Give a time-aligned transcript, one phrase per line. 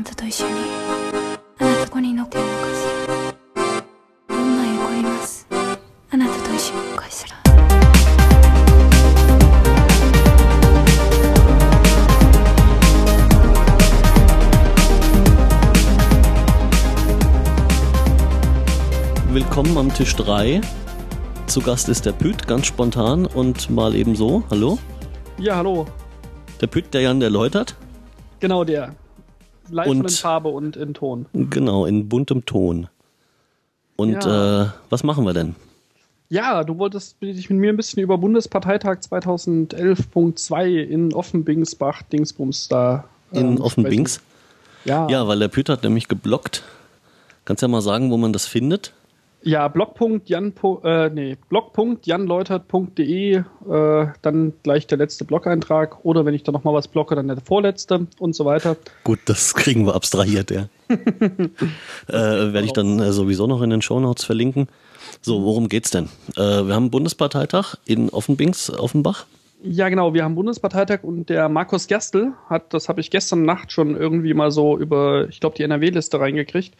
[0.00, 0.54] なたと一緒に
[1.58, 2.86] あなたここに乗ってるのかし
[4.28, 5.46] らどんな横います
[6.10, 7.36] あなたと一緒にかしら
[19.32, 20.62] Willkommen am Tisch 3.
[21.46, 24.42] Zu Gast ist der Püt, ganz spontan und mal eben so.
[24.50, 24.78] Hallo?
[25.38, 25.84] Ja, hallo.
[26.62, 27.76] Der Püt, der Jan, der läutert.
[28.40, 28.94] Genau der.
[29.69, 31.25] Live Und- und in Farbe und in Ton.
[31.33, 32.87] Genau, in buntem Ton.
[33.95, 34.63] Und Ja.
[34.63, 35.55] äh, was machen wir denn?
[36.29, 43.05] Ja, du wolltest dich mit mir ein bisschen über Bundesparteitag 2011.2 in Offenbingsbach, Dingsbums da.
[43.31, 44.21] In ähm, Offenbings?
[44.85, 46.63] Ja, Ja, weil der Püt hat nämlich geblockt.
[47.45, 48.93] Kannst ja mal sagen, wo man das findet?
[49.43, 53.43] Ja blog.jan, äh, nee, blog.janleutert.de, äh,
[54.21, 58.07] dann gleich der letzte Blog-Eintrag oder wenn ich da nochmal was blocke, dann der vorletzte
[58.19, 58.77] und so weiter.
[59.03, 60.67] Gut, das kriegen wir abstrahiert, ja.
[60.89, 60.93] äh,
[62.07, 64.67] Werde ich dann äh, sowieso noch in den Shownotes verlinken.
[65.21, 66.09] So, worum geht's denn?
[66.35, 69.25] Äh, wir haben Bundesparteitag in Offenbings, Offenbach.
[69.63, 70.15] Ja, genau.
[70.15, 74.33] Wir haben Bundesparteitag und der Markus Gerstl hat, das habe ich gestern Nacht schon irgendwie
[74.33, 76.73] mal so über, ich glaube, die NRW-Liste reingekriegt,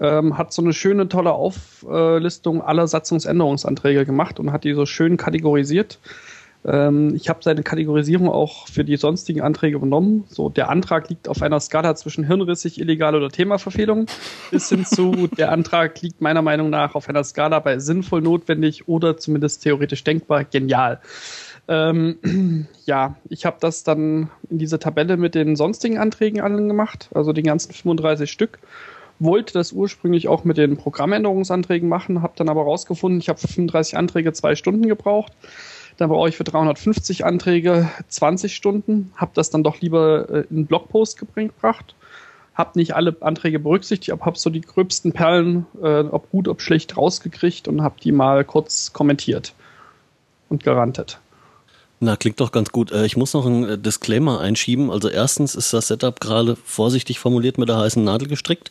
[0.00, 5.16] ähm, hat so eine schöne, tolle Auflistung aller Satzungsänderungsanträge gemacht und hat die so schön
[5.16, 5.98] kategorisiert.
[6.64, 10.24] Ähm, ich habe seine Kategorisierung auch für die sonstigen Anträge übernommen.
[10.28, 14.06] So, der Antrag liegt auf einer Skala zwischen hirnrissig, illegal oder Themaverfehlung
[14.50, 18.88] bis hin zu, der Antrag liegt meiner Meinung nach auf einer Skala bei sinnvoll, notwendig
[18.88, 21.00] oder zumindest theoretisch denkbar, genial.
[21.66, 27.08] Ähm, ja, ich habe das dann in diese Tabelle mit den sonstigen Anträgen allen gemacht,
[27.14, 28.58] also den ganzen 35 Stück.
[29.20, 33.48] Wollte das ursprünglich auch mit den Programmänderungsanträgen machen, habe dann aber rausgefunden, ich habe für
[33.48, 35.32] 35 Anträge zwei Stunden gebraucht.
[35.98, 40.56] Dann brauche ich für 350 Anträge 20 Stunden, habe das dann doch lieber äh, in
[40.56, 41.94] einen Blogpost gebracht.
[42.54, 46.62] Habe nicht alle Anträge berücksichtigt, aber habe so die gröbsten Perlen, äh, ob gut, ob
[46.62, 49.54] schlecht, rausgekriegt und habe die mal kurz kommentiert
[50.48, 51.20] und gerantet.
[52.00, 52.92] Na, klingt doch ganz gut.
[52.92, 54.90] Äh, Ich muss noch einen äh, Disclaimer einschieben.
[54.90, 58.70] Also erstens ist das Setup gerade vorsichtig formuliert mit der heißen Nadel gestrickt.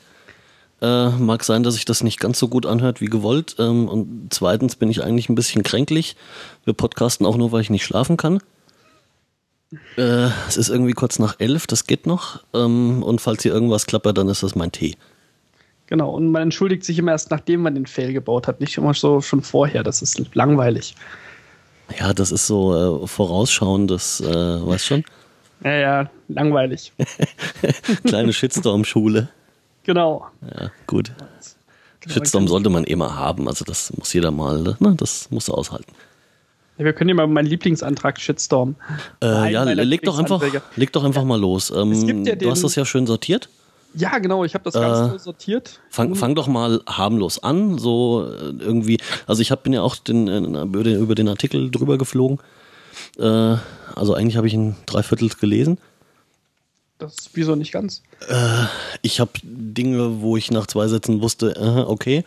[0.81, 3.55] Äh, mag sein, dass sich das nicht ganz so gut anhört wie gewollt.
[3.59, 6.15] Ähm, und zweitens bin ich eigentlich ein bisschen kränklich.
[6.63, 8.39] Wir podcasten auch nur, weil ich nicht schlafen kann.
[9.97, 12.41] Äh, es ist irgendwie kurz nach elf, das geht noch.
[12.53, 14.95] Ähm, und falls hier irgendwas klappert, dann ist das mein Tee.
[15.87, 18.93] Genau, und man entschuldigt sich immer erst, nachdem man den Fail gebaut hat, nicht immer
[18.93, 19.83] so schon vorher.
[19.83, 20.95] Das ist langweilig.
[21.99, 24.25] Ja, das ist so äh, vorausschauendes, äh,
[24.67, 25.03] weißt schon?
[25.63, 26.93] Ja, ja, langweilig.
[28.05, 29.29] Kleine Shitstorm-Schule.
[29.89, 30.27] Genau.
[30.41, 31.11] Ja, gut.
[32.01, 34.95] Genau, Shitstorm sollte man mal haben, also das muss jeder mal, ne?
[34.95, 35.91] das muss er aushalten.
[36.77, 38.75] Ja, wir können ja mal meinen Lieblingsantrag Shitstorm.
[39.21, 40.41] Äh, ja, leg doch einfach,
[40.75, 41.71] leg doch einfach mal los.
[41.75, 43.49] Ähm, ja du hast das ja schön sortiert.
[43.95, 45.79] Ja, genau, ich habe das ganz Äh, sortiert.
[45.89, 48.99] Fang, fang doch mal harmlos an, so äh, irgendwie.
[49.25, 52.37] Also ich hab, bin ja auch den, äh, über, den, über den Artikel drüber geflogen.
[53.17, 53.55] Äh,
[53.95, 55.79] also eigentlich habe ich ihn dreiviertel gelesen.
[56.99, 58.03] Das ist wieso nicht ganz.
[59.01, 62.23] Ich habe Dinge, wo ich nach zwei Sätzen wusste, äh, okay,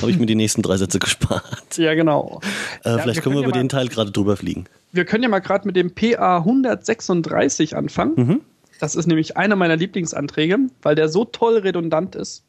[0.00, 1.78] habe ich mir die nächsten drei Sätze gespart.
[1.78, 2.40] Ja, genau.
[2.84, 4.66] Äh, Ja, vielleicht wir können wir ja über mal- den Teil gerade drüber fliegen.
[4.92, 8.12] Wir können ja mal gerade mit dem PA 136 anfangen.
[8.16, 8.40] Mhm.
[8.78, 12.44] Das ist nämlich einer meiner Lieblingsanträge, weil der so toll redundant ist,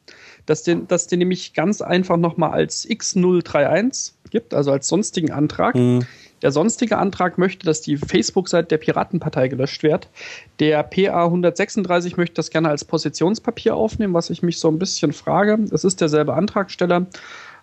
[0.46, 5.74] dass den, dass den nämlich ganz einfach nochmal als X031 gibt, also als sonstigen Antrag.
[5.74, 6.04] Mhm.
[6.42, 10.08] Der sonstige Antrag möchte, dass die Facebook-Seite der Piratenpartei gelöscht wird.
[10.60, 15.12] Der PA 136 möchte das gerne als Positionspapier aufnehmen, was ich mich so ein bisschen
[15.12, 15.58] frage.
[15.70, 17.06] Es ist derselbe Antragsteller,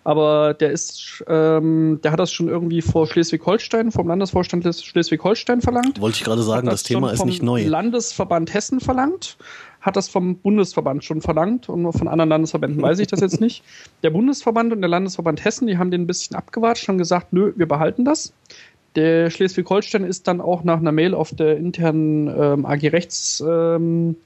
[0.04, 5.60] aber der ist, ähm, der hat das schon irgendwie vor Schleswig-Holstein, vom Landesvorstand Schleswig- Schleswig-Holstein
[5.60, 6.00] verlangt.
[6.00, 7.64] Wollte ich gerade sagen, Hat das Thema ist nicht neu.
[7.64, 9.36] Landesverband Hessen verlangt,
[9.80, 13.64] hat das vom Bundesverband schon verlangt und von anderen Landesverbänden weiß ich das jetzt nicht.
[14.04, 17.52] Der Bundesverband und der Landesverband Hessen, die haben den ein bisschen abgewatscht und gesagt, nö,
[17.56, 18.32] wir behalten das.
[18.96, 24.16] Der Schleswig-Holstein ist dann auch nach einer Mail auf der internen ähm, AG Rechts ähm,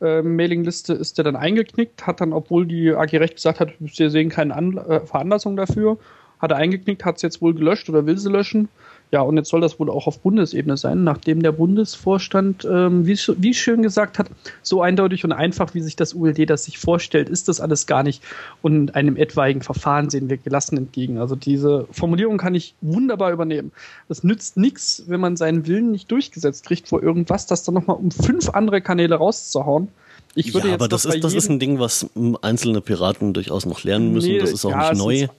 [0.00, 4.10] äh, Mailingliste ist der dann eingeknickt, hat dann, obwohl die AG Recht gesagt hat, wir
[4.10, 5.98] sehen keine An äh, Veranlassung dafür,
[6.38, 8.68] hat er eingeknickt, hat es jetzt wohl gelöscht oder will sie löschen.
[9.14, 13.16] Ja, und jetzt soll das wohl auch auf Bundesebene sein, nachdem der Bundesvorstand, ähm, wie,
[13.38, 14.26] wie schön gesagt hat,
[14.60, 18.02] so eindeutig und einfach, wie sich das ULD das sich vorstellt, ist das alles gar
[18.02, 18.24] nicht.
[18.60, 21.18] Und einem etwaigen Verfahren sehen wir gelassen entgegen.
[21.18, 23.70] Also diese Formulierung kann ich wunderbar übernehmen.
[24.08, 27.96] Es nützt nichts, wenn man seinen Willen nicht durchgesetzt kriegt vor irgendwas, das dann nochmal
[27.98, 29.86] um fünf andere Kanäle rauszuhauen.
[30.34, 32.10] Ich würde ja, aber das ist, das ist ein Ding, was
[32.42, 34.32] einzelne Piraten durchaus noch lernen müssen.
[34.32, 35.14] Nee, das ist auch ja, nicht neu.
[35.14, 35.30] ist-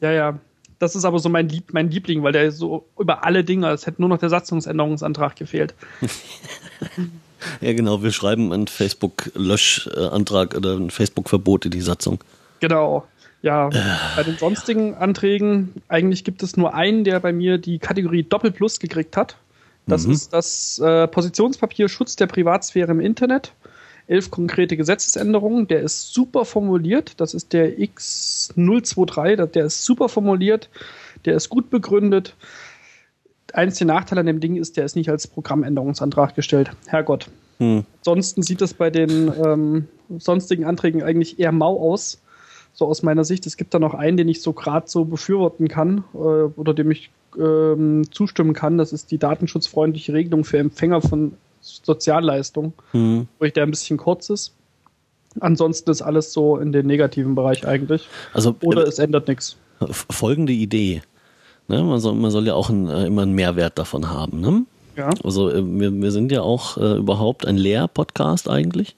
[0.00, 0.38] Ja, ja.
[0.82, 3.86] Das ist aber so mein, Lieb, mein Liebling, weil der so über alle Dinge, es
[3.86, 5.74] hätte nur noch der Satzungsänderungsantrag gefehlt.
[7.60, 12.22] Ja, genau, wir schreiben einen Facebook-Löschantrag oder ein Facebook-Verbot in die Satzung.
[12.60, 13.04] Genau.
[13.42, 13.72] Ja, äh.
[14.14, 18.78] bei den sonstigen Anträgen, eigentlich gibt es nur einen, der bei mir die Kategorie Doppelplus
[18.78, 19.34] gekriegt hat.
[19.88, 20.12] Das mhm.
[20.12, 23.52] ist das äh, Positionspapier Schutz der Privatsphäre im Internet.
[24.06, 25.68] Elf konkrete Gesetzesänderungen.
[25.68, 27.20] Der ist super formuliert.
[27.20, 29.46] Das ist der X023.
[29.46, 30.68] Der ist super formuliert.
[31.24, 32.34] Der ist gut begründet.
[33.52, 36.70] Eins der Nachteile an dem Ding ist, der ist nicht als Programmänderungsantrag gestellt.
[36.86, 37.28] Herrgott.
[37.58, 37.84] Hm.
[37.98, 39.88] Ansonsten sieht es bei den ähm,
[40.18, 42.20] sonstigen Anträgen eigentlich eher mau aus.
[42.74, 43.46] So aus meiner Sicht.
[43.46, 46.90] Es gibt da noch einen, den ich so gerade so befürworten kann äh, oder dem
[46.90, 48.78] ich ähm, zustimmen kann.
[48.78, 53.28] Das ist die datenschutzfreundliche Regelung für Empfänger von Sozialleistungen, hm.
[53.38, 54.54] wo ich der ein bisschen kurz ist.
[55.40, 58.08] Ansonsten ist alles so in den negativen Bereich eigentlich.
[58.34, 59.56] Also, Oder äh, es ändert nichts.
[60.10, 61.02] Folgende Idee.
[61.68, 61.82] Ne?
[61.82, 64.40] Man, soll, man soll ja auch ein, äh, immer einen Mehrwert davon haben.
[64.40, 64.64] Ne?
[64.96, 65.10] Ja.
[65.24, 68.96] Also äh, wir, wir sind ja auch äh, überhaupt ein Lehr-Podcast eigentlich.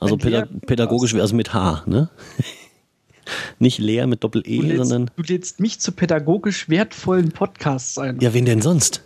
[0.00, 2.08] Also Pädag pädagogisch, also mit H, ne?
[3.60, 5.10] Nicht leer mit Doppel-E, sondern.
[5.16, 8.18] Du lädst mich zu pädagogisch wertvollen Podcasts ein.
[8.18, 9.02] Ja, wen denn sonst?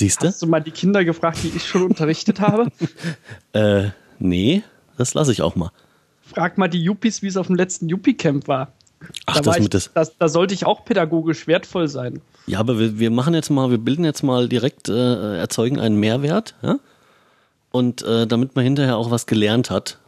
[0.00, 0.28] Siehst du?
[0.28, 2.68] Hast du mal die Kinder gefragt, die ich schon unterrichtet habe?
[3.52, 4.62] äh, nee,
[4.96, 5.72] das lasse ich auch mal.
[6.22, 8.72] Frag mal die Yuppies, wie es auf dem letzten Yuppie-Camp war.
[9.26, 12.22] Ach, da, das ich, mit das, das, da sollte ich auch pädagogisch wertvoll sein.
[12.46, 16.00] Ja, aber wir, wir machen jetzt mal, wir bilden jetzt mal direkt, äh, erzeugen einen
[16.00, 16.78] Mehrwert, ja?
[17.70, 19.98] Und äh, damit man hinterher auch was gelernt hat.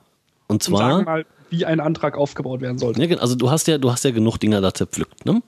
[0.47, 0.85] Und zwar.
[0.85, 3.05] Und sagen mal, wie ein Antrag aufgebaut werden sollte.
[3.05, 5.43] Ja, also du hast ja, du hast ja genug Dinger da zerpflückt, ne?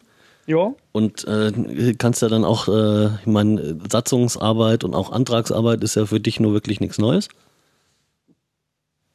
[0.46, 0.74] Ja.
[0.92, 6.06] Und äh, kannst ja dann auch, äh, ich meine, Satzungsarbeit und auch Antragsarbeit ist ja
[6.06, 7.28] für dich nur wirklich nichts Neues.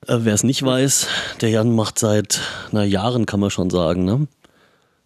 [0.08, 1.08] Äh, Wer es nicht weiß,
[1.42, 2.42] der Jan macht seit
[2.72, 4.28] na, Jahren, kann man schon sagen, ne?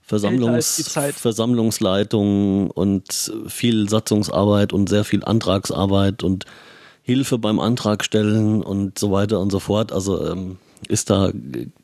[0.05, 6.45] Versammlungs Versammlungsleitung und viel Satzungsarbeit und sehr viel Antragsarbeit und
[7.03, 9.93] Hilfe beim Antragstellen und so weiter und so fort.
[9.93, 11.31] Also ähm, ist da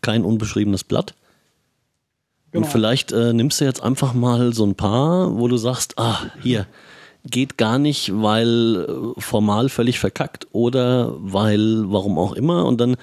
[0.01, 1.15] kein unbeschriebenes Blatt.
[2.51, 2.65] Genau.
[2.65, 6.19] Und vielleicht äh, nimmst du jetzt einfach mal so ein paar, wo du sagst, ah,
[6.41, 6.65] hier,
[7.25, 12.97] geht gar nicht, weil äh, formal völlig verkackt oder weil, warum auch immer, und dann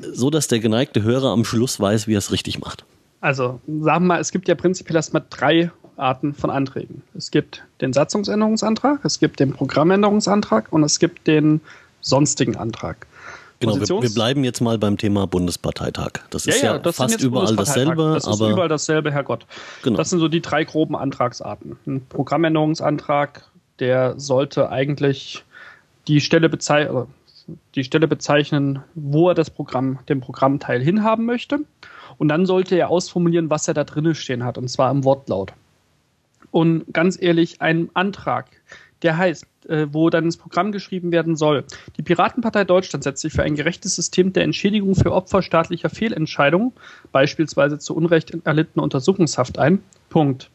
[0.00, 2.84] so, dass der geneigte Hörer am Schluss weiß, wie er es richtig macht.
[3.20, 7.02] Also, sagen wir mal, es gibt ja prinzipiell erstmal drei Arten von Anträgen.
[7.14, 11.60] Es gibt den Satzungsänderungsantrag, es gibt den Programmänderungsantrag und es gibt den
[12.00, 13.06] sonstigen Antrag.
[13.60, 16.10] Genau, wir, wir, bleiben jetzt mal beim Thema Bundesparteitag.
[16.30, 18.12] Das ist ja, ja, das fast überall dasselbe.
[18.14, 19.46] Das ist überall dasselbe, Herrgott.
[19.82, 19.96] Genau.
[19.96, 21.78] Das sind so die drei groben Antragsarten.
[21.86, 23.44] Ein Programmänderungsantrag,
[23.78, 25.44] der sollte eigentlich
[26.06, 26.88] die Stelle, bezei
[27.74, 31.60] die Stelle bezeichnen, wo er das Programm, den Programmteil hinhaben möchte.
[32.18, 35.52] Und dann sollte er ausformulieren, was er da drinnen stehen hat, und zwar im Wortlaut.
[36.50, 38.46] Und ganz ehrlich, ein Antrag,
[39.02, 41.64] der heißt, äh, wo dann ins Programm geschrieben werden soll.
[41.96, 46.72] Die Piratenpartei Deutschland setzt sich für ein gerechtes System der Entschädigung für Opfer staatlicher Fehlentscheidungen,
[47.12, 49.82] beispielsweise zu Unrecht erlittene Untersuchungshaft ein.
[50.08, 50.50] Punkt.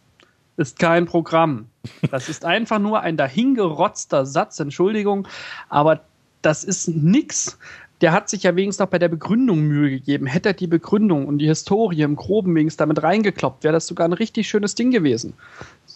[0.57, 1.67] Ist kein Programm.
[2.11, 5.27] Das ist einfach nur ein dahingerotzter Satz, Entschuldigung,
[5.69, 6.01] aber
[6.41, 7.57] das ist nix.
[8.01, 10.25] Der hat sich ja wenigstens noch bei der Begründung Mühe gegeben.
[10.25, 14.07] Hätte er die Begründung und die Historie im Groben wenigstens damit reingekloppt, wäre das sogar
[14.07, 15.33] ein richtig schönes Ding gewesen.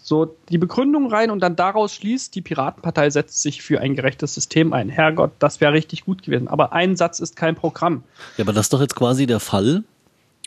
[0.07, 4.35] So die Begründung rein und dann daraus schließt, die Piratenpartei setzt sich für ein gerechtes
[4.35, 4.87] System ein.
[4.87, 6.47] Herrgott, das wäre richtig gut gewesen.
[6.47, 8.03] Aber ein Satz ist kein Programm.
[8.37, 9.83] Ja, aber das ist doch jetzt quasi der Fall,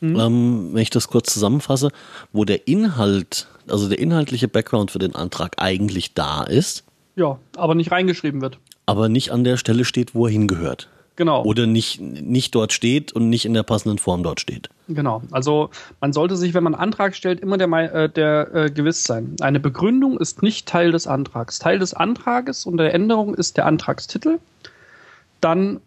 [0.00, 0.16] mhm.
[0.16, 1.90] ähm, wenn ich das kurz zusammenfasse,
[2.32, 6.84] wo der Inhalt, also der inhaltliche Background für den Antrag eigentlich da ist.
[7.16, 8.60] Ja, aber nicht reingeschrieben wird.
[8.86, 10.88] Aber nicht an der Stelle steht, wo er hingehört.
[11.18, 11.42] Genau.
[11.42, 14.68] Oder nicht, nicht dort steht und nicht in der passenden Form dort steht.
[14.86, 15.20] Genau.
[15.32, 15.70] Also
[16.00, 19.34] man sollte sich, wenn man einen Antrag stellt, immer der, äh, der äh, gewiss sein.
[19.40, 21.58] Eine Begründung ist nicht Teil des Antrags.
[21.58, 24.38] Teil des Antrages und der Änderung ist der Antragstitel.
[25.40, 25.80] Dann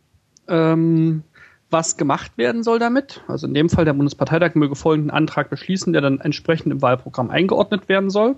[0.50, 1.24] ähm,
[1.70, 3.22] was gemacht werden soll damit.
[3.30, 7.30] Also in dem Fall der Bundesparteitag möge folgenden Antrag beschließen, der dann entsprechend im Wahlprogramm
[7.30, 8.36] eingeordnet werden soll.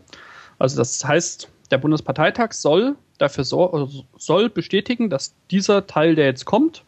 [0.59, 6.45] Also das heißt, der Bundesparteitag soll dafür so, soll bestätigen, dass dieser Teil, der jetzt
[6.45, 6.83] kommt,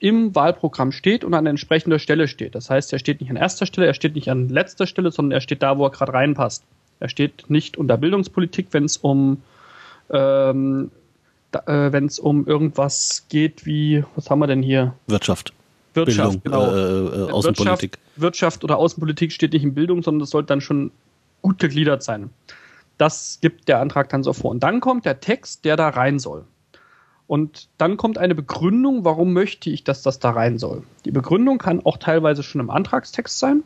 [0.00, 2.56] im Wahlprogramm steht und an entsprechender Stelle steht.
[2.56, 5.32] Das heißt, er steht nicht an erster Stelle, er steht nicht an letzter Stelle, sondern
[5.32, 6.64] er steht da, wo er gerade reinpasst.
[6.98, 9.42] Er steht nicht unter Bildungspolitik, wenn es um
[10.10, 10.90] ähm,
[11.52, 14.94] äh, wenn es um irgendwas geht wie, was haben wir denn hier?
[15.06, 15.52] Wirtschaft.
[15.94, 16.74] Wirtschaft, Bildung, genau.
[16.74, 17.92] Äh, äh, Außenpolitik.
[17.92, 20.90] Wirtschaft, Wirtschaft oder Außenpolitik steht nicht in Bildung, sondern das sollte dann schon
[21.42, 22.30] gut gegliedert sein.
[23.00, 24.50] Das gibt der Antrag dann so vor.
[24.50, 26.44] Und dann kommt der Text, der da rein soll.
[27.26, 30.82] Und dann kommt eine Begründung, warum möchte ich, dass das da rein soll.
[31.06, 33.62] Die Begründung kann auch teilweise schon im Antragstext sein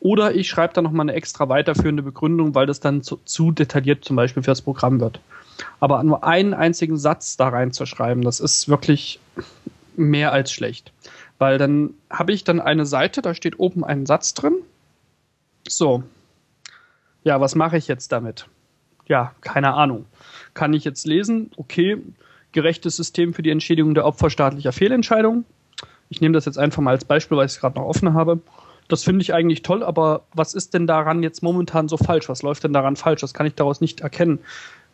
[0.00, 4.06] Oder ich schreibe dann nochmal eine extra weiterführende Begründung, weil das dann zu, zu detailliert
[4.06, 5.20] zum Beispiel für das Programm wird.
[5.78, 9.20] Aber nur einen einzigen Satz da reinzuschreiben, das ist wirklich
[9.96, 10.92] mehr als schlecht.
[11.38, 14.54] Weil dann habe ich dann eine Seite, da steht oben ein Satz drin.
[15.68, 16.04] So.
[17.26, 18.46] Ja, was mache ich jetzt damit?
[19.08, 20.06] Ja, keine Ahnung.
[20.54, 21.50] Kann ich jetzt lesen?
[21.56, 22.00] Okay,
[22.52, 25.44] gerechtes System für die Entschädigung der Opfer staatlicher Fehlentscheidungen.
[26.08, 28.38] Ich nehme das jetzt einfach mal als Beispiel, weil ich es gerade noch offen habe.
[28.86, 32.28] Das finde ich eigentlich toll, aber was ist denn daran jetzt momentan so falsch?
[32.28, 33.22] Was läuft denn daran falsch?
[33.22, 34.38] Das kann ich daraus nicht erkennen.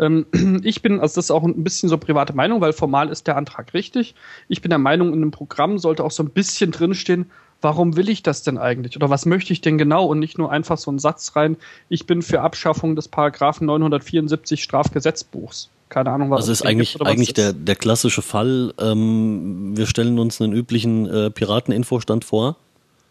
[0.00, 0.24] Ähm,
[0.62, 3.36] ich bin, also das ist auch ein bisschen so private Meinung, weil formal ist der
[3.36, 4.14] Antrag richtig.
[4.48, 7.30] Ich bin der Meinung, in einem Programm sollte auch so ein bisschen drinstehen,
[7.62, 8.96] warum will ich das denn eigentlich?
[8.96, 10.04] Oder was möchte ich denn genau?
[10.06, 11.56] Und nicht nur einfach so einen Satz rein,
[11.88, 15.70] ich bin für Abschaffung des Paragraphen 974 Strafgesetzbuchs.
[15.88, 17.38] Keine Ahnung, was Also ist eigentlich, gibt, eigentlich ist.
[17.38, 22.56] Der, der klassische Fall, ähm, wir stellen uns einen üblichen äh, Pirateninfostand vor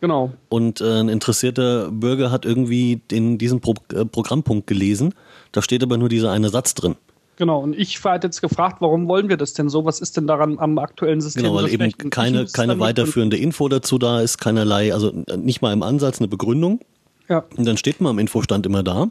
[0.01, 0.31] Genau.
[0.49, 5.13] Und äh, ein interessierter Bürger hat irgendwie den, diesen Pro äh, Programmpunkt gelesen.
[5.51, 6.95] Da steht aber nur dieser eine Satz drin.
[7.41, 9.83] Genau, und ich hatte jetzt gefragt, warum wollen wir das denn so?
[9.83, 11.41] Was ist denn daran am aktuellen System?
[11.41, 15.81] Genau, weil eben keine, keine weiterführende Info dazu da ist, keinerlei, also nicht mal im
[15.81, 16.81] Ansatz eine Begründung.
[17.29, 17.43] Ja.
[17.57, 19.09] Und dann steht man am Infostand immer da.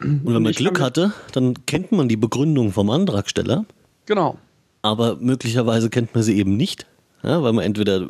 [0.00, 3.64] Und wenn man Glück hatte, dann kennt man die Begründung vom Antragsteller.
[4.06, 4.38] Genau.
[4.82, 6.84] Aber möglicherweise kennt man sie eben nicht,
[7.22, 8.08] ja, weil man entweder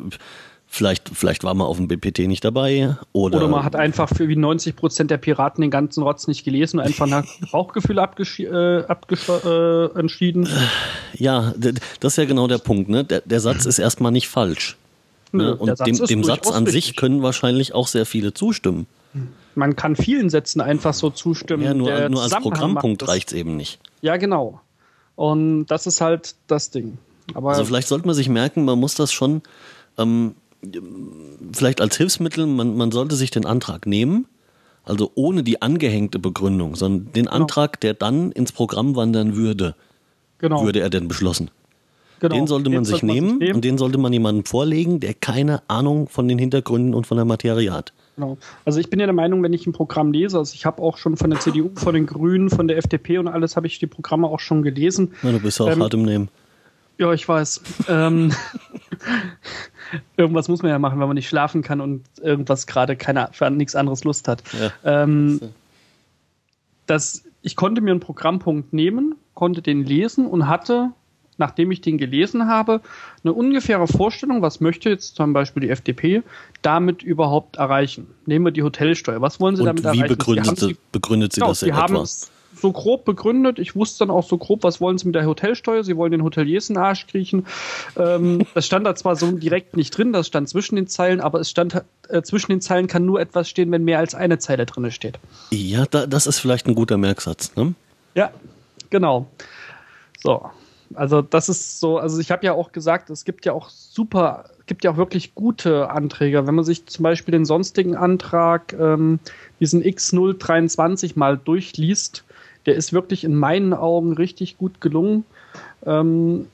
[0.69, 2.97] Vielleicht, vielleicht war man auf dem BPT nicht dabei.
[3.13, 6.43] Oder, oder man hat einfach für wie 90 Prozent der Piraten den ganzen Rotz nicht
[6.43, 10.47] gelesen und einfach nach Bauchgefühl äh, äh, entschieden.
[11.13, 12.89] Ja, das ist ja genau der Punkt.
[12.89, 13.05] Ne?
[13.05, 14.77] Der, der Satz ist erstmal nicht falsch.
[15.31, 15.55] Ne?
[15.55, 16.85] Und Satz dem, dem Satz an richtig.
[16.85, 18.87] sich können wahrscheinlich auch sehr viele zustimmen.
[19.55, 21.63] Man kann vielen Sätzen einfach so zustimmen.
[21.63, 23.79] Ja, nur, nur als Programmpunkt reicht es eben nicht.
[24.01, 24.61] Ja, genau.
[25.15, 26.97] Und das ist halt das Ding.
[27.33, 29.41] Aber also vielleicht sollte man sich merken, man muss das schon
[29.97, 30.35] ähm,
[31.53, 34.27] vielleicht als Hilfsmittel, man, man sollte sich den Antrag nehmen,
[34.83, 37.35] also ohne die angehängte Begründung, sondern den genau.
[37.35, 39.75] Antrag, der dann ins Programm wandern würde,
[40.39, 40.63] genau.
[40.63, 41.51] würde er denn beschlossen.
[42.19, 42.35] Genau.
[42.35, 45.13] Den sollte man, sich, man nehmen sich nehmen und den sollte man jemandem vorlegen, der
[45.13, 47.93] keine Ahnung von den Hintergründen und von der Materie hat.
[48.15, 48.37] Genau.
[48.65, 50.97] Also ich bin ja der Meinung, wenn ich ein Programm lese, also ich habe auch
[50.97, 53.85] schon von der CDU, von den Grünen, von der FDP und alles habe ich die
[53.85, 55.13] Programme auch schon gelesen.
[55.21, 56.29] Ja, du bist ja auch ähm, hart im Nehmen.
[56.97, 57.61] Ja, ich weiß.
[57.87, 58.33] ähm,
[60.17, 63.49] irgendwas muss man ja machen, wenn man nicht schlafen kann und irgendwas gerade keine für
[63.49, 64.43] nichts anderes Lust hat.
[64.59, 65.03] Ja.
[65.03, 65.39] Ähm,
[66.85, 70.91] das, ich konnte mir einen Programmpunkt nehmen, konnte den lesen und hatte,
[71.37, 72.81] nachdem ich den gelesen habe,
[73.23, 76.23] eine ungefähre Vorstellung, was möchte jetzt zum Beispiel die FDP
[76.61, 78.07] damit überhaupt erreichen.
[78.25, 79.21] Nehmen wir die Hotelsteuer.
[79.21, 80.07] Was wollen sie und damit wie erreichen?
[80.07, 82.05] Begründet, sie, begründet sie genau, das in etwa?
[82.57, 83.59] So grob begründet.
[83.59, 85.83] Ich wusste dann auch so grob, was wollen sie mit der Hotelsteuer.
[85.83, 87.45] Sie wollen den Hoteliers in den Arsch kriechen.
[87.97, 91.39] Ähm, das stand da zwar so direkt nicht drin, das stand zwischen den Zeilen, aber
[91.39, 94.65] es stand äh, zwischen den Zeilen kann nur etwas stehen, wenn mehr als eine Zeile
[94.65, 95.19] drin steht.
[95.51, 97.55] Ja, da, das ist vielleicht ein guter Merksatz.
[97.55, 97.73] Ne?
[98.15, 98.31] Ja,
[98.89, 99.27] genau.
[100.19, 100.49] So,
[100.93, 104.45] also das ist so, also ich habe ja auch gesagt, es gibt ja auch super,
[104.67, 106.47] gibt ja auch wirklich gute Anträge.
[106.47, 109.19] Wenn man sich zum Beispiel den sonstigen Antrag, ähm,
[109.59, 112.23] diesen X023 mal durchliest,
[112.67, 115.23] der ist wirklich in meinen Augen richtig gut gelungen.
[115.85, 116.47] Ähm,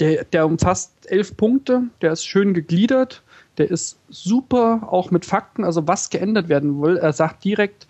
[0.00, 3.22] der, der umfasst elf Punkte, der ist schön gegliedert,
[3.58, 6.96] der ist super, auch mit Fakten, also was geändert werden will.
[6.96, 7.86] Er sagt direkt,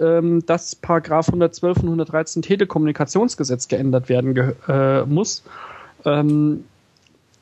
[0.00, 5.42] ähm, dass Paragraph 112 und 113 Telekommunikationsgesetz geändert werden äh, muss.
[6.06, 6.64] Ähm,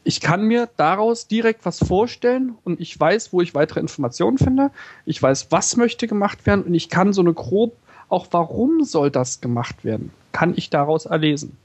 [0.03, 4.71] ich kann mir daraus direkt was vorstellen und ich weiß, wo ich weitere Informationen finde.
[5.05, 7.77] Ich weiß, was möchte gemacht werden und ich kann so eine grob
[8.09, 11.57] auch warum soll das gemacht werden, kann ich daraus erlesen.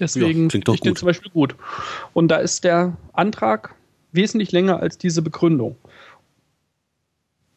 [0.00, 1.54] Deswegen ja, ich den zum Beispiel gut.
[2.12, 3.74] Und da ist der Antrag
[4.12, 5.76] wesentlich länger als diese Begründung.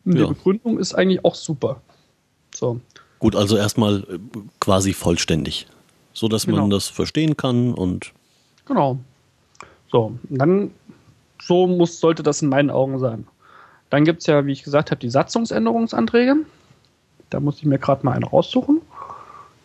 [0.06, 0.28] Und ja.
[0.28, 1.82] die Begründung ist eigentlich auch super.
[2.54, 2.80] So.
[3.20, 4.20] Gut, also erstmal äh,
[4.60, 5.68] quasi vollständig.
[6.14, 6.62] So dass genau.
[6.62, 8.14] man das verstehen kann und.
[8.66, 9.00] Genau.
[9.92, 10.72] So, dann
[11.42, 13.28] so muss, sollte das in meinen Augen sein.
[13.90, 16.38] Dann gibt es ja, wie ich gesagt habe, die Satzungsänderungsanträge.
[17.30, 18.82] Da muss ich mir gerade mal einen raussuchen,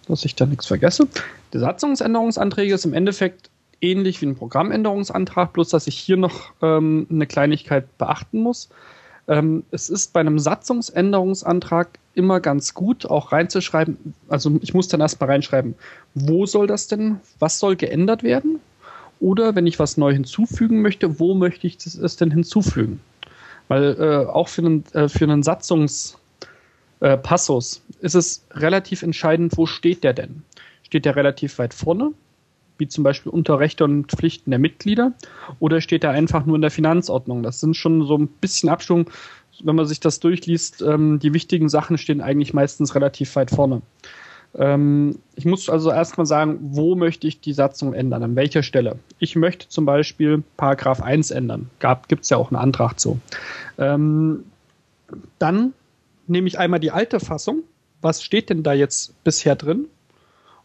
[0.09, 1.09] dass ich da nichts vergesse.
[1.53, 7.07] Die Satzungsänderungsanträge ist im Endeffekt ähnlich wie ein Programmänderungsantrag, bloß dass ich hier noch ähm,
[7.11, 8.69] eine Kleinigkeit beachten muss.
[9.29, 15.01] Ähm, es ist bei einem Satzungsänderungsantrag immer ganz gut, auch reinzuschreiben, also ich muss dann
[15.01, 15.75] erstmal reinschreiben,
[16.15, 18.61] wo soll das denn, was soll geändert werden?
[19.21, 23.01] Oder wenn ich was neu hinzufügen möchte, wo möchte ich es denn hinzufügen?
[23.69, 26.17] Weil äh, auch für einen, äh, für einen Satzungs-
[27.05, 30.43] äh, Passus ist es relativ entscheidend, wo steht der denn?
[30.83, 32.13] Steht der relativ weit vorne,
[32.79, 35.13] wie zum Beispiel unter Rechte und Pflichten der Mitglieder,
[35.61, 37.43] oder steht er einfach nur in der Finanzordnung?
[37.43, 39.11] Das sind schon so ein bisschen Abstimmung.
[39.63, 43.83] wenn man sich das durchliest, ähm, die wichtigen Sachen stehen eigentlich meistens relativ weit vorne.
[44.55, 48.23] Ähm, ich muss also erstmal sagen, wo möchte ich die Satzung ändern?
[48.23, 48.99] An welcher Stelle?
[49.19, 51.69] Ich möchte zum Beispiel Paragraph 1 ändern.
[52.09, 53.21] Gibt es ja auch einen Antrag zu.
[53.79, 54.45] Ähm,
[55.39, 55.75] dann
[56.27, 57.63] nehme ich einmal die alte Fassung.
[58.01, 59.87] Was steht denn da jetzt bisher drin?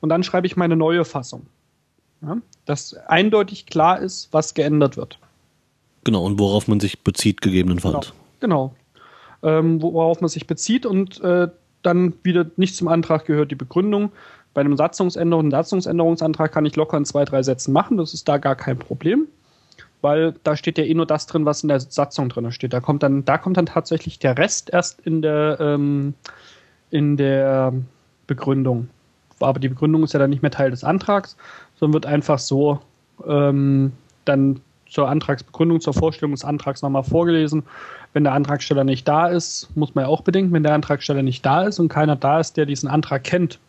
[0.01, 1.47] Und dann schreibe ich meine neue Fassung.
[2.21, 5.19] Ja, dass eindeutig klar ist, was geändert wird.
[6.03, 8.13] Genau, und worauf man sich bezieht, gegebenenfalls.
[8.39, 8.73] Genau.
[9.41, 9.57] genau.
[9.59, 11.47] Ähm, worauf man sich bezieht und äh,
[11.81, 14.11] dann wieder nicht zum Antrag gehört die Begründung.
[14.53, 17.97] Bei einem Satzungsänderung, einem Satzungsänderungsantrag kann ich locker in zwei, drei Sätzen machen.
[17.97, 19.27] Das ist da gar kein Problem,
[20.01, 22.73] weil da steht ja eh nur das drin, was in der Satzung drin steht.
[22.73, 26.13] Da kommt dann, da kommt dann tatsächlich der Rest erst in der, ähm,
[26.89, 27.73] in der
[28.27, 28.89] Begründung.
[29.39, 31.37] Aber die Begründung ist ja dann nicht mehr Teil des Antrags,
[31.79, 32.79] sondern wird einfach so
[33.27, 33.91] ähm,
[34.25, 37.63] dann zur Antragsbegründung, zur Vorstellung des Antrags nochmal vorgelesen.
[38.13, 41.45] Wenn der Antragsteller nicht da ist, muss man ja auch bedenken, wenn der Antragsteller nicht
[41.45, 43.59] da ist und keiner da ist, der diesen Antrag kennt,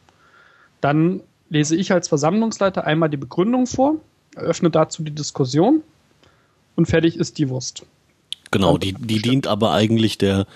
[0.81, 1.21] dann
[1.51, 3.97] lese ich als Versammlungsleiter einmal die Begründung vor,
[4.35, 5.83] eröffne dazu die Diskussion
[6.81, 7.85] und fertig ist die Wurst.
[8.51, 10.47] Genau, die, die dient aber eigentlich der,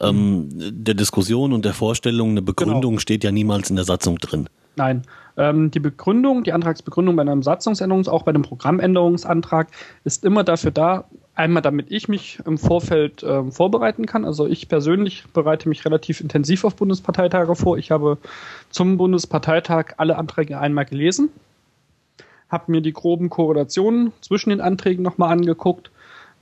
[0.00, 2.30] ähm, der Diskussion und der Vorstellung.
[2.30, 3.00] Eine Begründung genau.
[3.00, 4.48] steht ja niemals in der Satzung drin.
[4.76, 5.02] Nein.
[5.36, 9.68] Ähm, die Begründung, die Antragsbegründung bei einem Satzungsänderungs-, auch bei einem Programmänderungsantrag,
[10.04, 11.04] ist immer dafür da,
[11.34, 14.24] einmal damit ich mich im Vorfeld ähm, vorbereiten kann.
[14.24, 17.78] Also ich persönlich bereite mich relativ intensiv auf Bundesparteitage vor.
[17.78, 18.18] Ich habe
[18.70, 21.30] zum Bundesparteitag alle Anträge einmal gelesen,
[22.48, 25.90] habe mir die groben Korrelationen zwischen den Anträgen nochmal angeguckt,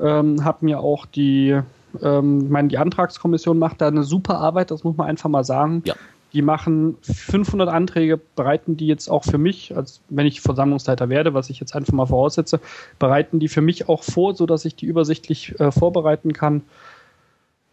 [0.00, 1.60] ähm, habe mir auch die
[2.00, 5.82] ähm, meine, die Antragskommission macht da eine super Arbeit, das muss man einfach mal sagen.
[5.84, 5.94] Ja.
[6.32, 11.34] Die machen 500 Anträge, bereiten die jetzt auch für mich, als wenn ich Versammlungsleiter werde,
[11.34, 12.58] was ich jetzt einfach mal voraussetze,
[12.98, 16.62] bereiten die für mich auch vor, so dass ich die übersichtlich äh, vorbereiten kann.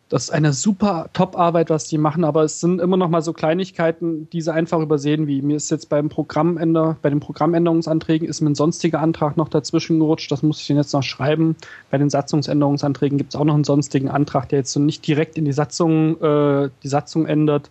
[0.10, 3.32] Das ist eine super Top-Arbeit, was die machen, aber es sind immer noch mal so
[3.32, 8.42] Kleinigkeiten, die sie einfach übersehen, wie mir ist jetzt beim Programmänder, bei den Programmänderungsanträgen ist
[8.42, 11.56] mir ein sonstiger Antrag noch dazwischen gerutscht, das muss ich jetzt noch schreiben.
[11.92, 15.38] Bei den Satzungsänderungsanträgen gibt es auch noch einen sonstigen Antrag, der jetzt so nicht direkt
[15.38, 17.70] in die Satzung, äh, die Satzung ändert.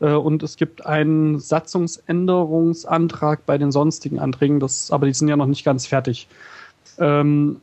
[0.00, 5.36] Äh, und es gibt einen Satzungsänderungsantrag bei den sonstigen Anträgen, das, aber die sind ja
[5.36, 6.26] noch nicht ganz fertig.
[6.98, 7.60] Ähm,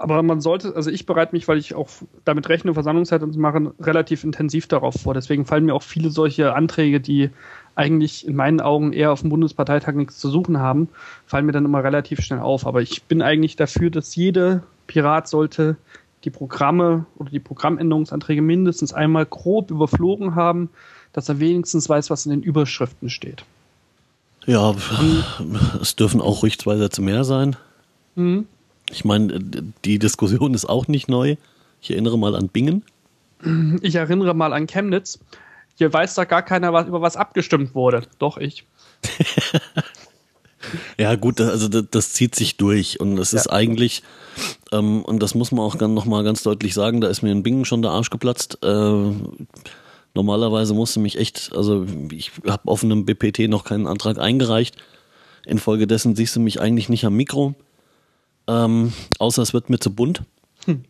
[0.00, 1.90] aber man sollte, also ich bereite mich, weil ich auch
[2.24, 5.12] damit rechne, Versammlungszeit zu machen, relativ intensiv darauf vor.
[5.12, 7.28] Deswegen fallen mir auch viele solche Anträge, die
[7.74, 10.88] eigentlich in meinen Augen eher auf dem Bundesparteitag nichts zu suchen haben,
[11.26, 12.66] fallen mir dann immer relativ schnell auf.
[12.66, 15.76] Aber ich bin eigentlich dafür, dass jede Pirat sollte
[16.24, 20.70] die Programme oder die Programmänderungsanträge mindestens einmal grob überflogen haben,
[21.12, 23.44] dass er wenigstens weiß, was in den Überschriften steht.
[24.46, 24.74] Ja,
[25.82, 27.56] es dürfen auch ruhig zwei Sätze mehr sein.
[28.14, 28.46] Mhm.
[28.90, 29.38] Ich meine,
[29.84, 31.36] die Diskussion ist auch nicht neu.
[31.80, 32.84] Ich erinnere mal an Bingen.
[33.80, 35.18] Ich erinnere mal an Chemnitz.
[35.76, 38.02] Hier weiß da gar keiner, was, über was abgestimmt wurde.
[38.18, 38.66] Doch ich.
[40.98, 43.38] Ja, gut, also das, das, zieht sich durch und es ja.
[43.38, 44.02] ist eigentlich,
[44.72, 47.42] ähm, und das muss man auch noch mal ganz deutlich sagen, da ist mir in
[47.42, 48.58] Bingen schon der Arsch geplatzt.
[48.62, 49.12] Äh,
[50.14, 54.76] normalerweise musste mich echt, also ich habe auf einem BPT noch keinen Antrag eingereicht.
[55.46, 57.54] Infolgedessen siehst du mich eigentlich nicht am Mikro,
[58.50, 60.22] ähm, außer es wird mir zu bunt.
[60.64, 60.84] Hm.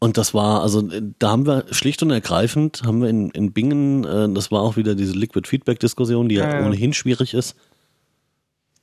[0.00, 0.82] Und das war, also
[1.20, 4.76] da haben wir schlicht und ergreifend, haben wir in, in Bingen, äh, das war auch
[4.76, 7.54] wieder diese Liquid Feedback Diskussion, die ja, ja ohnehin schwierig ist.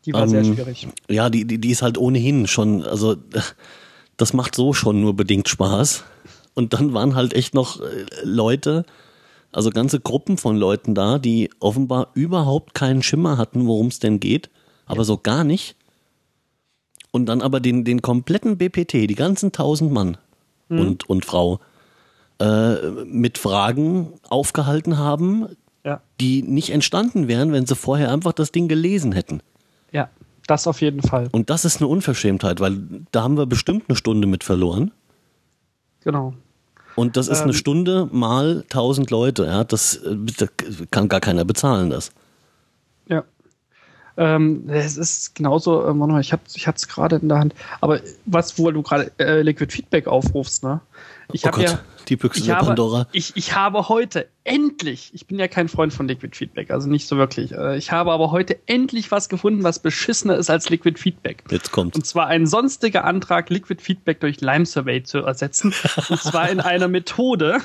[0.05, 0.87] Die war ähm, sehr schwierig.
[1.09, 3.17] Ja, die, die, die ist halt ohnehin schon, also
[4.15, 6.05] das macht so schon nur bedingt Spaß.
[6.53, 8.85] Und dann waren halt echt noch äh, Leute,
[9.51, 14.21] also ganze Gruppen von Leuten da, die offenbar überhaupt keinen Schimmer hatten, worum es denn
[14.21, 14.49] geht,
[14.85, 15.75] aber so gar nicht.
[17.11, 20.17] Und dann aber den, den kompletten BPT, die ganzen tausend Mann
[20.69, 20.79] mhm.
[20.79, 21.59] und, und Frau,
[22.39, 25.47] äh, mit Fragen aufgehalten haben,
[25.83, 26.01] ja.
[26.19, 29.41] die nicht entstanden wären, wenn sie vorher einfach das Ding gelesen hätten.
[29.91, 30.09] Ja,
[30.47, 31.29] das auf jeden Fall.
[31.31, 32.79] Und das ist eine Unverschämtheit, weil
[33.11, 34.91] da haben wir bestimmt eine Stunde mit verloren.
[36.03, 36.33] Genau.
[36.95, 39.45] Und das ist ähm, eine Stunde mal 1000 Leute.
[39.45, 40.01] Ja, das,
[40.37, 40.49] das
[40.91, 42.11] kann gar keiner bezahlen, das.
[44.19, 47.55] Ähm, es ist genauso, äh, mal, ich, hab, ich hatte es gerade in der Hand,
[47.79, 50.81] aber was, wo du gerade äh, Liquid Feedback aufrufst, ne?
[51.31, 51.79] Ich oh habe ja
[52.09, 53.07] die Büchse der Pandora.
[53.13, 57.07] Ich, ich habe heute endlich, ich bin ja kein Freund von Liquid Feedback, also nicht
[57.07, 57.53] so wirklich.
[57.53, 61.43] Äh, ich habe aber heute endlich was gefunden, was beschissener ist als Liquid Feedback.
[61.49, 61.95] Jetzt kommt.
[61.95, 65.73] Und zwar ein sonstiger Antrag, Liquid Feedback durch Lime Survey zu ersetzen.
[66.09, 67.59] und zwar in einer Methode,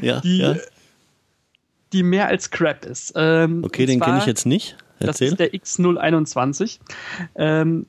[0.00, 0.56] ja, die, ja.
[1.92, 3.12] die mehr als Crap ist.
[3.16, 4.78] Ähm, okay, den kenne ich jetzt nicht.
[5.00, 5.30] Erzähl.
[5.30, 6.78] Das ist der X021.
[7.34, 7.86] Ähm,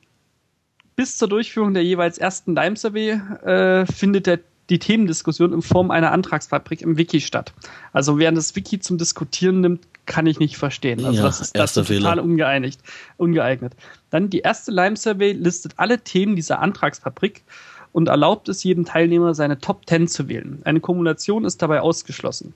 [0.96, 4.40] bis zur Durchführung der jeweils ersten Lime Survey äh, findet der,
[4.70, 7.54] die Themendiskussion in Form einer Antragsfabrik im Wiki statt.
[7.94, 11.04] Also wer das Wiki zum Diskutieren nimmt, kann ich nicht verstehen.
[11.04, 12.82] Also Ja, das ist, das ist total ungeeinigt,
[13.18, 13.74] ungeeignet.
[14.10, 17.44] Dann die erste Lime Survey listet alle Themen dieser Antragsfabrik
[17.92, 20.62] und erlaubt es jedem Teilnehmer, seine Top 10 zu wählen.
[20.66, 22.54] Eine Kumulation ist dabei ausgeschlossen.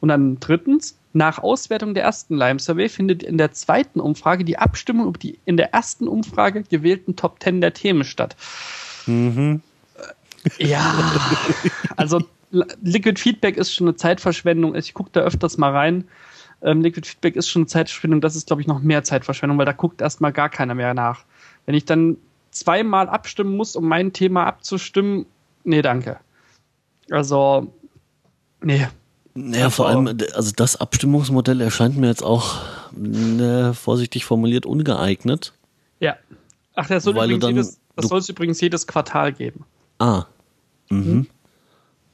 [0.00, 4.58] Und dann drittens, nach Auswertung der ersten Lime Survey findet in der zweiten Umfrage die
[4.58, 8.36] Abstimmung über die in der ersten Umfrage gewählten Top 10 der Themen statt.
[9.06, 9.60] Mhm.
[10.58, 10.94] Ja,
[11.96, 14.74] also Liquid Feedback ist schon eine Zeitverschwendung.
[14.74, 16.04] Ich gucke da öfters mal rein.
[16.62, 18.20] Ähm, Liquid Feedback ist schon eine Zeitverschwendung.
[18.20, 21.24] Das ist, glaube ich, noch mehr Zeitverschwendung, weil da guckt erstmal gar keiner mehr nach.
[21.66, 22.16] Wenn ich dann
[22.50, 25.26] zweimal abstimmen muss, um mein Thema abzustimmen,
[25.64, 26.18] nee, danke.
[27.10, 27.72] Also,
[28.62, 28.88] nee.
[29.34, 32.58] Ja, vor allem, also das Abstimmungsmodell erscheint mir jetzt auch,
[32.92, 35.52] ne, vorsichtig formuliert, ungeeignet.
[36.00, 36.16] Ja.
[36.74, 39.64] Ach, das soll du übrigens jedes, es übrigens jedes Quartal geben.
[39.98, 40.24] Ah.
[40.88, 41.26] Mhm.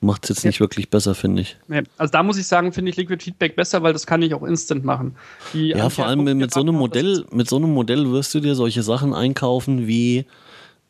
[0.00, 1.56] Macht's jetzt nicht wirklich besser, finde ich.
[1.68, 1.82] Nee.
[1.96, 4.42] Also da muss ich sagen, finde ich Liquid Feedback besser, weil das kann ich auch
[4.42, 5.16] instant machen.
[5.54, 8.54] Die Ja, vor allem mit so einem Modell, mit so einem Modell wirst du dir
[8.54, 10.26] solche Sachen einkaufen wie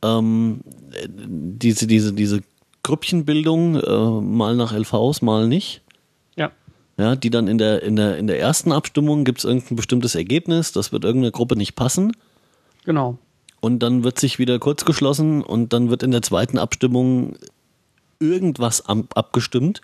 [0.03, 0.61] ähm,
[0.93, 2.43] äh, diese, diese, diese
[2.83, 5.83] Grüppchenbildung, äh, mal nach LVs, mal nicht.
[6.99, 7.05] Ja.
[7.11, 10.15] Ja, die dann in der, in der, in der ersten Abstimmung gibt es irgendein bestimmtes
[10.15, 12.13] Ergebnis, das wird irgendeiner Gruppe nicht passen.
[12.85, 13.19] Genau.
[13.61, 17.37] Und dann wird sich wieder kurz geschlossen und dann wird in der zweiten Abstimmung
[18.21, 19.81] irgendwas am, abgestimmt,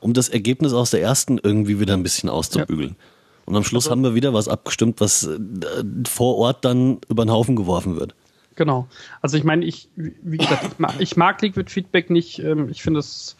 [0.00, 2.96] um das Ergebnis aus der ersten irgendwie wieder ein bisschen auszubügeln.
[3.46, 5.38] Und am Schluss Also- haben wir wieder was abgestimmt, was äh,
[6.08, 8.14] vor Ort dann über den Haufen geworfen wird.
[8.54, 8.86] Genau.
[9.22, 12.38] Also ich meine, ich, wie gesagt, ich mag, ich mag Liquid Feedback nicht.
[12.40, 13.36] Ähm, ich finde es,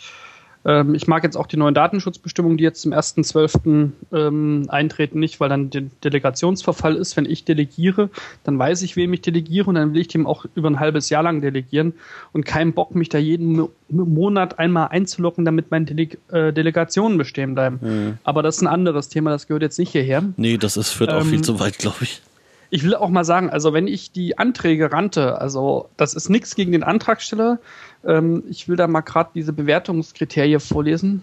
[0.65, 3.91] ähm, ich mag jetzt auch die neuen Datenschutzbestimmungen, die jetzt zum 1.12.
[4.13, 7.17] Ähm, eintreten, nicht, weil dann der Delegationsverfall ist.
[7.17, 8.11] Wenn ich delegiere,
[8.45, 11.09] dann weiß ich, wem ich delegiere und dann will ich dem auch über ein halbes
[11.09, 11.95] Jahr lang delegieren
[12.33, 17.19] und keinen Bock, mich da jeden Mo Monat einmal einzuloggen, damit meine Dele äh, Delegationen
[17.19, 18.19] bestehen bleiben.
[18.23, 20.23] Aber das ist ein anderes Thema, das gehört jetzt nicht hierher.
[20.37, 22.23] Nee, das ist, führt auch Ähm, viel zu weit, glaube ich.
[22.71, 26.55] Ich will auch mal sagen, also wenn ich die Anträge rannte, also das ist nichts
[26.55, 27.59] gegen den Antragsteller.
[28.05, 31.23] Ähm, ich will da mal gerade diese Bewertungskriterien vorlesen.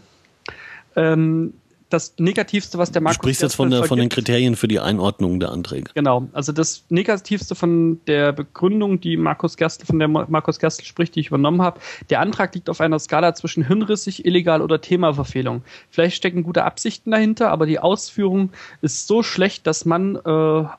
[0.95, 1.53] Ähm,
[1.89, 4.79] das Negativste, was der Du Markus sprichst jetzt von, der, von den Kriterien für die
[4.79, 5.89] Einordnung der Anträge.
[5.93, 11.15] Genau, also das Negativste von der Begründung, die Markus Gerstl, von der Markus Gerstl spricht,
[11.15, 15.61] die ich übernommen habe, der Antrag liegt auf einer Skala zwischen hirnrissig, illegal oder Themaverfehlung.
[15.89, 18.49] Vielleicht stecken gute Absichten dahinter, aber die Ausführung
[18.81, 20.19] ist so schlecht, dass man äh,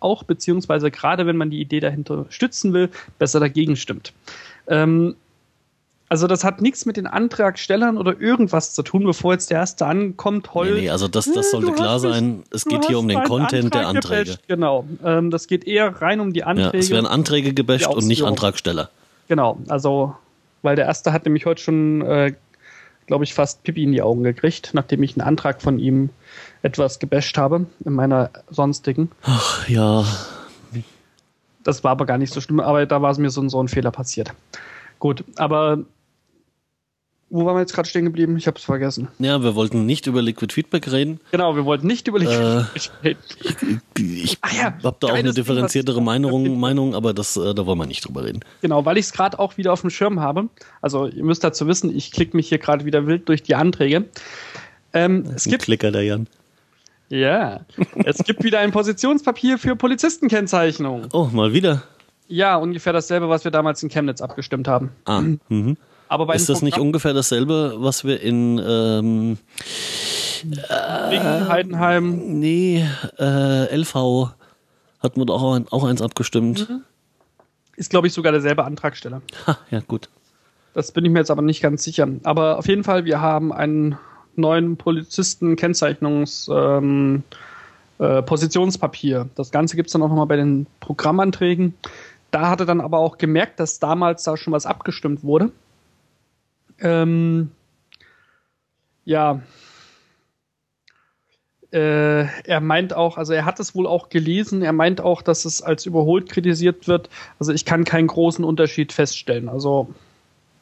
[0.01, 4.13] auch, beziehungsweise gerade wenn man die Idee dahinter stützen will, besser dagegen stimmt.
[4.67, 5.17] Ähm,
[6.09, 9.87] also das hat nichts mit den Antragstellern oder irgendwas zu tun, bevor jetzt der erste
[9.87, 10.75] ankommt, heult.
[10.75, 12.43] Nee, nee, also das, das Äh, sollte klar sein.
[12.51, 14.25] Es geht hier um den Content der Antrag Anträge.
[14.31, 14.87] gebasht, Genau.
[15.05, 16.79] Ähm, das geht eher rein um die Ja, Anträge.
[16.79, 18.23] es werden Anträge gebasht und nicht.
[18.23, 18.91] Antragsteller.
[19.29, 20.15] Genau, also,
[20.63, 22.33] weil der erste hat nämlich heute schon, äh,
[23.07, 26.11] glaube ich, fast Pipi in die Augen gekriegt, nachdem ich einen Antrag von ihm
[26.63, 29.11] etwas gebasht habe in meiner sonstigen.
[29.23, 30.05] Ach ja,
[31.65, 33.69] Das war aber gar nicht so schlimm, aber da war es mir so, so ein
[33.69, 34.33] Fehler passiert.
[34.99, 35.81] Gut, aber
[37.31, 38.37] wo waren wir jetzt gerade stehen geblieben?
[38.37, 39.09] Ich habe es vergessen.
[39.19, 41.21] Ja, wir wollten nicht über Liquid Feedback reden.
[41.31, 42.65] Genau, wir wollten nicht über die Äh,
[43.05, 43.19] reden.
[43.97, 47.67] Ich Ach ja, habe da auch eine differenziertere ich- Meinung, Meinung aber das, äh, da
[47.67, 48.41] wollen wir nicht drüber reden.
[48.63, 50.49] Genau, weil ich es gerade auch wieder auf dem Schirm habe.
[50.81, 54.05] Also ihr müsst dazu wissen, ich klicke mich hier gerade wieder wild durch die Anträge.
[54.93, 56.27] Ähm, es gibt Klicker, der Jan.
[57.11, 57.61] Ja,
[58.05, 61.09] es gibt wieder ein Positionspapier für Polizistenkennzeichnung.
[61.13, 61.83] Oh, mal wieder.
[62.27, 64.91] Ja, ungefähr dasselbe, was wir damals in Chemnitz abgestimmt haben.
[65.07, 65.77] Ah, mhm.
[66.09, 69.39] Aber bei Ist das nicht ungefähr dasselbe, was wir in ähm,
[71.11, 72.39] Bingen, Heidenheim?
[72.41, 72.87] nee,
[73.19, 74.31] äh, LV
[75.01, 76.69] hatten wir doch auch, ein, auch eins abgestimmt.
[76.69, 76.83] Mhm.
[77.77, 79.23] Ist, glaube ich, sogar derselbe Antragsteller.
[79.47, 80.09] Ha, ja, gut.
[80.75, 82.09] Das bin ich mir jetzt aber nicht ganz sicher.
[82.25, 83.99] Aber auf jeden Fall, wir haben einen
[84.35, 87.23] neuen Polizisten-Kennzeichnungs- ähm,
[87.99, 89.29] äh, Positionspapier.
[89.35, 91.75] Das Ganze gibt es dann auch nochmal bei den Programmanträgen.
[92.31, 95.51] Da hatte dann aber auch gemerkt, dass damals da schon was abgestimmt wurde.
[96.81, 97.51] Ähm,
[99.05, 99.41] ja.
[101.71, 105.45] Äh, er meint auch, also er hat es wohl auch gelesen, er meint auch, dass
[105.45, 107.11] es als überholt kritisiert wird.
[107.39, 109.49] Also ich kann keinen großen Unterschied feststellen.
[109.51, 109.93] Also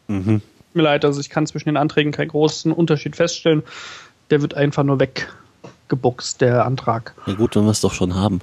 [0.09, 0.43] Mhm.
[0.75, 3.63] mir leid, also ich kann zwischen den Anträgen keinen großen Unterschied feststellen.
[4.31, 7.15] Der wird einfach nur weggebuchst, der Antrag.
[7.27, 8.41] Ja gut, wenn wir es doch schon haben.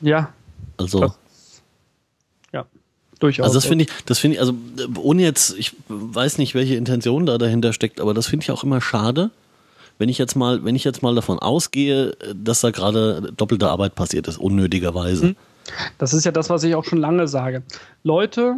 [0.00, 0.32] Ja,
[0.78, 1.18] Also, Das-
[3.22, 3.44] durchaus.
[3.44, 4.54] also das finde ich, das finde ich, also
[4.96, 8.64] ohne jetzt, ich weiß nicht, welche Intention da dahinter steckt, aber das finde ich auch
[8.64, 9.30] immer schade,
[9.98, 13.94] wenn ich jetzt mal, wenn ich jetzt mal davon ausgehe, dass da gerade doppelte Arbeit
[13.94, 15.36] passiert ist, unnötigerweise.
[15.98, 17.62] Das ist ja das, was ich auch schon lange sage.
[18.02, 18.56] Leute,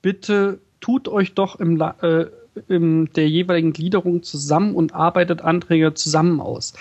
[0.00, 2.26] bitte tut euch doch im, äh,
[2.68, 6.72] in der jeweiligen Gliederung zusammen und arbeitet Anträge zusammen aus.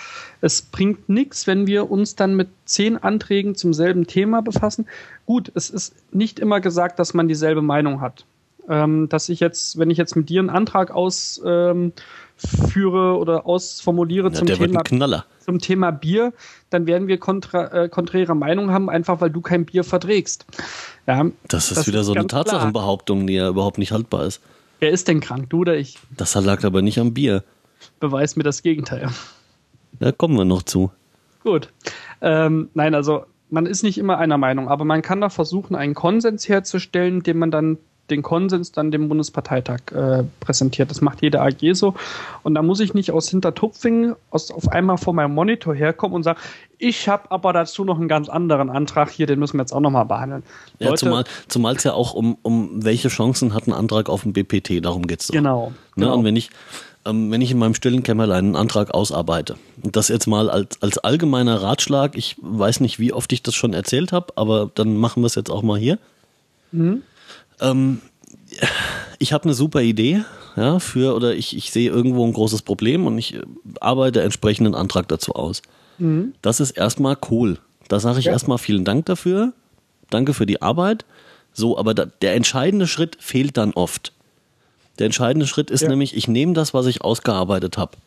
[0.42, 4.86] Es bringt nichts, wenn wir uns dann mit zehn Anträgen zum selben Thema befassen.
[5.26, 8.26] Gut, es ist nicht immer gesagt, dass man dieselbe Meinung hat.
[8.68, 11.94] Ähm, dass ich jetzt, wenn ich jetzt mit dir einen Antrag ausführe ähm,
[13.20, 14.82] oder ausformuliere Ja, zum Thema
[15.40, 16.34] zum Thema Bier,
[16.72, 20.48] dann werden wir kontra, äh, konträre Meinung haben, einfach weil du kein Bier verträgst.
[21.06, 22.26] Ja, Das ist Das wieder ist so eine.
[22.26, 24.42] Tatsachenbehauptung, die ja überhaupt nicht haltbar ist.
[24.80, 26.00] wer ist denn krank, du oder ich?
[26.18, 27.44] Das lag aber nicht am Bier.
[28.00, 29.10] Beweis mir das Gegenteil.
[30.00, 30.92] Da kommen wir noch zu.
[31.44, 31.70] Gut.
[32.22, 35.94] Ähm, nein, also man ist nicht immer einer Meinung, aber man kann doch versuchen, einen
[35.94, 37.78] Konsens herzustellen, den man dann
[38.10, 40.92] den Konsens dann dem Bundesparteitag äh, präsentiert.
[40.92, 41.96] Das macht jede AG so.
[42.44, 46.24] Und da muss ich nicht aus Hintertupfingen aus, auf einmal vor meinem Monitor herkommen und
[46.24, 46.40] sagen,
[46.78, 49.80] ich habe aber dazu noch einen ganz anderen Antrag hier, den müssen wir jetzt auch
[49.80, 50.44] nochmal behandeln.
[50.80, 54.22] Ja, Leute, zumal zumal es ja auch um, um welche Chancen hat ein Antrag auf
[54.22, 55.34] dem BPT, darum geht's doch.
[55.34, 55.70] Genau.
[55.96, 56.06] Ne?
[56.06, 56.16] genau.
[56.16, 56.52] Und wenn ich,
[57.06, 60.82] ähm, wenn ich in meinem stillen Kämmerlein einen Antrag ausarbeite, und das jetzt mal als,
[60.82, 64.98] als allgemeiner Ratschlag, ich weiß nicht, wie oft ich das schon erzählt habe, aber dann
[64.98, 65.98] machen wir es jetzt auch mal hier.
[67.62, 68.02] Ähm,
[69.20, 70.24] ich habe eine super Idee,
[70.56, 73.42] ja, für, oder ich, ich sehe irgendwo ein großes Problem und ich äh,
[73.82, 75.62] arbeite entsprechenden Antrag dazu aus.
[76.42, 77.58] Das ist erstmal cool.
[77.88, 78.34] Da sage ich Ja.
[78.34, 79.54] erstmal vielen Dank dafür.
[80.10, 81.06] Danke für die Arbeit.
[81.54, 84.12] So, aber da, der entscheidende Schritt fehlt dann oft.
[85.00, 85.90] Der entscheidende Schritt ist Ja.
[85.90, 87.98] nämlich, ich nehme das, was ich ausgearbeitet habe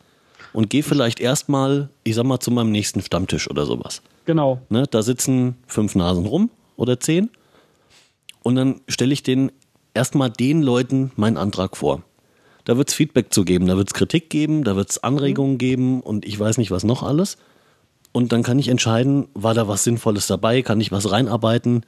[0.53, 4.01] und gehe vielleicht erstmal, ich sag mal, zu meinem nächsten Stammtisch oder sowas.
[4.25, 4.61] Genau.
[4.69, 7.29] Ne, da sitzen fünf Nasen rum oder zehn.
[8.43, 9.51] Und dann stelle ich den
[9.93, 12.03] erstmal den Leuten meinen Antrag vor.
[12.65, 15.57] Da wird es Feedback zu geben, da wird es Kritik geben, da wird es Anregungen
[15.57, 17.37] geben und ich weiß nicht was noch alles.
[18.11, 21.83] Und dann kann ich entscheiden, war da was Sinnvolles dabei, kann ich was reinarbeiten,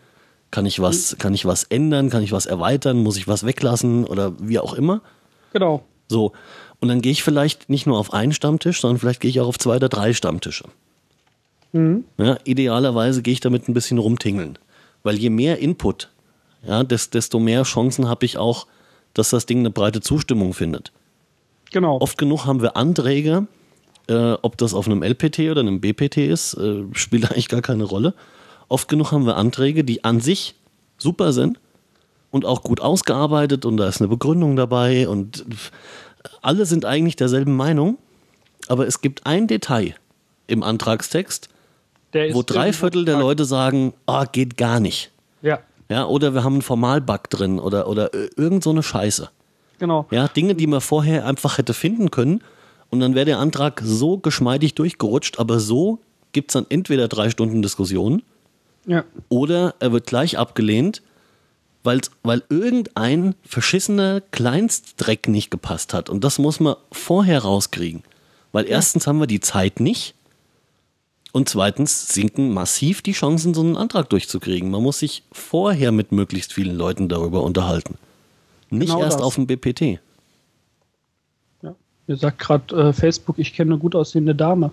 [0.52, 4.06] kann ich was, kann ich was ändern, kann ich was erweitern, muss ich was weglassen
[4.06, 5.02] oder wie auch immer.
[5.54, 5.84] Genau.
[6.08, 6.34] So.
[6.80, 9.48] Und dann gehe ich vielleicht nicht nur auf einen Stammtisch, sondern vielleicht gehe ich auch
[9.48, 10.66] auf zwei oder drei Stammtische.
[12.18, 14.58] Ja, idealerweise gehe ich damit ein bisschen rumtingeln.
[15.04, 16.10] Weil je mehr Input,
[16.68, 18.68] ja, des, desto mehr Chancen habe ich auch,
[19.14, 20.92] dass das Ding eine breite Zustimmung findet.
[21.72, 22.00] Genau.
[22.00, 23.48] Oft genug haben wir Anträge,
[24.08, 27.84] äh, ob das auf einem LPT oder einem BPT ist, äh, spielt eigentlich gar keine
[27.86, 28.14] Rolle.
[28.72, 30.56] Oft genug haben wir Anträge, die an sich
[30.98, 31.60] super sind
[32.30, 35.46] und auch gut ausgearbeitet und da ist eine Begründung dabei und
[36.42, 37.98] alle sind eigentlich derselben Meinung,
[38.70, 39.96] aber es gibt ein Detail
[40.48, 41.50] im Antragstext,
[42.32, 45.12] wo drei Viertel der Leute sagen, ah, geht gar nicht.
[45.42, 49.30] Ja, Ja, oder wir haben einen Formalbug drin oder, oder äh, irgend so eine Scheiße.
[49.80, 50.06] genau.
[50.12, 52.42] Ja, Dinge, die man vorher einfach hätte finden können.
[52.90, 56.00] Und dann wäre der Antrag so geschmeidig durchgerutscht, aber so
[56.32, 58.22] gibt es dann entweder drei Stunden Diskussion
[58.86, 59.04] Ja.
[59.30, 61.02] oder er wird gleich abgelehnt,
[61.84, 66.10] weil's, weil irgendein verschissener Kleinstdreck nicht gepasst hat.
[66.10, 68.04] Und das muss man vorher rauskriegen.
[68.52, 70.14] Weil erstens haben wir die Zeit nicht
[71.32, 74.70] und zweitens sinken massiv die Chancen, so einen Antrag durchzukriegen.
[74.70, 77.98] Man muss sich vorher mit möglichst vielen Leuten darüber unterhalten.
[78.70, 79.26] Nicht Genau erst das.
[79.26, 80.00] auf dem BPT.
[81.62, 81.76] ja.
[82.08, 84.72] Mir sagt gerade äh, Facebook, ich kenne eine gut aussehende Dame.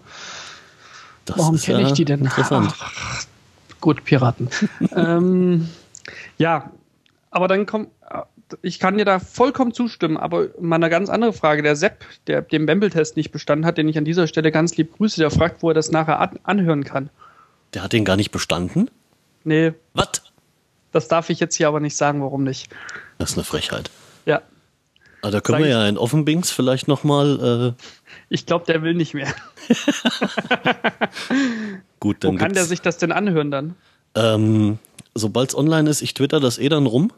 [1.25, 2.21] Das Warum kenne ich die denn?
[2.21, 2.73] Interessant.
[2.79, 3.25] Ach,
[3.81, 4.49] gut, Piraten.
[4.97, 5.69] ähm,
[6.37, 6.71] ja,
[7.31, 7.89] aber dann kommt,
[8.63, 11.63] ich kann dir da vollkommen zustimmen, aber mal eine ganz andere Frage.
[11.63, 14.97] Der Sepp, der den Bamble-Test nicht bestanden hat, den ich an dieser Stelle ganz lieb
[14.97, 17.11] grüße, der fragt, wo er das nachher an anhören kann.
[17.75, 18.91] Der hat den gar nicht bestanden?
[19.45, 20.23] Nee, Was?
[20.93, 22.71] das darf ich jetzt hier aber nicht sagen, warum nicht.
[23.19, 23.91] Das ist eine Frechheit.
[24.25, 24.43] Ja,
[25.23, 27.75] Aber da können Sag wir ja in Offenbings vielleicht nochmal.
[27.79, 27.83] Äh,
[28.29, 29.29] ich glaube, der will nicht mehr.
[32.01, 33.75] gut, Wo dann kann der sich das denn anhören dann?
[34.15, 34.79] Ähm,
[35.19, 37.13] Sobald es online ist, ich twitter das eh dann rum.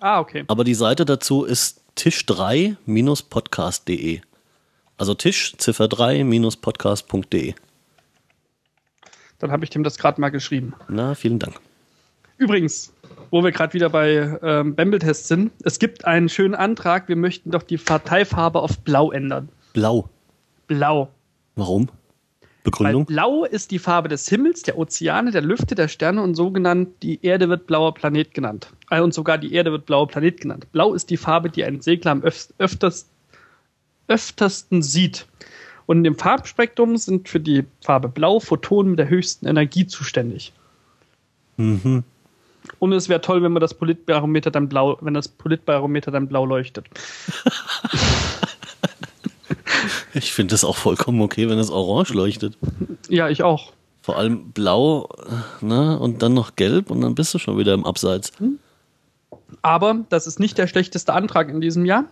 [0.00, 0.44] Ah, okay.
[0.48, 4.20] Aber die Seite dazu ist tisch3-podcast.de.
[4.96, 7.54] Also Tisch, Ziffer 3-podcast.de.
[9.38, 10.74] Dann habe ich dem das gerade mal geschrieben.
[10.88, 11.60] Na, vielen Dank.
[12.38, 12.92] Übrigens,
[13.30, 17.50] wo wir gerade wieder bei ähm, Bamble-Tests sind, es gibt einen schönen Antrag, wir möchten
[17.50, 19.48] doch die Parteifarbe auf Blau ändern.
[19.72, 20.08] Blau.
[20.66, 21.08] Blau.
[21.56, 21.88] Warum?
[22.64, 23.06] Weil Begründung?
[23.06, 26.88] Blau ist die Farbe des Himmels, der Ozeane, der Lüfte, der Sterne und so genannt,
[27.02, 28.68] die Erde wird blauer Planet genannt.
[28.90, 30.66] Äh, und sogar die Erde wird blauer Planet genannt.
[30.72, 33.06] Blau ist die Farbe, die ein Segler am öf öfters,
[34.08, 35.26] öftersten sieht.
[35.86, 40.52] Und in dem Farbspektrum sind für die Farbe Blau Photonen mit der höchsten Energie zuständig.
[41.58, 42.04] Mhm.
[42.78, 46.46] Und es wäre toll, wenn man das Politbarometer dann blau, wenn das Politbarometer dann blau
[46.46, 46.86] leuchtet.
[50.14, 52.56] Ich finde es auch vollkommen okay, wenn es orange leuchtet.
[53.08, 53.72] Ja, ich auch.
[54.02, 55.08] Vor allem blau,
[55.60, 55.98] ne?
[55.98, 58.32] Und dann noch gelb und dann bist du schon wieder im Abseits.
[59.62, 62.04] Aber das ist nicht der schlechteste Antrag in diesem Jahr,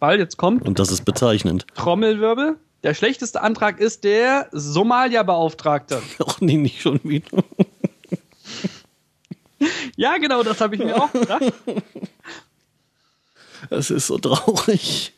[0.00, 1.66] weil jetzt kommt Und das ist bezeichnend.
[1.74, 2.56] Trommelwirbel.
[2.82, 6.02] Der schlechteste Antrag ist der Somalia-Beauftragte.
[6.26, 7.28] Ach nee, nicht schon wieder.
[9.96, 11.52] Ja, genau, das habe ich mir auch gedacht.
[13.68, 15.12] Es ist so traurig.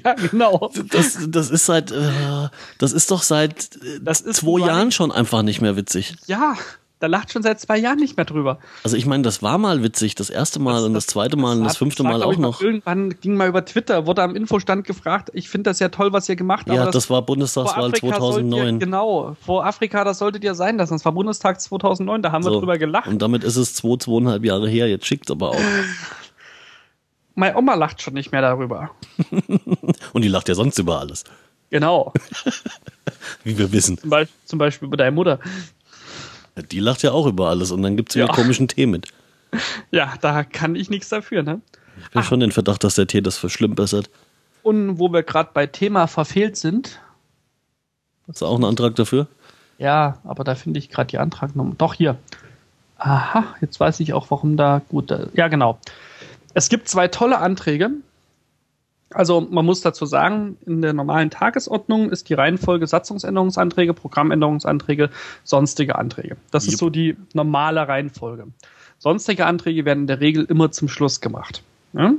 [0.04, 0.70] ja, genau.
[0.90, 5.12] Das, das ist seit, äh, das ist doch seit äh, Das ist zwei Jahren schon
[5.12, 6.14] einfach nicht mehr witzig.
[6.26, 6.54] Ja,
[7.02, 8.60] da lacht schon seit zwei Jahren nicht mehr drüber.
[8.84, 11.64] Also ich meine, das war mal witzig, das erste Mal und das zweite Mal und
[11.64, 12.60] das fünfte Mal auch noch.
[12.60, 16.28] Irgendwann ging mal über Twitter, wurde am Infostand gefragt, ich finde das ja toll, was
[16.28, 16.76] ihr gemacht habt.
[16.76, 18.78] Ja, aber das war Bundestagswahl Afrika solltet Ihr, 2009.
[18.78, 20.92] genau, vor Afrika, das solltet ihr sein lassen.
[20.94, 22.60] Das war Bundestag 2009, da haben wir So.
[22.60, 23.08] drüber gelacht.
[23.08, 24.86] Und damit ist es zwei, zweieinhalb Jahre her.
[24.88, 25.56] Jetzt schickt's aber auch.
[27.34, 28.90] Meine Oma lacht schon nicht mehr darüber.
[30.12, 31.24] Und die lacht ja sonst über alles.
[31.70, 32.12] Genau,
[33.44, 33.96] Wie wir wissen.
[33.98, 35.38] zum, Beispiel, zum Beispiel über deine Mutter.
[36.70, 38.32] Die lacht ja auch über alles und dann gibt's wieder Ja.
[38.32, 39.08] komischen Tee mit.
[39.90, 41.60] Ja, da kann ich nichts dafür, ne?
[42.02, 44.08] Ich bin schon den Verdacht, dass der Tee das verschlimmbessert.
[44.62, 47.00] Und wo wir gerade bei Thema verfehlt sind,
[48.28, 49.26] Hast du auch einen Antrag dafür?
[49.78, 51.74] Ja, aber da finde ich gerade die Antragnummer.
[51.76, 52.16] Doch hier.
[52.96, 55.10] Aha, jetzt weiß ich auch, warum da gut.
[55.10, 55.78] da- Ja, genau.
[56.54, 57.90] Es gibt zwei tolle Anträge.
[59.10, 65.10] Also man muss dazu sagen, in der normalen Tagesordnung ist die Reihenfolge Satzungsänderungsanträge, Programmänderungsanträge,
[65.44, 66.36] sonstige Anträge.
[66.50, 66.72] Das Yep.
[66.72, 68.46] ist so die normale Reihenfolge.
[68.98, 71.62] Sonstige Anträge werden in der Regel immer zum Schluss gemacht.
[71.92, 72.14] Ja?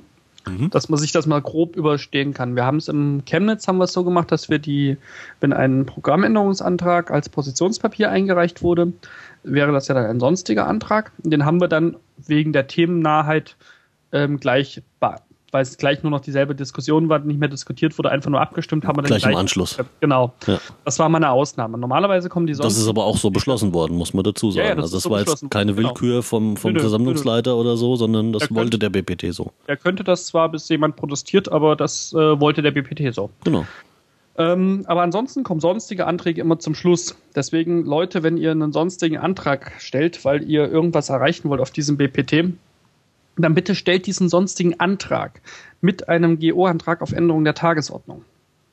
[0.71, 2.57] Dass man sich das mal grob überstehen kann.
[2.57, 4.97] Wir haben es im Chemnitz haben wir es so gemacht, dass wir die,
[5.39, 8.91] wenn ein Programmänderungsantrag als Positionspapier eingereicht wurde,
[9.43, 11.13] wäre das ja dann ein sonstiger Antrag.
[11.19, 13.55] Den haben wir dann wegen der Themennaheit
[14.13, 14.81] ähm, gleich,
[15.51, 18.85] weil es gleich nur noch dieselbe Diskussion war, nicht mehr diskutiert wurde, einfach nur abgestimmt,
[18.85, 19.77] haben wir dann Gleich im Anschluss.
[19.99, 20.33] Genau.
[20.47, 20.59] Ja.
[20.85, 21.77] Das war mal eine Ausnahme.
[21.77, 22.73] Normalerweise kommen die sonst.
[22.73, 24.67] Das ist aber auch so beschlossen worden, muss man dazu sagen.
[24.67, 25.89] Ja, das also das so war jetzt keine worden, genau.
[25.89, 29.33] Willkür vom, vom Nö, nö, Versammlungsleiter oder so, sondern das Der wollte könnte- der BPT
[29.33, 29.51] so.
[29.67, 33.29] er könnte das zwar, bis jemand protestiert, aber das äh, wollte der BPT so.
[33.43, 33.65] Genau.
[34.35, 37.15] Ähm, aber ansonsten kommen sonstige Anträge immer zum Schluss.
[37.35, 41.97] Deswegen, Leute, wenn ihr einen sonstigen Antrag stellt, weil ihr irgendwas erreichen wollt auf diesem
[41.97, 42.45] BPT,
[43.35, 45.41] dann bitte stellt diesen sonstigen Antrag
[45.81, 48.23] mit einem GO-Antrag auf Änderung der Tagesordnung.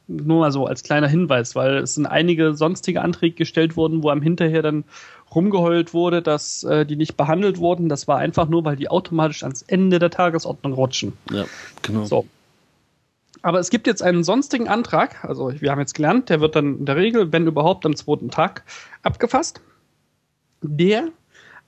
[0.07, 4.11] Nur mal so als kleiner Hinweis, weil es sind einige sonstige Anträge gestellt worden, wo
[4.11, 4.85] am hinterher dann
[5.33, 7.89] rumgeheult wurde, dass äh, die nicht behandelt wurden.
[7.89, 11.13] Das war einfach nur, weil die automatisch ans Ende der Tagesordnung rutschen.
[11.31, 11.45] Ja,
[11.83, 12.05] genau.
[12.05, 12.27] So.
[13.43, 16.79] Aber es gibt jetzt einen sonstigen Antrag, also wir haben jetzt gelernt, der wird dann
[16.81, 18.65] in der Regel, wenn überhaupt, am zweiten Tag
[19.03, 19.61] abgefasst,
[20.61, 21.09] der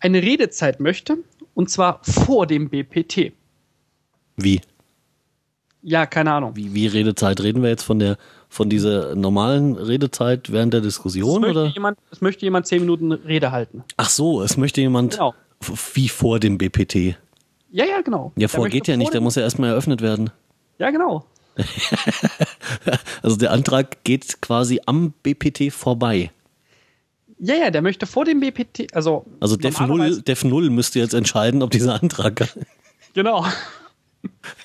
[0.01, 1.19] eine Redezeit möchte,
[1.55, 3.33] und zwar vor dem BPT.
[4.37, 4.61] Wie?
[5.83, 6.55] Ja, keine Ahnung.
[6.57, 7.41] Wie, wie Redezeit?
[7.43, 8.17] Reden wir jetzt von der
[8.49, 11.69] von dieser normalen Redezeit während der Es Diskussion möchte, oder?
[11.71, 13.83] jemand, es möchte jemand zehn Minuten Rede halten.
[13.97, 15.35] Ach so, es möchte jemand Genau.
[15.95, 17.17] wie vor dem BPT.
[17.71, 18.33] Ja, ja, genau.
[18.37, 20.31] Ja, vor geht ja nicht, der muss ja erstmal eröffnet werden.
[20.79, 21.25] Ja, genau.
[23.23, 26.31] Also der Antrag geht quasi am BPT vorbei.
[27.45, 29.27] Ja, ja, der möchte vor dem BPT, also.
[29.41, 32.49] Also Def normalerweise- 0, Def 0 müsste jetzt entscheiden, ob dieser Antrag.
[33.15, 33.45] Genau.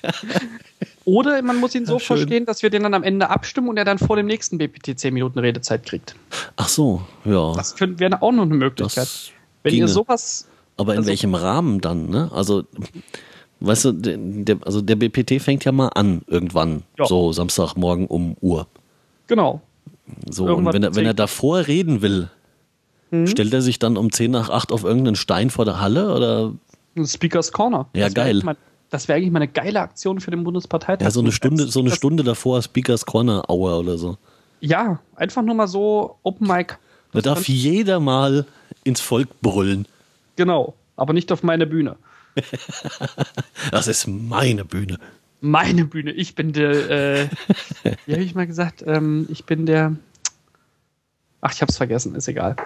[1.04, 3.76] Oder man muss ihn so Ja, verstehen, dass wir den dann am Ende abstimmen und
[3.76, 6.14] er dann vor dem nächsten BPT 10 Minuten Redezeit kriegt.
[6.56, 7.52] Ach so, ja.
[7.54, 8.96] Das könnte, wäre auch noch eine Möglichkeit.
[9.04, 9.30] Das
[9.62, 9.84] Wenn ginge.
[9.84, 10.46] ihr sowas.
[10.76, 12.30] Aber in also- welchem Rahmen dann, ne?
[12.32, 12.64] Also,
[13.60, 17.06] weißt du, der, der, also der BPT fängt ja mal an irgendwann, Ja.
[17.06, 18.66] so Samstagmorgen um Uhr.
[19.26, 19.60] Genau.
[20.30, 22.30] So, und Irgendwann wenn er, wenn er davor reden will,
[23.10, 23.26] Mhm.
[23.26, 26.52] stellt er sich dann um 10 nach 8 auf irgendeinen Stein vor der Halle oder
[27.06, 27.88] Speakers Corner.
[27.94, 28.40] Ja, Das geil.
[28.44, 28.56] Mal,
[28.90, 31.04] das wäre eigentlich mal eine geile Aktion für den Bundesparteitag.
[31.04, 34.16] ja, so eine Stunde, so eine Stunde davor Speakers Corner Hour oder so.
[34.60, 36.76] Ja, einfach nur mal so Open Mic.
[37.12, 38.44] Da darf jeder mal
[38.84, 39.86] ins Volk brüllen.
[40.36, 40.74] Genau.
[40.96, 41.96] Aber nicht auf meine Bühne.
[43.70, 44.98] Das ist meine Bühne.
[45.40, 46.12] Meine Bühne.
[46.12, 46.90] Ich bin der.
[46.90, 47.28] Äh,
[48.06, 48.82] wie habe ich mal gesagt?
[48.86, 49.94] Ähm, ich bin der.
[51.40, 52.14] Ach, ich habe es vergessen.
[52.14, 52.56] Ist egal.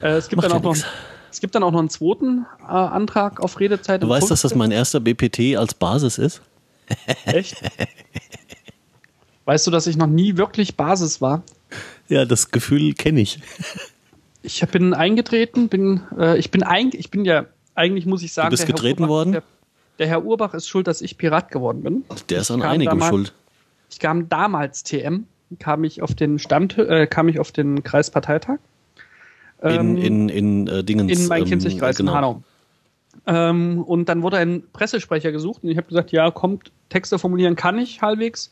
[0.00, 0.86] Äh, es, gibt Macht dann auch ja noch,
[1.30, 4.02] es gibt dann auch noch einen zweiten äh, Antrag auf Redezeit.
[4.02, 4.58] Du weißt, dass das 15.
[4.58, 6.42] mein erster BPT als Basis ist?
[7.24, 7.56] Echt?
[9.44, 11.42] Weißt du, dass ich noch nie wirklich Basis war?
[12.08, 13.38] Ja, das Gefühl kenne ich.
[14.42, 18.48] Ich bin eingetreten, bin, äh, ich bin ein, ich bin ja, eigentlich muss ich sagen,
[18.48, 19.32] Du bist der Herr getreten Urbach, worden?
[19.32, 19.42] Der,
[19.98, 22.04] der Herr Urbach ist schuld, dass ich Pirat geworden bin.
[22.30, 23.32] Der ist an einigem damals- schuld.
[23.90, 25.26] Ich kam damals TM,
[25.58, 28.58] kam ich auf den Stamt, äh, kam ich auf den Kreisparteitag.
[29.62, 31.18] In, Ähm, in, in äh, Dingens.
[31.20, 32.12] in meinem ähm, Kinzigkreis genau.
[32.12, 32.42] in Hanau.
[33.26, 37.56] Ähm, und dann wurde ein Pressesprecher gesucht und ich habe gesagt, ja, kommt, Texte formulieren
[37.56, 38.50] kann ich halbwegs.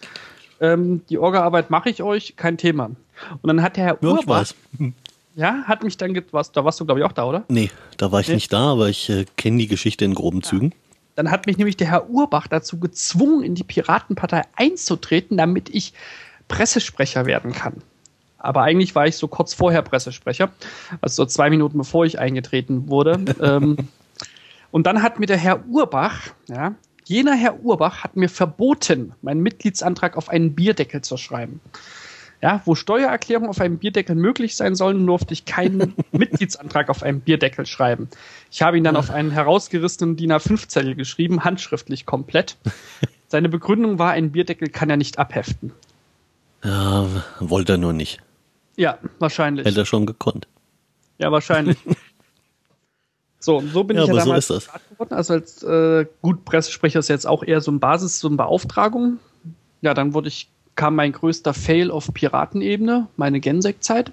[0.61, 2.87] Ähm, die Orga-Arbeit mache ich euch, kein Thema.
[2.87, 4.53] Und dann hat der Herr Ja, Urbach,
[5.37, 7.45] ja, hat mich dann, was, da warst du glaube ich auch da, oder?
[7.49, 8.35] Nee, da war ich Nee.
[8.35, 10.75] nicht da, aber ich äh, kenne die Geschichte in groben Zügen.
[11.15, 15.93] Dann hat mich nämlich der Herr Urbach dazu gezwungen, in die Piratenpartei einzutreten, damit ich
[16.49, 17.75] Pressesprecher werden kann.
[18.39, 20.51] Aber eigentlich war ich so kurz vorher Pressesprecher,
[21.01, 23.19] also so zwei Minuten bevor ich eingetreten wurde.
[23.43, 23.77] ähm,
[24.71, 26.75] und dann hat mir der Herr Urbach, ja,
[27.05, 31.61] jener Herr Urbach hat mir verboten, meinen Mitgliedsantrag auf einen Bierdeckel zu schreiben.
[32.41, 37.21] Ja, wo Steuererklärungen auf einem Bierdeckel möglich sein sollen, durfte ich keinen Mitgliedsantrag auf einem
[37.21, 38.09] Bierdeckel schreiben.
[38.53, 42.57] Ich habe ihn dann auf einen herausgerissenen DIN A5-Zettel geschrieben, handschriftlich komplett.
[43.27, 45.73] Seine Begründung war, ein Bierdeckel kann er nicht abheften.
[46.63, 47.07] Ja,
[47.41, 48.21] wollte er nur nicht.
[48.79, 49.67] Ja, wahrscheinlich.
[49.67, 50.47] Hätte er schon gekonnt.
[51.19, 51.77] Ja, wahrscheinlich.
[53.41, 54.75] so, so bin Ja, ich ja so damals ist das.
[54.75, 55.15] Rat geworden.
[55.15, 59.19] Also als äh, gut Pressesprecher ist jetzt auch eher so ein Basis, so eine Beauftragung.
[59.81, 64.13] Ja, dann wurde ich, kam mein größter Fail auf Piratenebene, meine Gensek-Zeit.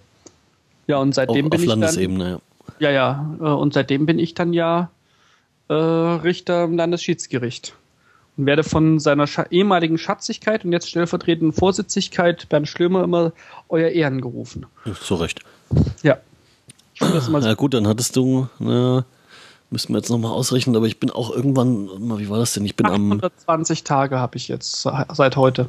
[0.87, 2.41] Ja, und Auf, seitdem bin auf ich dann, Landesebene,
[2.79, 2.89] ja.
[2.89, 4.89] ja, ja, äh, und seitdem bin ich dann ja
[5.69, 7.75] äh, Richter im Landesschiedsgericht.
[8.37, 13.31] Und werde von seiner Scha ehemaligen Schatzigkeit und jetzt stellvertretenden Vorsitzigkeit Bernd Schlömer immer
[13.69, 14.65] euer Ehren gerufen.
[15.01, 15.39] Zu Recht.
[16.03, 16.17] Ja.
[16.99, 19.05] Immer Ja gut, dann hattest du, na,
[19.69, 22.65] müssen wir jetzt nochmal ausrechnen, aber ich bin auch irgendwann, na, wie war das denn?
[22.65, 25.67] Ich bin am, 820 Tage habe ich jetzt se- seit heute.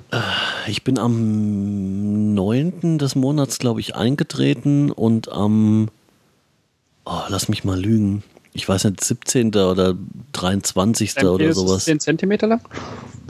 [0.67, 2.99] ich bin am 9.
[2.99, 5.89] des Monats, glaube ich, eingetreten und am,
[7.05, 8.23] oh, lass mich mal lügen.
[8.57, 9.49] Ich weiß nicht, 17.
[9.55, 9.95] oder
[10.33, 11.17] 23.
[11.25, 11.85] oder Ist es sowas.
[11.85, 12.61] 10 Zentimeter lang?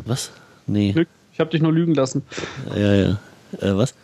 [0.05, 0.31] Was?
[0.69, 0.95] Nee.
[1.33, 2.23] Ich habe dich nur lügen lassen.
[2.77, 3.11] Ja, ja.
[3.61, 3.95] Äh, was?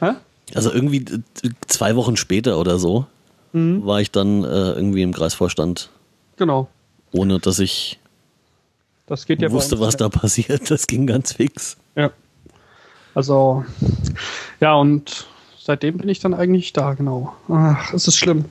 [0.00, 0.12] Hä?
[0.54, 1.04] Also irgendwie
[1.44, 3.06] äh, zwei Wochen später oder so
[3.52, 3.84] Mhm.
[3.86, 5.90] war ich dann äh, irgendwie im Kreisvorstand,
[6.38, 6.66] Genau.
[7.12, 8.00] ohne dass ich
[9.06, 10.68] Das geht ja wusste, was da passiert.
[10.70, 11.76] Das ging ganz fix.
[11.94, 12.10] Ja.
[13.14, 13.64] Also,
[14.60, 15.26] ja, und
[15.60, 17.34] seitdem bin ich dann eigentlich da, genau.
[17.48, 18.46] Ach, es ist schlimm.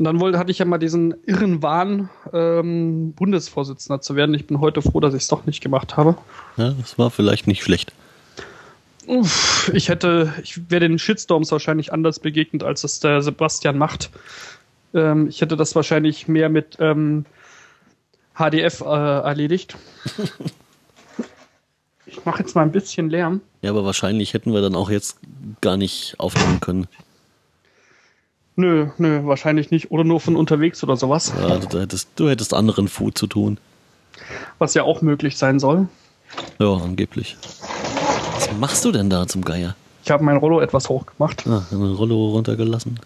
[0.00, 4.34] Und dann wollte, hatte ich ja mal diesen irren Wahn, ähm, Bundesvorsitzender zu werden.
[4.34, 6.16] Ich bin heute froh, dass ich es doch nicht gemacht habe.
[6.56, 7.92] Ja, das war vielleicht nicht schlecht.
[9.06, 14.08] Uff, ich hätte, ich wäre den Shitstorms wahrscheinlich anders begegnet, als es der Sebastian macht.
[14.94, 17.26] Ähm, ich hätte das wahrscheinlich mehr mit ähm,
[18.34, 19.76] HDF äh, erledigt.
[22.06, 23.42] ich mache jetzt mal ein bisschen Lärm.
[23.60, 25.18] Ja, aber wahrscheinlich hätten wir dann auch jetzt
[25.60, 26.88] gar nicht aufnehmen können.
[28.56, 29.90] Nö, nö, wahrscheinlich nicht.
[29.90, 31.32] Oder nur von unterwegs oder sowas.
[31.40, 33.58] Ja, du, hättest, du hättest anderen Food zu tun.
[34.58, 35.88] Was ja auch möglich sein soll.
[36.58, 37.36] Ja, angeblich.
[38.34, 39.74] Was machst du denn da zum Geier?
[40.04, 41.46] Ich habe mein Rollo etwas hochgemacht.
[41.46, 42.98] Ah, eine Rollo runtergelassen,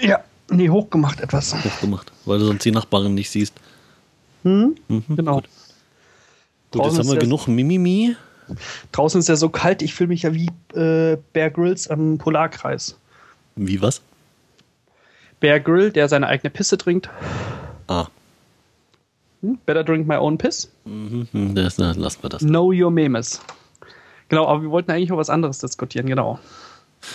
[0.00, 0.20] Ja,
[0.50, 1.54] nee, hochgemacht etwas.
[1.54, 3.54] hochgemacht, weil du sonst die Nachbarin nicht siehst.
[4.42, 4.76] Hm?
[4.88, 5.36] Mhm, Genau.
[5.36, 5.48] Gut,
[6.70, 8.16] gut jetzt haben wir genug Mimimi.
[8.92, 12.96] Draußen ist ja so kalt, ich fühle mich ja wie äh, Bear Grylls am Polarkreis.
[13.56, 14.00] Wie was?
[15.40, 17.08] Bear Grill, der seine eigene Pisse trinkt.
[17.86, 18.06] Ah,
[19.40, 19.58] Hm?
[19.66, 20.70] Better drink my own piss.
[20.84, 22.42] mhm, mhm, das, na, lassen wir das.
[22.42, 23.40] Know your memes.
[24.28, 26.38] Genau, aber wir wollten eigentlich über was anderes diskutieren, genau.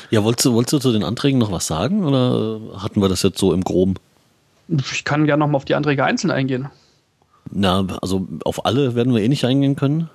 [0.10, 3.24] Ja, wolltest du, wolltest du zu den Anträgen noch was sagen oder hatten wir das
[3.24, 3.96] jetzt so im Groben?
[4.70, 6.70] Ich kann gerne nochmal auf die Anträge einzeln eingehen.
[7.52, 10.10] Na, also auf alle werden wir eh nicht eingehen können.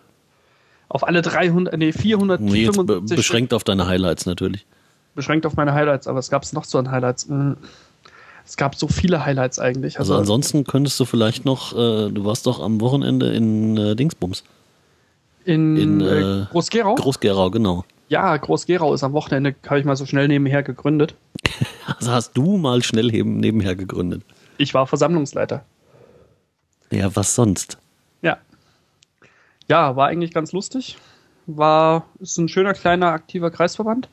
[0.88, 4.64] Auf alle 300, nee, Nee, jetzt be 475 beschränkt auf deine Highlights natürlich.
[5.14, 7.28] beschränkt auf meine Highlights, aber was gab es noch so an Highlights?
[7.28, 7.58] Hm.
[8.48, 9.98] Es gab so viele Highlights eigentlich.
[9.98, 14.42] Also ansonsten könntest du vielleicht noch, äh, du warst doch am Wochenende in äh, Dingsbums.
[15.44, 16.94] in, in, äh, äh, Groß-Gerau?
[16.94, 17.84] Groß-Gerau, genau.
[18.08, 21.14] ja, Groß-Gerau ist am Wochenende, habe ich mal so schnell nebenher gegründet.
[21.98, 24.22] Also hast du mal schnell eben nebenher gegründet.
[24.58, 25.64] Ich war Versammlungsleiter.
[26.90, 27.78] Ja, was sonst?
[28.20, 28.36] Ja.
[29.68, 30.98] Ja, war eigentlich ganz lustig.
[31.46, 34.08] War, ist ein schöner, kleiner, aktiver Kreisverband.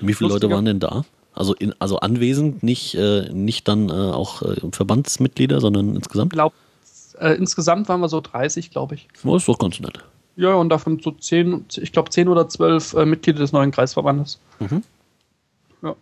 [0.00, 0.54] Wie viele Leute Lustiger.
[0.54, 1.04] waren denn da?
[1.36, 6.32] Also, in, also anwesend, nicht, äh, nicht dann äh, auch äh, Verbandsmitglieder, sondern insgesamt?
[6.32, 6.54] Glaub,
[7.20, 9.08] äh, insgesamt waren wir so 30, glaube ich.
[9.24, 10.00] Oh, ist doch ganz nett.
[10.36, 14.38] Ja, und davon so 10, ich glaube 10 oder 12 äh, Mitglieder des neuen Kreisverbandes.
[14.60, 14.82] Mhm.
[15.82, 15.94] Ja.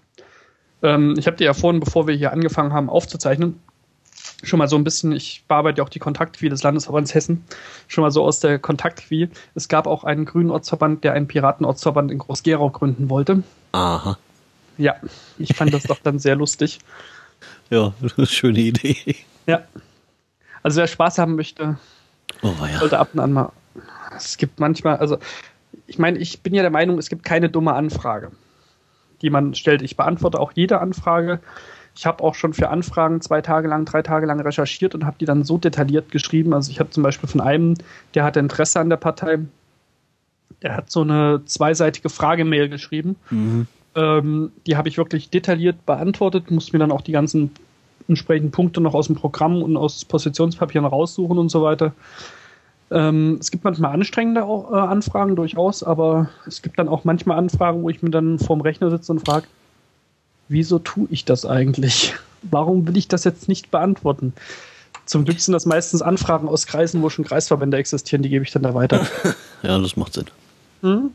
[0.82, 3.60] Ähm, ich habe dir ja vorhin, bevor wir hier angefangen haben aufzuzeichnen,
[4.42, 7.44] schon mal so ein bisschen, ich bearbeite ja auch die Kontaktquie des Landesverbands Hessen,
[7.86, 9.28] schon mal so aus der Kontaktquie.
[9.54, 13.42] Es gab auch einen grünen Ortsverband, der einen Piratenortsverband in Groß-Gerau gründen wollte.
[13.72, 14.18] Aha.
[14.78, 14.96] Ja,
[15.38, 16.78] ich fand das doch dann sehr lustig.
[17.70, 17.92] Ja,
[18.24, 19.16] schöne Idee.
[19.46, 19.62] Ja.
[20.62, 21.78] Also wer Spaß haben möchte,
[22.42, 22.78] Oh, ja.
[22.78, 23.52] sollte ab und an mal.
[24.16, 25.18] Es gibt manchmal, also
[25.86, 28.30] ich meine, ich bin ja der Meinung, es gibt keine dumme Anfrage,
[29.22, 29.80] die man stellt.
[29.82, 31.40] Ich beantworte auch jede Anfrage.
[31.96, 35.16] Ich habe auch schon für Anfragen zwei Tage lang, drei Tage lang recherchiert und habe
[35.18, 36.52] die dann so detailliert geschrieben.
[36.54, 37.74] Also ich habe zum Beispiel von einem,
[38.14, 39.38] der hatte Interesse an der Partei,
[40.62, 43.16] der hat so eine zweiseitige Fragemail geschrieben.
[43.30, 43.66] Mhm.
[43.96, 47.50] Ähm, die habe ich wirklich detailliert beantwortet, muss mir dann auch die ganzen
[48.08, 51.92] entsprechend Punkte noch aus dem Programm und aus Positionspapieren raussuchen und so weiter.
[52.90, 57.82] Ähm, es gibt manchmal anstrengende äh, Anfragen durchaus, aber es gibt dann auch manchmal Anfragen,
[57.82, 59.46] wo ich mir dann vorm Rechner sitze und frage,
[60.48, 62.14] wieso tue ich das eigentlich?
[62.42, 64.34] Warum will ich das jetzt nicht beantworten?
[65.06, 68.50] Zum Glück sind das meistens Anfragen aus Kreisen, wo schon Kreisverbände existieren, die gebe ich
[68.50, 69.06] dann da weiter.
[69.62, 70.26] ja, das macht Sinn.
[70.82, 71.10] Mhm.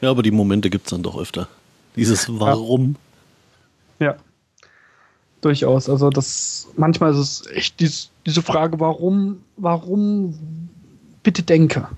[0.00, 1.48] Ja, aber die Momente gibt es dann doch öfter.
[1.96, 2.96] Dieses Warum.
[3.98, 4.06] Ja.
[4.06, 4.16] ja.
[5.40, 5.88] Durchaus.
[5.88, 10.68] Also das manchmal ist es echt dies, diese Frage, warum, warum
[11.22, 11.88] bitte denke.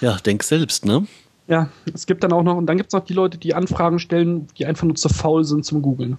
[0.00, 1.06] Ja, denk selbst, ne?
[1.48, 3.98] Ja, es gibt dann auch noch, und dann gibt es noch die Leute, die Anfragen
[3.98, 6.18] stellen, die einfach nur zu faul sind zum Googeln.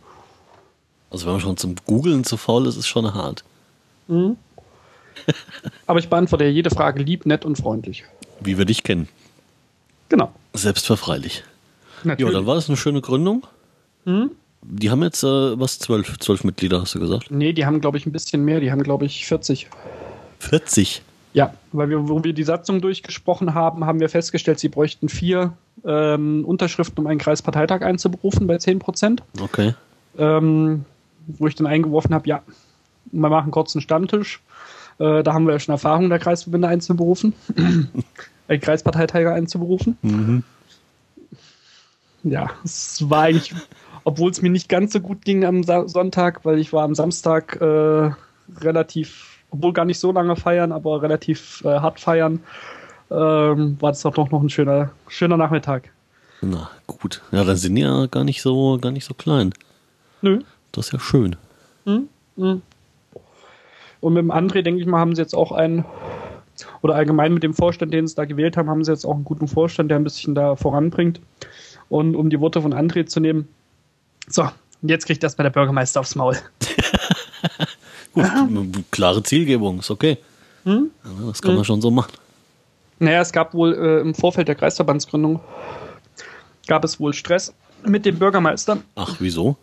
[1.10, 3.44] Also wenn man schon zum Googeln zu faul ist, ist schon hart.
[4.08, 4.38] Mhm.
[5.88, 8.04] Aber ich beantworte ja jede Frage lieb, nett und freundlich.
[8.40, 9.08] Wie wir dich kennen.
[10.10, 10.32] Genau.
[10.54, 11.44] Selbstverfreilich.
[12.04, 12.34] Natürlich.
[12.34, 13.46] Ja, dann war das eine schöne Gründung.
[14.06, 14.32] Mhm.
[14.62, 17.32] Die haben jetzt äh, was, zwölf, zwölf Mitglieder, hast du gesagt?
[17.32, 18.60] Nee, die haben, glaube ich, ein bisschen mehr.
[18.60, 19.68] Die haben, glaube ich, 40.
[20.40, 21.02] 40?
[21.34, 25.54] Ja, weil wir, wo wir die Satzung durchgesprochen haben, haben wir festgestellt, sie bräuchten vier
[25.86, 29.24] ähm, Unterschriften, um einen Kreisparteitag einzuberufen bei 10 Prozent.
[29.40, 29.76] Okay.
[30.18, 30.86] Ähm,
[31.28, 32.42] wo ich dann eingeworfen habe, ja,
[33.12, 34.42] wir machen kurz einen Stammtisch.
[35.00, 37.34] Äh, da haben wir ja schon Erfahrung, der Kreisverbände einzuberufen.
[38.48, 39.98] einen Kreisparteiträger einzuberufen.
[40.02, 40.44] Mhm.
[42.24, 43.54] Ja, es war eigentlich,
[44.04, 46.96] obwohl es mir nicht ganz so gut ging am Sa Sonntag, weil ich war am
[46.96, 48.12] Samstag äh,
[48.60, 52.42] relativ, obwohl gar nicht so lange feiern, aber relativ äh, hart feiern,
[53.10, 55.92] ähm, war das doch noch ein schöner, schöner Nachmittag.
[56.42, 59.54] Na gut, ja, dann sind ja gar nicht so, gar nicht so klein.
[60.22, 60.42] Nö.
[60.72, 61.36] Das ist ja schön.
[61.86, 62.10] Mhm.
[62.36, 62.62] Mhm.
[64.00, 65.86] Und mit dem André, denke ich mal, haben sie jetzt auch einen,
[66.82, 69.24] oder allgemein mit dem Vorstand, den sie da gewählt haben, haben sie jetzt auch einen
[69.24, 71.20] guten Vorstand, der ein bisschen da voranbringt.
[71.90, 73.48] Und um die Worte von André zu nehmen,
[74.28, 74.50] so,
[74.82, 76.38] jetzt kriegt erstmal der Bürgermeister aufs Maul.
[78.14, 78.26] Gut,
[78.92, 80.18] klare Zielgebung, ist okay.
[80.64, 80.92] Hm?
[81.28, 81.58] das kann hm.
[81.58, 82.12] man schon so machen.
[83.00, 85.40] Naja, es gab wohl äh, im Vorfeld der Kreisverbandsgründung
[86.68, 88.80] gab es wohl Stress mit dem Bürgermeister.
[88.96, 89.56] Ach, wieso?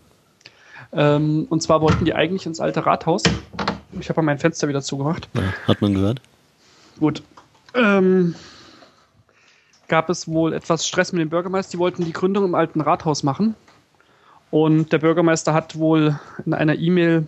[0.92, 3.22] Ähm, und zwar wollten die eigentlich ins alte Rathaus.
[4.00, 5.28] Ich habe mein Fenster wieder zugemacht.
[5.34, 6.20] Ja, hat man gehört.
[6.98, 7.22] Gut.
[7.74, 8.34] Ähm,
[9.88, 11.72] gab es wohl etwas Stress mit dem Bürgermeister.
[11.72, 13.54] Die wollten die Gründung im alten Rathaus machen.
[14.50, 17.26] Und der Bürgermeister hat wohl in einer E-Mail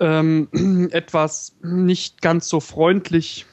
[0.00, 0.48] ähm,
[0.92, 3.46] etwas nicht ganz so freundlich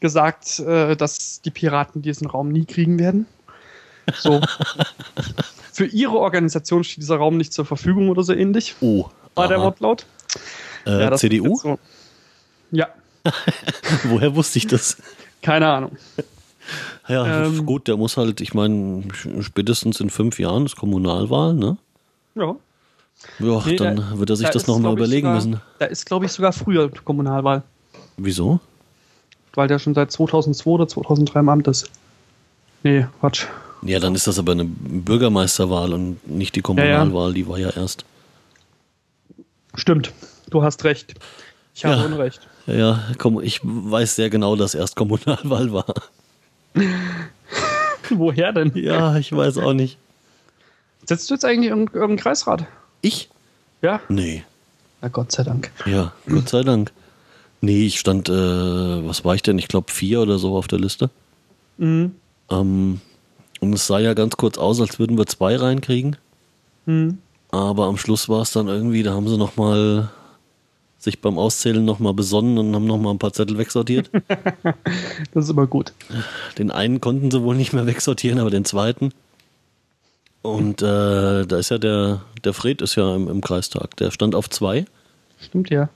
[0.00, 3.26] gesagt, äh, dass die Piraten diesen Raum nie kriegen werden.
[4.14, 4.40] So.
[5.72, 8.74] Für ihre Organisation steht dieser Raum nicht zur Verfügung oder so ähnlich.
[8.80, 9.08] Oh.
[9.34, 10.04] War der Wortlaut.
[10.84, 11.56] Äh, ja, CDU?
[11.56, 11.78] So.
[12.70, 12.88] Ja.
[14.04, 14.96] Woher wusste ich das?
[15.40, 15.96] Keine Ahnung.
[17.08, 19.04] Ja, ähm, gut, der muss halt, ich meine,
[19.40, 21.76] spätestens in fünf Jahren ist Kommunalwahl, ne?
[22.34, 22.56] Ja.
[23.38, 25.60] Ja, nee, dann da, wird er sich da das nochmal überlegen sogar, müssen.
[25.78, 27.62] Da ist, glaube ich, sogar früher Kommunalwahl.
[28.16, 28.60] Wieso?
[29.54, 31.90] Weil der schon seit 2002 oder 2003 im Amt ist.
[32.82, 33.46] Nee, Quatsch.
[33.82, 37.34] Ja, dann ist das aber eine Bürgermeisterwahl und nicht die Kommunalwahl, ja, ja.
[37.34, 38.04] die war ja erst.
[39.74, 40.12] Stimmt,
[40.50, 41.14] du hast recht.
[41.74, 42.04] Ich habe ja.
[42.04, 42.40] Unrecht.
[42.66, 45.94] Ja, komm, ich weiß sehr genau, dass erst Kommunalwahl war.
[48.10, 48.72] Woher denn?
[48.74, 49.98] Ja, ich weiß auch nicht.
[51.04, 52.66] Setzt du jetzt eigentlich irgendeinen Kreisrat?
[53.00, 53.28] Ich?
[53.80, 54.00] Ja.
[54.08, 54.44] Nee.
[55.00, 55.70] Na Gott sei Dank.
[55.86, 56.92] Ja, Gott sei Dank.
[57.60, 59.58] Nee, ich stand, äh, was war ich denn?
[59.58, 61.10] Ich glaube vier oder so auf der Liste.
[61.78, 62.14] Mhm.
[62.50, 63.00] Ähm,
[63.60, 66.16] und es sah ja ganz kurz aus, als würden wir zwei reinkriegen.
[66.86, 67.18] Mhm.
[67.50, 70.10] Aber am Schluss war es dann irgendwie, da haben sie nochmal
[71.02, 74.10] sich beim Auszählen nochmal besonnen und haben nochmal ein paar Zettel wegsortiert.
[75.34, 75.92] das ist immer gut.
[76.58, 79.12] Den einen konnten sie wohl nicht mehr wegsortieren, aber den zweiten.
[80.42, 83.96] Und äh, da ist ja der, der Fred ist ja im, im, Kreistag.
[83.96, 84.84] Der stand auf zwei.
[85.40, 85.88] Stimmt ja.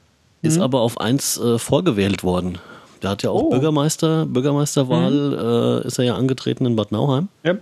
[0.42, 0.48] Mhm.
[0.48, 2.58] Ist aber auf eins äh, vorgewählt worden.
[3.02, 3.50] Der hat ja auch oh.
[3.50, 5.84] Bürgermeister, Bürgermeisterwahl, mhm.
[5.84, 7.28] äh, ist er ja angetreten in Bad Nauheim.
[7.44, 7.56] Ja.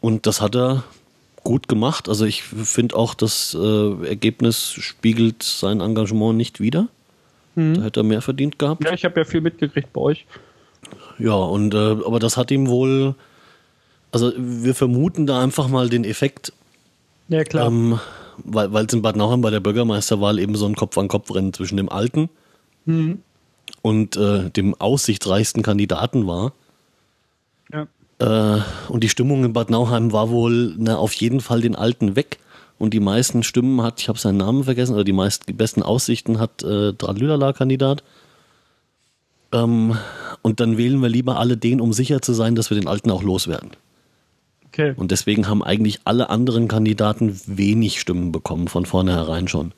[0.00, 0.84] Und das hat er
[1.44, 2.08] gut gemacht.
[2.08, 6.88] Also ich finde auch, das äh, Ergebnis spiegelt sein Engagement nicht wider.
[7.54, 7.74] Mhm.
[7.74, 8.84] Da hätte er mehr verdient gehabt.
[8.84, 10.26] Ja, ich habe ja viel mitgekriegt bei euch.
[11.18, 13.14] Ja, und äh, aber das hat ihm wohl,
[14.12, 16.52] also wir vermuten da einfach mal den Effekt.
[17.28, 17.68] Ja, klar.
[17.68, 17.98] Ähm,
[18.42, 22.30] weil es in Bad Nauheim bei der Bürgermeisterwahl eben so ein Kopf-an-Kopf-Rennen zwischen dem Alten
[22.86, 23.18] mhm
[23.82, 26.52] und äh, dem aussichtsreichsten Kandidaten war.
[27.72, 27.86] Ja.
[28.20, 28.58] Äh,
[28.88, 32.38] und die Stimmung in Bad Nauheim war wohl na, auf jeden Fall den Alten weg.
[32.78, 35.82] Und die meisten Stimmen hat, ich habe seinen Namen vergessen, oder die meisten, die besten
[35.82, 38.02] Aussichten hat äh, Dralülala-Kandidat.
[39.52, 39.96] Ähm,
[40.42, 43.10] und dann wählen wir lieber alle den, um sicher zu sein, dass wir den Alten
[43.10, 43.70] auch loswerden.
[44.68, 44.94] Okay.
[44.96, 49.72] Und deswegen haben eigentlich alle anderen Kandidaten wenig Stimmen bekommen, von vornherein schon.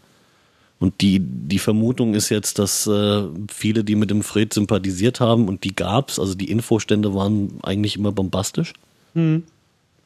[0.82, 5.46] Und die, die Vermutung ist jetzt, dass äh, viele, die mit dem Fred sympathisiert haben,
[5.46, 8.72] und die gab's, also die Infostände waren eigentlich immer bombastisch.
[9.14, 9.44] Hm.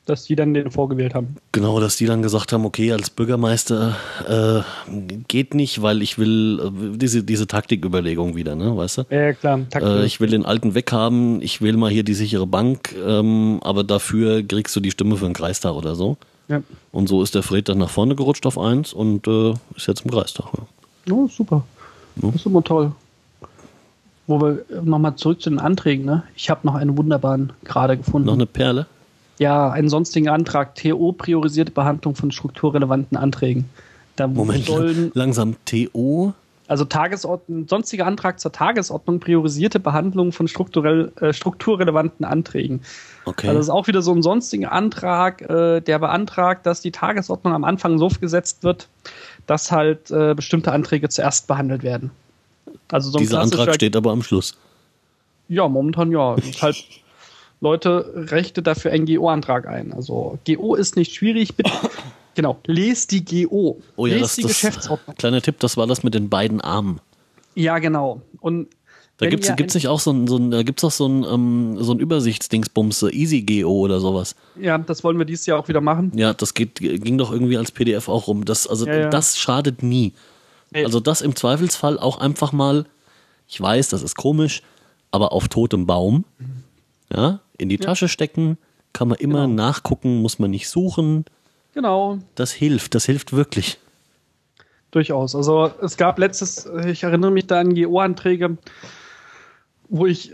[0.05, 1.37] Dass die dann den vorgewählt haben.
[1.53, 3.97] Genau, dass die dann gesagt haben, okay, als Bürgermeister
[4.29, 4.93] äh,
[5.29, 9.03] geht nicht, weil ich will äh, diese, diese Taktiküberlegung wieder, ne, weißt du?
[9.09, 9.61] Ja, klar.
[9.75, 13.83] Äh, ich will den alten weghaben, ich will mal hier die sichere Bank, ähm, aber
[13.83, 16.19] dafür kriegst du die Stimme für den Kreistag oder so.
[16.49, 16.63] Ja.
[16.93, 20.05] Und so ist der Fred dann nach vorne gerutscht auf eins und äh, ist jetzt
[20.05, 20.47] im Kreistag.
[20.57, 21.13] Ja.
[21.13, 21.65] Oh, super.
[22.17, 22.29] Ja.
[22.29, 22.93] Das ist immer toll.
[24.27, 26.25] Wo wir nochmal zurück zu den Anträgen, ne?
[26.35, 28.27] Ich habe noch einen wunderbaren gerade gefunden.
[28.27, 28.87] Noch eine Perle?
[29.39, 30.75] Ja, einen sonstigen Antrag.
[30.75, 33.67] TO priorisierte Behandlung von strukturrelevanten Anträgen.
[34.17, 36.33] Da Moment, sollen, langsam TO.
[36.67, 42.81] also Tagesordnung, sonstiger Antrag zur Tagesordnung, priorisierte Behandlung von strukturell, äh, strukturrelevanten Anträgen.
[43.27, 43.49] Okay.
[43.49, 47.53] Also das ist auch wieder so ein sonstiger Antrag, äh, der beantragt, dass die Tagesordnung
[47.53, 48.89] am Anfang so gesetzt wird,
[49.47, 52.13] dass halt äh, bestimmte Anträge zuerst behandelt werden.
[52.91, 54.57] Also so Dieser Antrag steht aber am Schluss.
[55.49, 56.35] Ja, momentan ja.
[56.37, 56.85] Ist halt,
[57.61, 59.93] Leute, rechte dafür einen GO-Antrag ein.
[59.93, 61.73] Also GO ist nicht schwierig, bitte.
[62.37, 63.81] Genau, lest die GO.
[63.97, 65.17] Oh ja, lest das, die das Geschäftsordnung.
[65.17, 67.01] kleiner Tipp, das war das mit den beiden Armen.
[67.55, 68.21] Ja, genau.
[68.41, 68.69] Und
[69.19, 71.25] Da gibt's ihr gibt's nicht auch so ein, so ein da gibt's auch so ein,
[71.25, 74.35] ähm, so ein Übersichtsdingsbums, so Easy GO oder sowas.
[74.61, 76.13] Ja, das wollen wir dieses Jahr auch wieder machen.
[76.15, 78.45] Ja, das geht, ging doch irgendwie als PDF auch rum.
[78.45, 79.09] Das, also Ja, ja.
[79.09, 80.13] das schadet nie.
[80.71, 80.85] Nee.
[80.85, 82.85] Also das im Zweifelsfall auch einfach mal,
[83.49, 84.63] ich weiß, das ist komisch,
[85.13, 86.25] aber auf totem Baum,
[87.15, 88.59] ja, in die Tasche stecken,
[88.93, 89.55] kann man immer Genau.
[89.55, 91.25] nachgucken, muss man nicht suchen.
[91.73, 93.79] Genau, Das hilft, das hilft wirklich.
[94.91, 95.35] durchaus.
[95.35, 98.57] Also es gab letztes, ich erinnere mich da an GO-Anträge,
[99.89, 100.33] wo ich,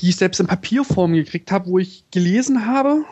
[0.00, 3.04] die ich selbst in Papierform gekriegt habe, wo ich gelesen habe,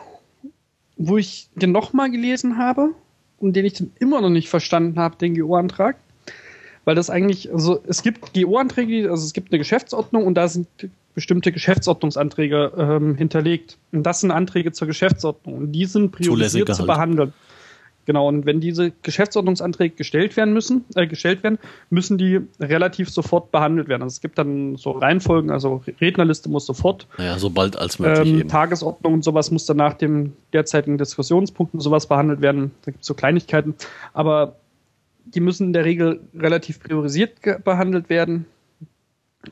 [0.97, 2.91] wo ich den nochmal gelesen habe
[3.39, 5.97] und den ich dann immer noch nicht verstanden habe, den GO-Antrag.
[6.85, 10.67] Weil das eigentlich, also es gibt GO-Anträge, also es gibt eine Geschäftsordnung und da sind
[11.13, 13.77] bestimmte Geschäftsordnungsanträge ähm, hinterlegt.
[13.91, 16.87] Und das sind Anträge zur Geschäftsordnung und die sind priorisiert zu halt.
[16.87, 17.33] behandeln.
[18.07, 23.51] Genau, und wenn diese Geschäftsordnungsanträge gestellt werden müssen, äh, gestellt werden, müssen die relativ sofort
[23.51, 24.01] behandelt werden.
[24.01, 28.29] Also es gibt dann so Reihenfolgen, also Rednerliste muss sofort, Naja, so bald als möglich
[28.29, 28.47] ähm, eben.
[28.47, 32.71] Tagesordnung und sowas muss dann nach dem derzeitigen Diskussionspunkt und sowas behandelt werden.
[32.85, 33.75] Da gibt es so Kleinigkeiten.
[34.13, 34.55] Aber
[35.25, 38.45] die müssen in der Regel relativ priorisiert behandelt werden.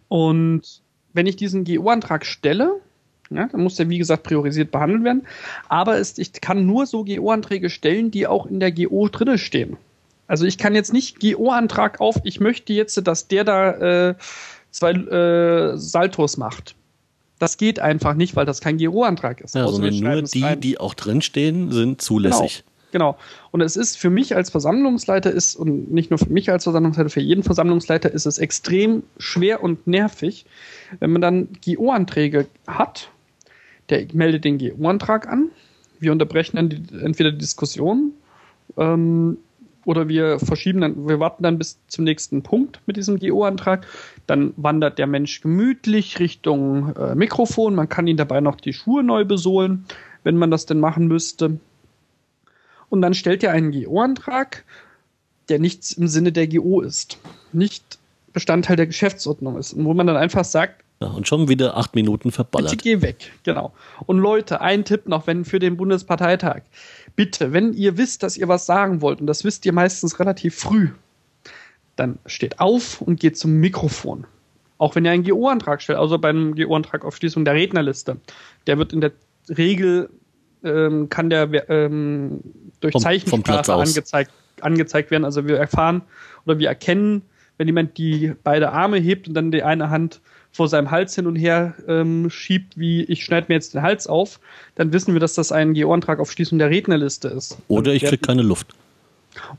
[0.08, 0.82] Und
[1.12, 2.80] wenn ich diesen GO-Antrag stelle,
[3.30, 5.28] ja, dann muss der, wie gesagt, priorisiert behandelt werden.
[5.68, 9.78] Aber es, ich kann nur so GO-Anträge stellen, die auch in der GO drinne stehen.
[10.28, 14.16] Also ich kann jetzt nicht GO-Antrag auf, ich möchte jetzt, dass der da äh,
[14.72, 16.76] zwei äh, Saltos macht.
[17.40, 19.56] Das geht einfach nicht, weil das kein GO-Antrag ist.
[19.56, 20.60] Ja, sondern nur die, rein.
[20.60, 22.64] die auch drinstehen, sind zulässig.
[22.92, 23.18] Genau.
[23.52, 27.10] Und es ist für mich als Versammlungsleiter ist, und nicht nur für mich als Versammlungsleiter,
[27.10, 30.46] für jeden Versammlungsleiter ist es extrem schwer und nervig,
[31.02, 33.10] wenn man dann GO-Anträge hat.
[33.90, 35.50] Der meldet den GO-Antrag an.
[36.00, 38.12] Wir unterbrechen dann die, entweder die Diskussion
[38.78, 39.38] ähm,
[39.86, 43.86] oder wir verschieben dann, wir warten dann bis zum nächsten Punkt mit diesem GO-Antrag.
[44.28, 47.76] Dann wandert der Mensch gemütlich Richtung äh, Mikrofon.
[47.76, 49.86] Man kann ihn dabei noch die Schuhe neu besohlen,
[50.24, 51.60] wenn man das denn machen müsste.
[52.90, 54.64] Und dann stellt er einen GO-Antrag,
[55.50, 57.20] der nichts im Sinne der GO ist,
[57.54, 58.00] nicht
[58.34, 59.74] Bestandteil der Geschäftsordnung ist.
[59.74, 62.82] Und wo man dann einfach sagt, Ja, und schon wieder acht Minuten bitte verballert.
[62.82, 63.32] geh weg.
[63.44, 63.74] Genau.
[64.06, 66.62] Und Leute, ein Tipp noch, wenn für den Bundesparteitag.
[67.18, 70.56] Bitte, wenn ihr wisst, dass ihr was sagen wollt, und das wisst ihr meistens relativ
[70.56, 70.90] früh,
[71.98, 74.26] dann steht auf und geht zum Mikrofon.
[74.78, 78.18] Auch wenn ihr einen GO-Antrag stellt, also beim GO-Antrag auf Schließung der Rednerliste.
[78.68, 79.12] Der wird in der
[79.50, 80.10] Regel,
[80.64, 82.40] ähm, kann der ähm,
[82.82, 83.90] durch Vom- vom Platz Zeichensprache aus.
[83.90, 84.32] angezeigt,
[84.62, 85.24] angezeigt werden.
[85.26, 86.02] Also wir erfahren
[86.46, 87.22] oder wir erkennen,
[87.58, 90.20] wenn jemand die beide Arme hebt und dann die eine Hand
[90.56, 94.08] vor seinem Hals hin und her ähm, schiebt, wie ich schneide mir jetzt den Hals
[94.08, 94.40] auf,
[94.76, 97.58] dann wissen wir, dass das ein GO-Antrag auf Schließung der Rednerliste ist.
[97.68, 98.68] Oder ich krieg keine Luft.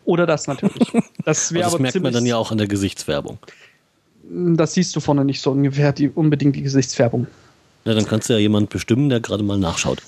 [0.06, 0.90] Oder das natürlich.
[1.24, 3.38] Das Also das merkt man dann ja auch an der Gesichtswerbung.
[4.30, 7.26] Das siehst du vorne nicht so ungefähr, die, unbedingt die Gesichtsfärbung.
[7.84, 9.98] Ja, dann kannst du ja jemand bestimmen, der gerade mal nachschaut.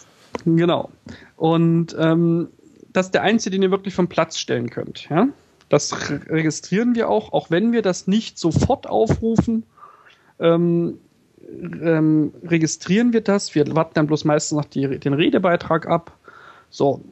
[0.44, 0.90] Genau.
[1.36, 2.48] Und ähm,
[2.92, 5.08] das ist der einzige, den ihr wirklich vom Platz stellen könnt.
[5.10, 5.28] Ja?
[5.68, 9.64] Das re- registrieren wir auch, auch wenn wir das nicht sofort aufrufen.
[10.40, 10.98] Ähm,
[11.50, 13.54] ähm, registrieren wir das.
[13.54, 16.12] Wir warten dann bloß meistens noch die, den Redebeitrag ab.
[16.70, 17.02] So,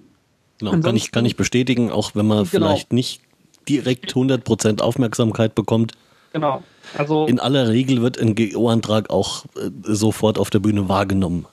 [0.59, 2.66] Genau, kann, ich, kann ich bestätigen, auch wenn man Genau.
[2.68, 3.20] vielleicht nicht
[3.68, 5.93] direkt 100% Aufmerksamkeit bekommt.
[6.33, 6.62] genau.
[6.97, 11.47] Also In aller Regel wird ein GO-Antrag auch äh, sofort auf der Bühne wahrgenommen.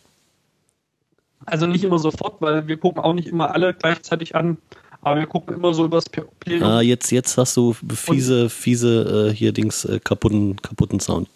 [1.46, 4.58] Also nicht immer sofort, weil wir gucken auch nicht immer alle gleichzeitig an,
[5.02, 6.64] aber wir gucken immer so übers Plenum.
[6.64, 11.28] Ah, jetzt, jetzt hast du fiese, fiese äh, hier Dings äh, kaputten, kaputten Sound.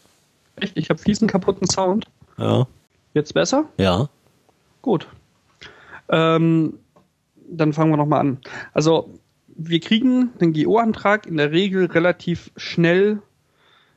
[0.58, 0.78] Echt?
[0.78, 2.06] Ich habe fiesen kaputten Sound.
[2.38, 2.68] Ja.
[3.14, 3.66] Jetzt besser?
[3.78, 4.10] Ja.
[4.82, 5.08] Gut.
[6.10, 6.74] Ähm,
[7.50, 8.40] dann fangen wir nochmal an.
[8.74, 9.10] Also,
[9.48, 13.22] wir kriegen den GO-Antrag in der Regel relativ schnell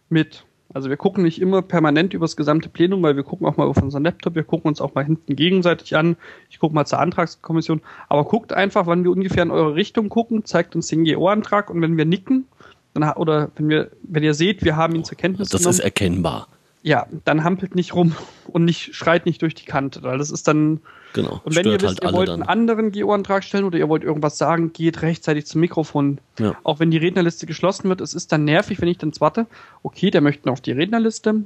[0.08, 0.44] mit.
[0.72, 3.82] Also wir gucken nicht immer permanent übers gesamte Plenum, weil wir gucken auch mal auf
[3.82, 6.16] unseren Laptop, wir gucken uns auch mal hinten gegenseitig an.
[6.48, 7.82] Ich gucke mal zur Antragskommission.
[8.08, 11.82] Aber guckt einfach, wann wir ungefähr in eure Richtung gucken, zeigt uns den GO-Antrag und
[11.82, 12.46] wenn wir nicken,
[12.94, 15.80] dann, oder wenn wir, wenn ihr seht, wir haben ihn zur Kenntnis Das genommen, ist
[15.84, 16.48] erkennbar.
[16.82, 18.14] ja, dann hampelt nicht rum
[18.48, 20.80] und nicht schreit nicht durch die Kante, weil das ist dann
[21.12, 21.40] Genau.
[21.44, 22.42] und wenn ihr wisst, halt ihr wollt dann.
[22.42, 26.18] einen anderen GO-Antrag stellen oder ihr wollt irgendwas sagen, geht rechtzeitig zum Mikrofon.
[26.38, 26.54] Ja.
[26.62, 29.46] Auch wenn die Rednerliste geschlossen wird, es ist dann nervig, wenn ich dann warte,
[29.82, 31.42] okay, der möchte noch auf die Rednerliste.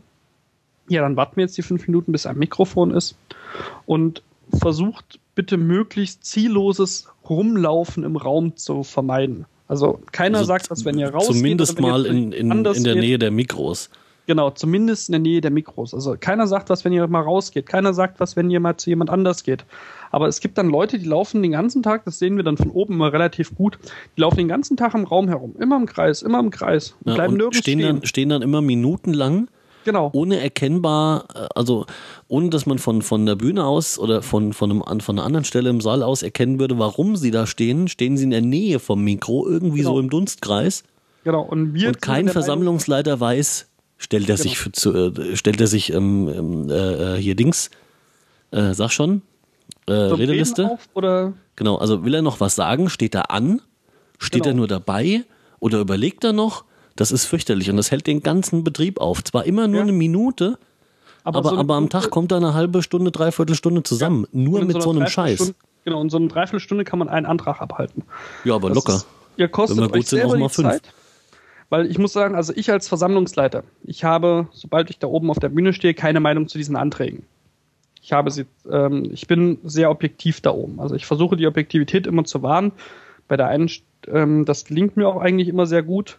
[0.91, 3.17] Ja, dann warten wir jetzt die fünf Minuten, bis ein Mikrofon ist.
[3.87, 4.23] Und
[4.53, 9.47] versucht bitte möglichst zielloses Rumlaufen im Raum zu vermeiden.
[9.69, 12.97] Also keiner Also sagt, dass wenn ihr rausgeht, Zumindest mal in, in, in der geht,
[12.97, 13.91] Nähe der Mikros.
[14.27, 15.93] Genau, zumindest in der Nähe der Mikros.
[15.93, 17.67] Also keiner sagt was, wenn ihr mal rausgeht.
[17.67, 19.65] Keiner sagt was, wenn ihr mal zu jemand anders geht.
[20.11, 22.71] Aber es gibt dann Leute, die laufen den ganzen Tag, das sehen wir dann von
[22.71, 23.79] oben immer relativ gut,
[24.17, 25.55] die laufen den ganzen Tag im Raum herum.
[25.59, 26.95] Immer im Kreis, immer im Kreis.
[27.05, 27.97] Und Ja, bleiben und nirgends stehen stehen.
[27.97, 29.49] dann, stehen dann immer minutenlang
[29.85, 30.11] genau.
[30.13, 31.87] ohne erkennbar, äh, also
[32.29, 35.45] ohne dass man von, von der Bühne aus oder von, von, einem, von einer anderen
[35.45, 38.79] Stelle im Saal aus erkennen würde, warum sie da stehen, stehen sie in der Nähe
[38.79, 39.95] vom Mikro, irgendwie Genau.
[39.95, 40.85] so im Dunstkreis.
[41.25, 41.43] genau.
[41.43, 43.69] Und, wir Und kein Versammlungsleiter weiß,
[43.99, 44.43] stellt er Genau.
[44.49, 47.71] sich zu, äh, stellt er sich ähm, ähm, äh, äh, hier Dings,
[48.51, 49.23] äh, sag schon,
[49.87, 50.71] äh, Redeliste.
[50.71, 52.89] Auf oder Genau, also will er noch was sagen?
[52.91, 53.63] Steht er an?
[54.19, 54.53] Steht Genau.
[54.53, 55.25] er nur dabei?
[55.61, 56.65] Oder überlegt er noch?
[56.97, 59.23] Das ist fürchterlich und das hält den ganzen Betrieb auf.
[59.25, 59.83] Zwar immer nur Ja.
[59.83, 60.59] eine Minute,
[61.25, 64.27] aber, so eine aber am Tag kommt da eine halbe Stunde, dreiviertel Stunde zusammen.
[64.33, 65.39] nur und in mit so einer einem Scheiß.
[65.39, 68.05] Dreiviertelstunde- Genau, in so einer Dreiviertelstunde kann man einen Antrag abhalten.
[68.45, 68.95] Ja, aber Das locker.
[68.97, 70.69] Ist, ihr kostet Wenn wir gut euch sind, auch mal fünf.
[70.69, 70.83] Zeit.
[71.69, 75.39] Weil ich muss sagen, also ich als Versammlungsleiter, ich habe, sobald ich da oben auf
[75.41, 77.25] der Bühne stehe, keine Meinung zu diesen Anträgen.
[78.01, 80.79] Ich habe sie, ähm, ich bin sehr objektiv da oben.
[80.81, 82.73] Also ich versuche die Objektivität immer zu wahren.
[83.29, 83.71] Bei der einen,
[84.09, 86.19] ähm, das gelingt mir auch eigentlich immer sehr gut.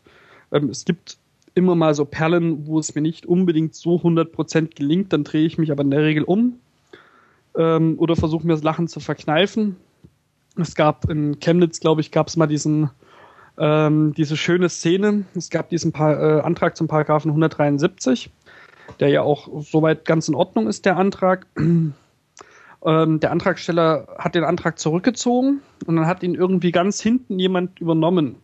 [0.55, 1.17] Ähm, es gibt
[1.53, 5.57] immer mal so Perlen, wo es mir nicht unbedingt so 100% gelingt, dann drehe ich
[5.57, 6.59] mich aber in der Regel um
[7.55, 9.77] ähm, oder versuche mir das Lachen zu verkneifen.
[10.57, 12.89] Es gab in Chemnitz, glaube ich, gab es mal diesen
[13.57, 15.25] ähm, diese schöne Szene.
[15.33, 18.29] Es gab diesen pa äh, Antrag zum Paragraphen 173,
[18.99, 21.47] der ja auch soweit ganz in Ordnung ist, der Antrag.
[22.83, 27.79] Ähm, der Antragsteller hat den Antrag zurückgezogen und dann hat ihn irgendwie ganz hinten jemand
[27.79, 28.35] übernommen.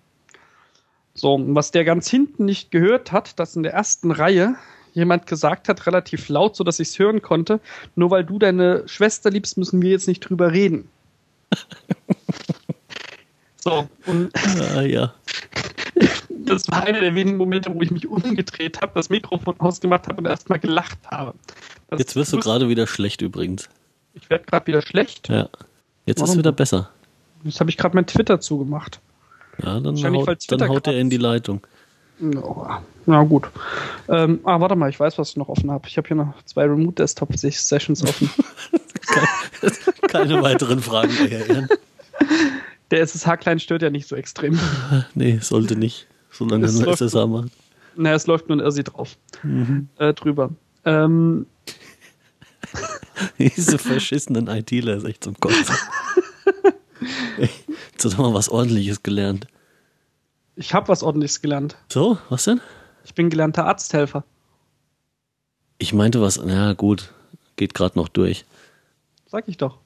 [1.13, 4.55] So, und was der ganz hinten nicht gehört hat, dass in der ersten Reihe
[4.93, 7.59] jemand gesagt hat, relativ laut, so dass ich es hören konnte,
[7.95, 10.89] nur weil du deine Schwester liebst, müssen wir jetzt nicht drüber reden.
[13.63, 14.31] so, und
[14.75, 15.13] Ah, ja.
[16.29, 20.17] das war einer der wenigen Momente, wo ich mich umgedreht habe, das Mikrofon ausgemacht habe
[20.17, 21.33] und erstmal gelacht habe.
[21.89, 23.69] Das Jetzt wirst du gerade wieder schlecht übrigens.
[24.13, 25.29] Ich werde gerade wieder schlecht.
[25.29, 25.49] Ja.
[26.05, 26.39] Jetzt ist Warum?
[26.39, 26.89] wieder besser.
[27.43, 28.99] Jetzt habe ich gerade mein Twitter zugemacht.
[29.63, 31.61] Ja, dann haut, dann haut er in die Leitung.
[32.19, 33.49] Ja, na gut.
[34.07, 35.87] Ähm, ah, warte mal, ich weiß, was ich noch offen habe.
[35.87, 38.29] Ich habe hier noch zwei Remote-Desktop-Sessions offen.
[40.07, 41.67] Keine weiteren Fragen mehr.
[42.91, 44.59] Der SSH-Client stört ja nicht so extrem.
[45.15, 46.07] Nee, sollte nicht.
[46.31, 47.51] Solange er Das nur läuft SSH macht.
[47.95, 49.17] naja, es läuft nur ein Irsi drauf.
[49.43, 49.87] Mhm.
[49.97, 50.51] Äh, drüber.
[50.85, 51.45] Ähm,
[53.39, 55.75] Diese verschissenen ITler ist echt zum Kotzen.
[58.03, 59.45] Jetzt hat er mal was ordentliches gelernt.
[60.55, 61.77] ich habe was ordentliches gelernt.
[61.87, 62.59] So, was denn?
[63.03, 64.23] Ich bin gelernter Arzthelfer.
[65.77, 67.13] Ich meinte was, ja gut,
[67.57, 68.45] geht gerade noch durch.
[69.27, 69.77] Sag ich doch.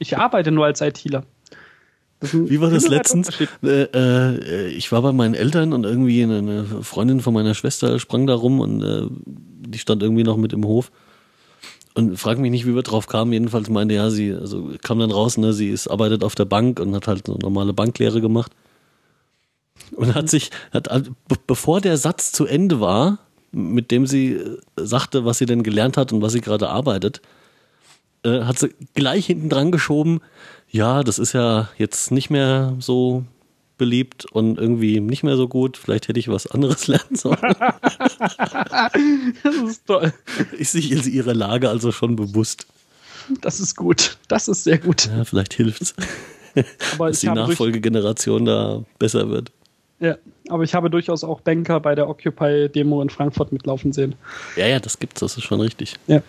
[0.00, 1.24] Ich arbeite nur als ITler.
[2.20, 3.28] Wie war das letztens?
[3.62, 8.00] Äh, äh, ich war bei meinen Eltern und irgendwie eine, eine Freundin von meiner Schwester
[8.00, 10.90] sprang da rum und äh, die stand irgendwie noch mit im Hof.
[11.96, 13.32] Und frag mich nicht, wie wir drauf kamen.
[13.32, 16.80] Jedenfalls meinte ja, sie, also kam dann raus, ne, sie ist, arbeitet auf der Bank
[16.80, 18.52] und hat halt eine normale Banklehre gemacht.
[19.92, 20.88] Und hat sich, hat,
[21.28, 23.18] be- bevor der Satz zu Ende war,
[23.52, 27.20] mit dem sie äh, sagte, was sie denn gelernt hat und was sie gerade arbeitet,
[28.24, 30.20] äh, hat sie gleich hinten dran geschoben,
[30.68, 33.24] ja, das ist ja jetzt nicht mehr so
[33.78, 35.76] beliebt und irgendwie nicht mehr so gut.
[35.76, 37.38] Vielleicht hätte ich was anderes lernen sollen.
[39.42, 40.12] Das ist toll.
[40.58, 42.66] ist sich ihre Lage also schon bewusst.
[43.40, 44.16] Das ist gut.
[44.28, 45.06] Das ist sehr gut.
[45.06, 45.94] Ja, vielleicht hilft's,
[46.94, 49.50] Aber dass die Nachfolgegeneration da besser wird.
[50.00, 50.16] ja,
[50.48, 54.14] aber ich habe durchaus auch Banker bei der Occupy-Demo in Frankfurt mitlaufen sehen.
[54.56, 55.94] Ja, ja, das gibt's, das ist schon richtig.
[56.06, 56.22] Ja.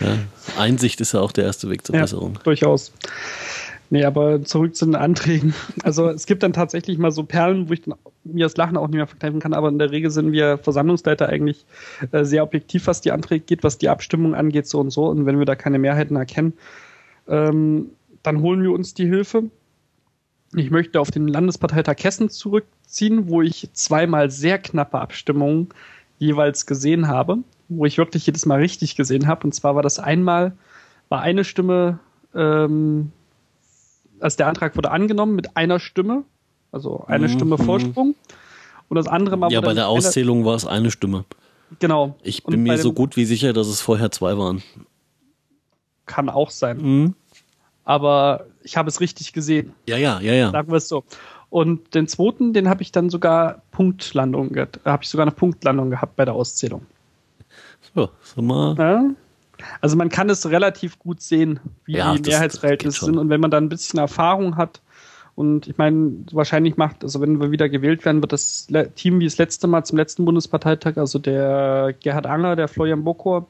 [0.00, 0.16] Ja.
[0.56, 2.38] Einsicht ist ja auch der erste Weg zur Ja, Besserung.
[2.44, 2.92] durchaus.
[3.92, 5.52] Nee, aber zurück zu den Anträgen.
[5.82, 7.82] Also es gibt dann tatsächlich mal so Perlen, wo ich
[8.22, 11.28] mir das Lachen auch nicht mehr verkneifen kann, aber in der Regel sind wir Versammlungsleiter
[11.28, 11.66] eigentlich
[12.12, 15.06] äh, sehr objektiv, was die Anträge geht, was die Abstimmung angeht, so und so.
[15.06, 16.52] Und wenn wir da keine Mehrheiten erkennen,
[17.26, 17.90] ähm,
[18.22, 19.44] dann holen wir uns die Hilfe.
[20.54, 25.68] Ich möchte auf den Landesparteitag Hessen zurückziehen, wo ich zweimal sehr knappe Abstimmungen
[26.18, 27.38] jeweils gesehen habe,
[27.68, 29.44] wo ich wirklich jedes Mal richtig gesehen habe.
[29.44, 30.52] Und zwar war das einmal,
[31.08, 31.98] war eine Stimme,
[32.36, 33.10] ähm,
[34.20, 36.24] also der Antrag wurde angenommen mit einer Stimme,
[36.72, 37.58] also eine Mhm, Stimme.
[37.58, 38.14] Vorsprung.
[38.88, 41.24] Und das andere Mal Ja, bei der Auszählung war es eine Stimme.
[41.78, 42.16] Genau.
[42.22, 44.62] Ich bin mir so gut wie sicher, dass es vorher zwei waren.
[46.06, 46.78] Kann auch sein.
[46.78, 47.14] Mhm.
[47.84, 49.72] Aber ich habe es richtig gesehen.
[49.86, 50.50] Ja, ja, ja, ja.
[50.50, 51.04] Sagen wir es so.
[51.48, 54.54] Und den zweiten, den habe ich dann sogar Punktlandung,
[54.84, 56.86] habe ich sogar eine Punktlandung gehabt bei der Auszählung.
[57.94, 58.76] So, sag mal.
[58.78, 59.04] Ja?
[59.80, 63.18] Also man kann es relativ gut sehen, wie Ja, die das- Mehrheitsverhältnisse das sind.
[63.18, 64.80] Und wenn man dann ein bisschen Erfahrung hat,
[65.36, 69.24] und ich meine, wahrscheinlich macht, also wenn wir wieder gewählt werden, wird das Team wie
[69.24, 73.46] das letzte Mal zum letzten Bundesparteitag, also der Gerhard Anger, der Florian Bokor,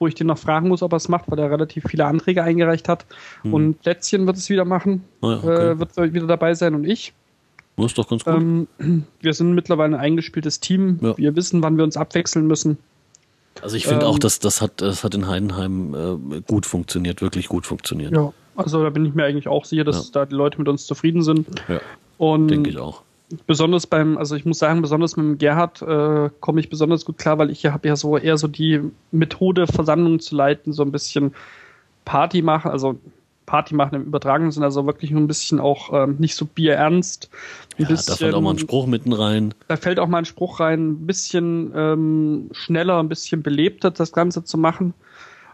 [0.00, 2.42] wo ich den noch fragen muss, ob er es macht, weil er relativ viele Anträge
[2.42, 3.04] eingereicht hat.
[3.44, 5.70] Und Lätzchen wird es wieder machen, Ah ja, okay.
[5.72, 7.12] äh, wird wieder dabei sein und ich.
[7.76, 8.34] Das ist doch ganz gut.
[8.34, 8.66] Ähm,
[9.20, 10.98] wir sind mittlerweile ein eingespieltes Team.
[11.00, 11.16] Ja.
[11.16, 12.78] Wir wissen, wann wir uns abwechseln müssen.
[13.62, 17.20] Also ich finde ähm, auch, dass das hat, das hat in Heidenheim äh, gut funktioniert,
[17.20, 18.12] wirklich gut funktioniert.
[18.12, 18.32] Ja.
[18.56, 21.22] Also da bin ich mir eigentlich auch sicher, dass da die Leute mit uns zufrieden
[21.22, 21.48] sind.
[21.68, 21.80] Ja,
[22.18, 23.02] Und denke ich auch.
[23.46, 27.18] besonders beim, also ich muss sagen, besonders mit dem Gerhard äh, komme ich besonders gut
[27.18, 28.80] klar, weil ich habe ja so eher so die
[29.12, 31.34] Methode, Versammlungen zu leiten, so ein bisschen
[32.04, 32.98] Party machen, also
[33.50, 37.28] Party machen im übertragenen Sinne, also wirklich nur ein bisschen auch ähm, nicht so bierernst.
[37.78, 39.54] Ein Ja, da fällt auch mal ein Spruch mitten rein.
[39.66, 44.12] da fällt auch mal ein Spruch rein, ein bisschen ähm, schneller, ein bisschen belebter das
[44.12, 44.94] Ganze zu machen.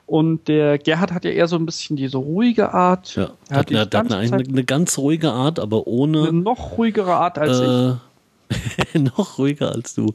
[0.05, 3.17] Und der Gerhard hat ja eher so ein bisschen diese ruhige Art.
[3.17, 6.77] Ja, Er hat, hat, eine, hat eine, eine ganz ruhige Art, aber eine ohne noch
[6.77, 8.95] ruhigere Art als ich.
[8.95, 10.13] äh, noch ruhiger als du.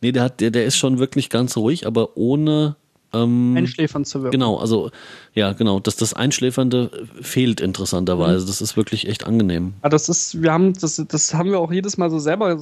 [0.00, 2.76] Nee, der hat, der, der ist schon wirklich ganz ruhig, aber ohne
[3.12, 4.32] ähm, Einschläfern zu wirken.
[4.32, 4.90] Genau, also
[5.34, 6.90] ja, genau, dass das Einschläfernde
[7.20, 8.46] fehlt interessanterweise.
[8.46, 9.74] Das ist wirklich echt angenehm.
[9.82, 12.58] Ja, das ist, wir haben, das, das haben wir auch jedes Mal so selber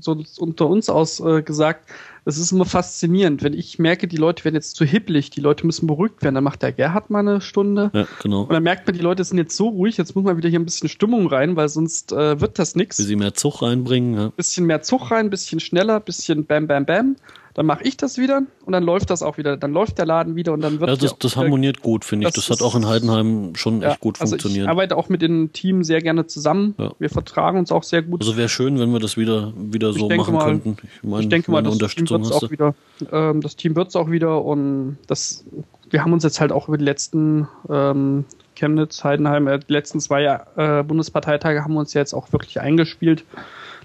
[0.00, 1.90] so, so unter uns aus äh, gesagt.
[2.24, 5.64] Es ist immer faszinierend, wenn ich merke, die Leute werden jetzt zu hibbelig, die Leute
[5.64, 7.90] müssen beruhigt werden, dann macht der Gerhard mal eine Stunde.
[7.94, 8.42] Ja, genau.
[8.42, 10.58] Und dann merkt man, die Leute sind jetzt so ruhig, jetzt muss man wieder hier
[10.58, 12.98] ein bisschen Stimmung rein, weil sonst äh, wird das nichts.
[12.98, 14.14] Wie sie mehr Zug reinbringen.
[14.14, 14.28] Ja.
[14.28, 17.16] Bisschen mehr Zug rein, bisschen schneller, bisschen bam, bam, bam.
[17.54, 19.56] Dann mache ich das wieder und dann läuft das auch wieder.
[19.56, 22.34] Dann läuft der Laden wieder und dann wird Ja, das, das harmoniert gut, finde ich.
[22.34, 24.64] das Das hat auch in Heidenheim schon Ja, echt gut also funktioniert.
[24.64, 26.74] Ich arbeite auch mit dem Team sehr gerne zusammen.
[26.78, 26.92] Ja.
[26.98, 28.20] Wir vertragen uns auch sehr gut.
[28.20, 30.76] Also wäre schön, wenn wir das wieder, wieder so machen mal- könnten.
[30.82, 32.74] Ich, mein, ich denke mal, das Team wird es auch wieder.
[33.10, 35.44] Ähm, das Team wird es auch wieder und das.
[35.90, 40.00] Wir haben uns jetzt halt auch über die letzten ähm, Chemnitz, Heidenheim, äh, die letzten
[40.00, 40.24] zwei
[40.56, 43.24] äh, Bundesparteitage haben wir uns jetzt auch wirklich eingespielt.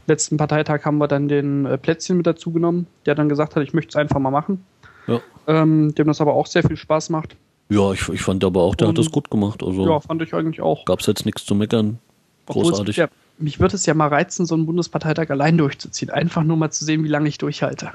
[0.08, 3.64] Letzten Parteitag haben wir dann den äh, Plätzchen mit dazu genommen, der dann gesagt hat,
[3.64, 4.64] ich möchte es einfach mal machen.
[5.08, 5.20] Ja.
[5.48, 7.36] Ähm, dem das aber auch sehr viel Spaß macht.
[7.70, 9.64] Ja, ich, ich fand aber auch, der hat Und- das gut gemacht.
[9.64, 10.86] Also Ja, fand ich eigentlich auch.
[10.86, 12.00] gab es jetzt nichts zu meckern.
[12.46, 12.98] Großartig.
[12.98, 16.12] Ja, mich würde es ja mal reizen, so einen Bundesparteitag allein durchzuziehen.
[16.12, 17.92] Einfach nur mal zu sehen, wie lange ich durchhalte.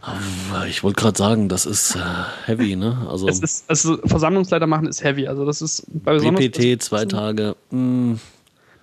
[0.68, 1.98] Ich wollte gerade sagen, das ist äh,
[2.46, 3.06] heavy, ne?
[3.10, 5.28] Also Es ist, also Versammlungsleiter machen ist heavy.
[5.28, 7.56] Also das ist bei BPT, zwei Tage.
[7.70, 7.76] mm,
[8.12, 8.18] Mh,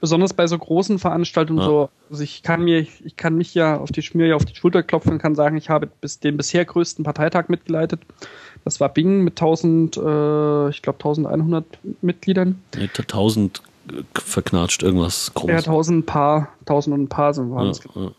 [0.02, 1.66] besonders bei so großen Veranstaltungen Ja.
[1.66, 1.90] so.
[2.10, 4.84] Also ich kann mir, ich kann mich ja auf die Schmier ja auf die Schulter
[4.84, 8.02] klopfen und kann sagen, ich habe bis den bisher größten Parteitag mitgeleitet.
[8.64, 11.66] Das war Bingen mit 1000, äh, ich glaube 1100
[12.02, 12.62] Mitgliedern.
[12.76, 15.68] nee, 1000 äh, verknatscht, irgendwas Ja, krummes.
[15.68, 17.80] 1000 Paar, 1000 und ein paar sind waren Ja, es.
[17.96, 18.12] ja.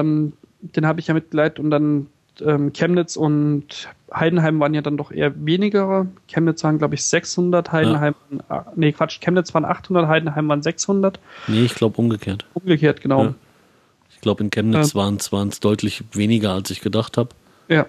[0.00, 2.06] Ähm, den habe ich ja mitgeleitet und dann
[2.46, 6.06] ähm, Chemnitz und Heidenheim waren ja dann doch eher weniger.
[6.28, 8.14] Chemnitz waren, glaube ich, 600, Heidenheim,
[8.48, 11.20] äh, nee, Quatsch, Chemnitz waren 800, Heidenheim waren 600.
[11.46, 12.44] Nee, ich glaube umgekehrt.
[12.54, 13.24] Umgekehrt, genau.
[13.24, 13.34] Ja.
[14.12, 15.00] Ich glaube, in Chemnitz Ja.
[15.00, 17.30] waren es deutlich weniger, als ich gedacht habe.
[17.68, 17.82] Ja.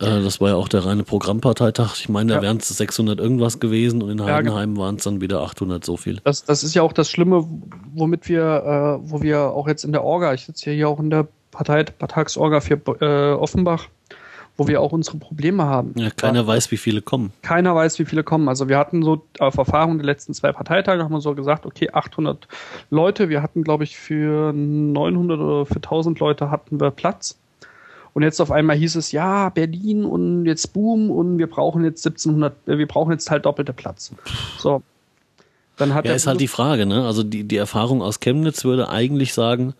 [0.00, 1.94] Äh, das war ja auch der reine Programmparteitag.
[1.98, 2.42] Ich meine, da Ja.
[2.42, 4.54] wären es 600 irgendwas gewesen und in Ja, genau.
[4.54, 6.20] Heidenheim waren es dann wieder 800 so viel.
[6.22, 7.46] Das, das ist ja auch das Schlimme,
[7.94, 11.00] womit wir, äh, wo wir auch jetzt in der Orga, ich sitze ja hier auch
[11.00, 13.88] in der Parteitagsorga für äh, Offenbach,
[14.56, 15.94] wo wir auch unsere Probleme haben.
[15.96, 17.32] Ja, keiner weiß, wie viele kommen.
[17.42, 18.48] keiner weiß, wie viele kommen.
[18.48, 21.90] Also wir hatten so auf Erfahrung der letzten zwei Parteitage haben wir so gesagt, okay,
[21.92, 22.48] 800
[22.90, 23.28] Leute.
[23.28, 27.38] Wir hatten, glaube ich, für 900 oder für 1000 Leute hatten wir Platz.
[28.14, 32.04] Und jetzt auf einmal hieß es, ja, Berlin und jetzt Boom und wir brauchen jetzt
[32.04, 34.10] 1700, äh, wir brauchen jetzt halt doppelte Platz.
[34.58, 34.82] So.
[35.76, 37.06] Dann hat Ja, ist halt die Frage, ne?
[37.06, 39.74] Also die, die Erfahrung aus Chemnitz würde eigentlich sagen,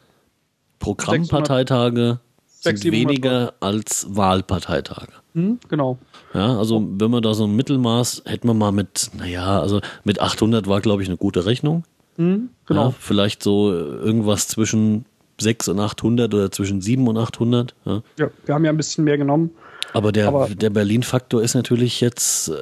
[0.78, 2.18] Programmparteitage
[2.60, 5.12] 600, 600, sind weniger als Wahlparteitage.
[5.34, 5.98] Hm, genau.
[6.34, 10.20] Ja, also wenn man da so ein Mittelmaß, hätten wir mal mit, naja, also mit
[10.20, 11.84] 800 war, glaube ich, eine gute Rechnung.
[12.16, 12.88] Hm, genau.
[12.88, 15.04] Ja, vielleicht so irgendwas zwischen
[15.40, 17.74] 6 und 800 oder zwischen 7 und 800.
[17.84, 18.02] Ja.
[18.18, 19.50] Ja, wir haben ja ein bisschen mehr genommen.
[19.92, 22.54] Aber der, Aber- der Berlin-Faktor ist natürlich jetzt äh,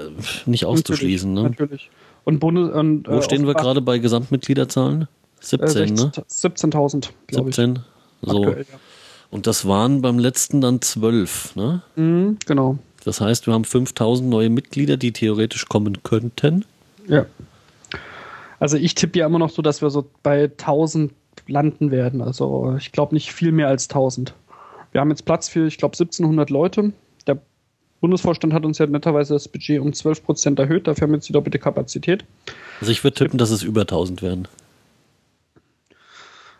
[0.44, 1.32] nicht auszuschließen.
[1.32, 1.44] Ne?
[1.44, 1.60] Natürlich.
[1.60, 1.90] natürlich.
[2.24, 5.02] Und Bundes und, Wo äh, stehen wir gerade bei Gesamtmitgliederzahlen?
[5.02, 5.06] Äh,
[5.40, 6.12] 17, ne?
[6.26, 7.56] 16 17.000, glaube ich.
[7.56, 7.78] 17.
[8.22, 8.38] So.
[8.38, 8.78] Aktuell, ja.
[9.30, 11.56] Und das waren beim letzten dann 12.
[11.56, 11.82] Ne?
[11.96, 12.78] Mhm, genau.
[13.04, 16.64] Das heißt, wir haben 5000 neue Mitglieder, die theoretisch kommen könnten.
[17.06, 17.26] Ja.
[18.58, 21.12] Also ich tippe ja immer noch so, dass wir so bei 1000
[21.46, 22.22] landen werden.
[22.22, 24.34] Also ich glaube nicht viel mehr als 1000.
[24.92, 26.92] Wir haben jetzt Platz für, ich glaube, 1700 Leute.
[27.26, 27.38] Der
[28.00, 30.86] Bundesvorstand hat uns ja netterweise das Budget um 12 Prozent erhöht.
[30.86, 32.24] Dafür haben wir jetzt die doppelte Kapazität.
[32.80, 34.48] Also ich würde tippen, dass es über 1000 werden.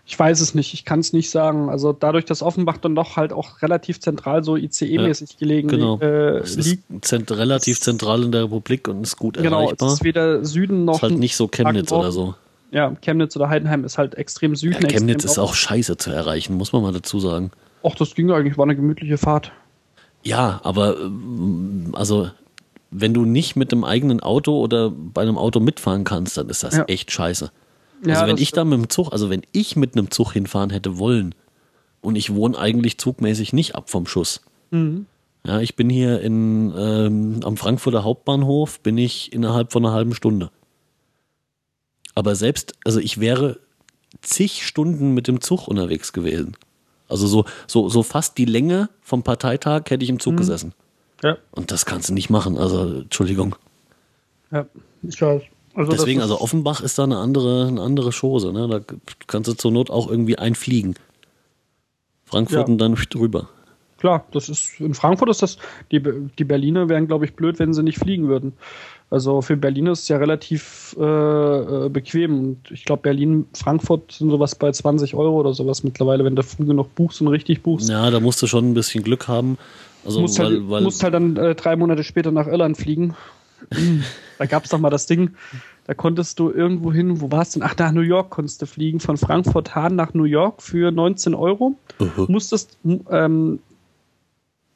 [0.09, 1.69] Ich weiß es nicht, ich kann es nicht sagen.
[1.69, 5.99] Also dadurch, dass Offenbach dann doch halt auch relativ zentral so ICE-mäßig gelegen Genau.
[6.01, 7.05] äh, Es ist liegt.
[7.05, 9.93] zent relativ zentral in der Republik und ist gut Genau, es erreichbar.
[9.95, 12.35] ist weder Süden noch Ist halt nicht so Chemnitz oder so.
[12.71, 14.75] Ja, Chemnitz oder Heidenheim ist halt extrem Süden.
[14.75, 17.51] Ja, Chemnitz extrem ist auch scheiße zu erreichen, muss man mal dazu sagen.
[17.83, 19.51] Ach, das ging eigentlich, war eine gemütliche Fahrt.
[20.23, 22.31] Ja, aber ähm, also
[22.93, 26.63] wenn du nicht mit einem eigenen Auto oder bei einem Auto mitfahren kannst, dann ist
[26.63, 26.85] das Ja.
[26.85, 27.51] echt scheiße.
[28.05, 30.71] Ja, Also wenn ich da mit dem Zug, also wenn ich mit einem Zug hinfahren
[30.71, 31.35] hätte wollen
[32.01, 34.43] und ich wohne eigentlich zugmäßig nicht ab vom Schuss.
[34.71, 35.07] Mhm.
[35.47, 40.15] Ja, ich bin hier in, ähm, am Frankfurter Hauptbahnhof, bin ich innerhalb von einer halben
[40.15, 40.51] Stunde.
[42.15, 43.61] Aber selbst, also ich wäre
[44.23, 46.57] zig Stunden mit dem Zug unterwegs gewesen.
[47.09, 50.73] Also so, so, so fast die Länge vom Parteitag hätte ich im Zug gesessen.
[51.23, 52.59] Ja, Und das kannst du nicht machen.
[52.59, 53.57] Also, Entschuldigung.
[54.51, 54.67] ja,
[55.03, 55.43] ich weiß.
[55.77, 58.51] Also Deswegen, also Offenbach ist da eine andere, eine andere Chose.
[58.53, 58.67] Ne?
[58.67, 58.81] Da
[59.27, 60.95] kannst du zur Not auch irgendwie einfliegen.
[62.25, 62.73] Frankfurt Ja.
[62.73, 63.49] und dann drüber.
[63.99, 65.59] Klar, das ist in Frankfurt ist das,
[65.91, 66.03] die,
[66.39, 68.55] die Berliner wären, glaube ich, blöd, wenn sie nicht fliegen würden.
[69.09, 72.39] Also für Berlin ist es ja relativ äh, äh, bequem.
[72.39, 76.43] Und ich glaube, Berlin, Frankfurt sind sowas bei 20 Euro oder sowas mittlerweile, wenn du
[76.43, 77.89] früh genug buchst und richtig buchst.
[77.89, 79.59] Ja, da musst du schon ein bisschen Glück haben.
[80.05, 83.15] Also, musst, weil, halt, weil musst halt dann äh, drei Monate später nach Irland fliegen.
[84.39, 85.35] Da gab es doch mal das Ding,
[85.87, 87.69] da konntest du irgendwo hin, wo warst du denn?
[87.69, 91.35] Ach, nach New York konntest du fliegen, von Frankfurt Hahn nach New York für 19
[91.35, 91.79] Euro.
[92.01, 92.27] Uh-huh.
[92.29, 92.77] Musstest,
[93.11, 93.61] ähm,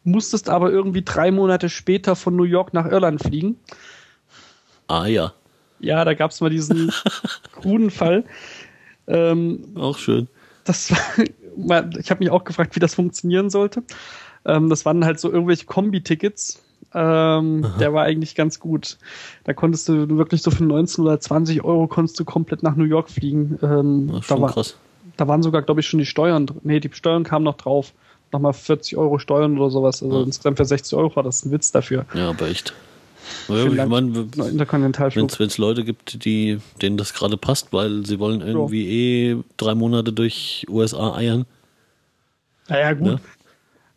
[0.05, 3.57] musstest aber irgendwie drei Monate später von New York nach Irland fliegen.
[4.87, 5.33] ah ja,
[5.81, 6.93] Ja, da gab es mal diesen
[7.53, 8.25] kruden Fall.
[9.09, 10.29] Ähm, auch schön.
[10.65, 10.93] das
[11.57, 13.83] war, ich habe mich auch gefragt, wie das funktionieren sollte.
[14.45, 16.63] Ähm, das waren halt so irgendwelche Kombi-Tickets.
[16.93, 18.99] Ähm, der war eigentlich ganz gut.
[19.45, 22.85] Da konntest du wirklich so für 19 oder 20 Euro konntest du komplett nach New
[22.85, 23.59] York fliegen.
[23.63, 24.77] Ähm, Ach, da, war, krass.
[25.17, 26.47] da waren sogar, glaube ich, schon die Steuern.
[26.47, 27.93] dr- Nee, die Steuern kamen noch drauf.
[28.33, 30.03] Nochmal 40 Euro Steuern oder sowas.
[30.03, 30.25] Also Ja.
[30.25, 32.07] insgesamt für 60 Euro war das ein Witz dafür.
[32.15, 32.73] Ja, aber echt.
[33.49, 38.19] Ja, Für ich meine, wenn es Leute gibt, die, denen das gerade passt, weil sie
[38.19, 41.47] wollen irgendwie eh drei Monate durch USA eiern.
[42.69, 43.07] Naja, gut.
[43.07, 43.21] Ne?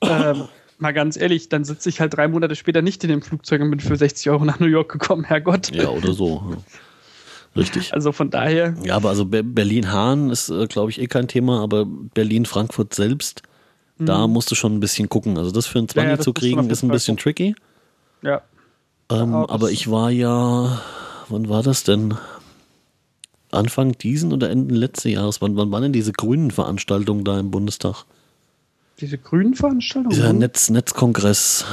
[0.01, 0.43] Ähm,
[0.79, 3.69] mal ganz ehrlich, dann sitze ich halt drei Monate später nicht in dem Flugzeug und
[3.71, 5.73] bin für 60 Euro nach New York gekommen, Herrgott.
[5.75, 6.43] Ja, oder so.
[6.51, 6.57] ja.
[7.55, 7.93] Richtig.
[7.93, 11.61] Also von daher, Ja, aber also Be- Berlin-Hahn ist, äh, glaube ich, eh kein Thema,
[11.61, 13.43] aber Berlin-Frankfurt selbst,
[13.99, 15.37] da musst du schon ein bisschen gucken.
[15.37, 16.09] Also das für ein 20 Mhm.
[16.09, 17.55] Ja, das zu kriegen, ist ein bisschen tricky.
[18.23, 18.41] ja.
[19.11, 20.81] Ähm, Aber ich war ja,
[21.29, 22.15] wann war das denn?
[23.51, 25.41] Anfang diesen oder Ende letzten Jahres?
[25.41, 28.05] Wann, wann waren denn diese grünen Veranstaltungen da im Bundestag?
[28.99, 30.15] Diese grünen Veranstaltungen?
[30.15, 31.65] Dieser Netz, Netzkongress.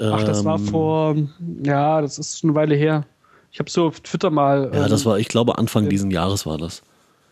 [0.00, 1.16] Ach, das war ähm, vor,
[1.62, 3.06] ja, das ist schon eine Weile her.
[3.52, 4.70] Ich habe so auf Twitter mal.
[4.72, 6.82] Ja, ähm, das war, ich glaube, Anfang diesen Jahres war das.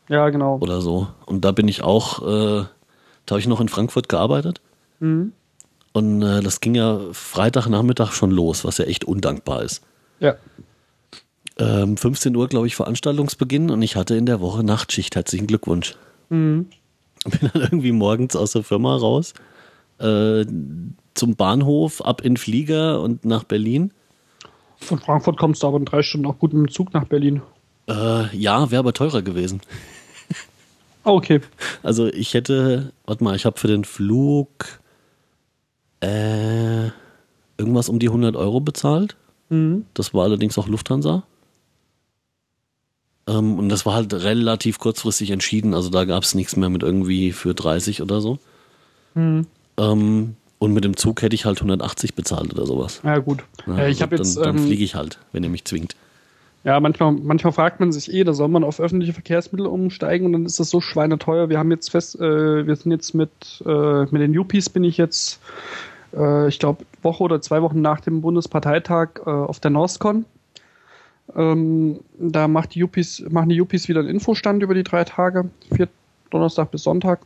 [0.09, 0.59] Ja, genau.
[0.61, 1.09] Oder so.
[1.27, 2.65] Und da bin ich auch, äh,
[3.27, 4.61] da habe ich noch in Frankfurt gearbeitet.
[4.99, 5.33] Mhm.
[5.93, 9.83] Und äh, das ging ja Freitagnachmittag schon los, was ja echt undankbar ist.
[10.21, 10.37] Ja.
[11.59, 15.17] Ähm, 15 Uhr, glaube ich, Veranstaltungsbeginn und ich hatte in der Woche Nachtschicht.
[15.17, 15.97] Herzlichen Glückwunsch.
[16.29, 16.67] Mhm.
[17.25, 19.35] Bin dann irgendwie morgens aus der Firma raus,
[19.99, 20.45] äh,
[21.15, 23.93] zum Bahnhof, ab in Flieger und nach Berlin.
[24.79, 27.43] Von Frankfurt kommst du aber in drei Stunden auch gut mit dem Zug nach Berlin.
[27.89, 29.61] Äh, ja, wäre aber teurer gewesen.
[31.03, 31.41] Ah, okay.
[31.83, 34.51] Also ich hätte, warte mal, ich habe für den Flug
[36.01, 36.89] äh,
[37.57, 39.17] irgendwas um die 100 Euro bezahlt.
[39.49, 39.87] Mhm.
[39.95, 41.23] Das war allerdings auch Lufthansa.
[43.27, 45.75] Ähm, und das war halt relativ kurzfristig entschieden.
[45.75, 48.39] Also da gab es nichts mehr mit irgendwie für 30 oder so.
[49.15, 49.47] Mhm.
[49.79, 53.01] Ähm, und mit dem Zug hätte ich halt 180 bezahlt oder sowas.
[53.03, 53.45] Ja, gut.
[53.67, 54.37] Ja, äh, ich habe jetzt.
[54.37, 55.97] Dann, dann ähm, fliege ich halt, wenn ihr mich zwingt.
[56.63, 60.35] Ja, manchmal, manchmal fragt man sich eh, da soll man auf öffentliche Verkehrsmittel umsteigen und
[60.35, 61.49] dann ist das so schweineteuer.
[61.49, 63.31] Wir haben jetzt fest, äh, wir sind jetzt mit,
[63.65, 65.41] äh, mit den UPs bin ich jetzt,
[66.15, 70.27] äh, ich glaube, Woche oder zwei Wochen nach dem Bundesparteitag äh, auf der NORSCON.
[71.37, 75.51] Ähm, da macht die UPs, machen die UPs wieder einen Infostand über die drei Tage,
[75.75, 75.89] vier,
[76.31, 77.21] Donnerstag bis Sonntag.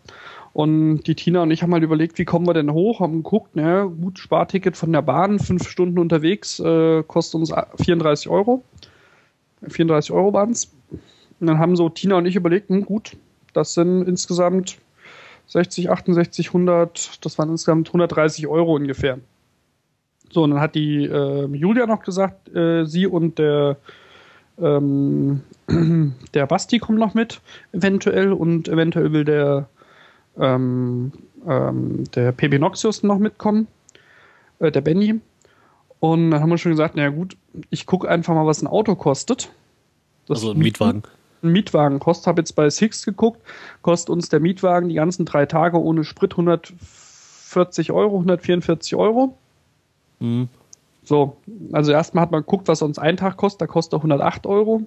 [0.53, 3.57] Und die Tina und ich haben halt überlegt, wie kommen wir denn hoch, haben geguckt,
[3.57, 7.53] ne, gut, Sparticket von der Bahn, fünf Stunden unterwegs, äh, kostet uns
[7.83, 8.63] 34 Euro.
[9.67, 10.73] 34 Euro waren es.
[11.41, 13.17] Und dann haben so Tina und ich überlegt, hm, gut,
[13.53, 14.79] das sind insgesamt
[15.49, 19.19] 60, 68, 100, das waren insgesamt 130 Euro ungefähr.
[20.35, 23.77] So, und dann hat die äh, Julia noch gesagt, äh, sie und der,
[24.61, 25.43] ähm,
[26.35, 27.41] der Basti kommen noch mit,
[27.73, 29.69] eventuell, und eventuell will der,
[30.37, 31.13] ähm,
[31.47, 33.69] ähm, der PB Noxius noch mitkommen,
[34.59, 35.21] äh, der Benny.
[36.01, 37.37] Und dann haben wir schon gesagt, naja gut,
[37.71, 39.53] ich gucke einfach mal, was ein Auto kostet.
[40.27, 41.05] Das also ein Mietwagen.
[41.45, 43.41] Ein Mietwagen kostet, habe jetzt bei Six geguckt,
[43.83, 49.39] kostet uns der Mietwagen die ganzen drei Tage ohne Sprit 140 Euro, 144 Euro.
[50.21, 50.49] Mhm.
[51.03, 51.37] So,
[51.73, 54.83] also erstmal hat man geguckt, was uns ein Tag kostet, da kostet er 108 Euro.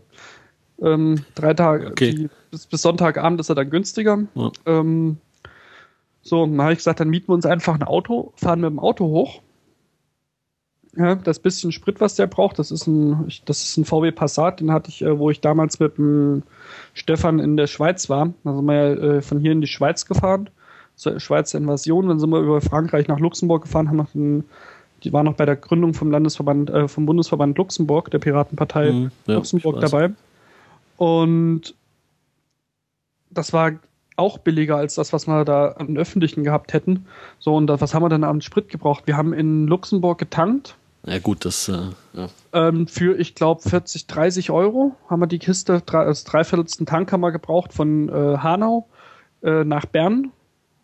[0.81, 2.11] Ähm, drei Tage, okay.
[2.13, 4.19] die, bis, bis, Sonntagabend ist er dann günstiger.
[4.35, 4.51] Ja.
[4.65, 5.17] Ähm,
[6.21, 8.79] so, dann habe ich gesagt, dann mieten wir uns einfach ein Auto, fahren mit dem
[8.79, 9.41] Auto hoch
[10.97, 14.59] ja, das bisschen Sprit, was der braucht, das ist ein, das ist ein VW Passat,
[14.59, 16.43] den hatte ich, äh, wo ich damals mit dem
[16.93, 18.33] Stefan in der Schweiz war.
[18.43, 20.49] Da sind wir ja äh, von hier in die Schweiz gefahren,
[20.95, 22.07] zur Schweizer Invasion.
[22.07, 24.45] Dann sind wir über Frankreich nach Luxemburg gefahren, haben noch den,
[25.03, 29.11] die waren noch bei der Gründung vom Landesverband, äh, vom Bundesverband Luxemburg, der Piratenpartei mhm,
[29.25, 30.11] ja, Luxemburg dabei.
[30.97, 31.75] Und
[33.29, 33.73] das war
[34.15, 37.05] auch billiger als das, was wir da an öffentlichen gehabt hätten.
[37.39, 39.03] So, und was haben wir dann an Sprit gebraucht?
[39.05, 40.75] Wir haben in Luxemburg getankt
[41.07, 41.69] ja, gut, das.
[41.69, 42.27] Äh, ja.
[42.51, 47.11] Ähm, für, ich glaube, 40, 30 Euro haben wir die Kiste, drei, als dreiviertelsten Tank
[47.13, 48.87] haben wir gebraucht von äh, Hanau
[49.41, 50.31] äh, nach Bern,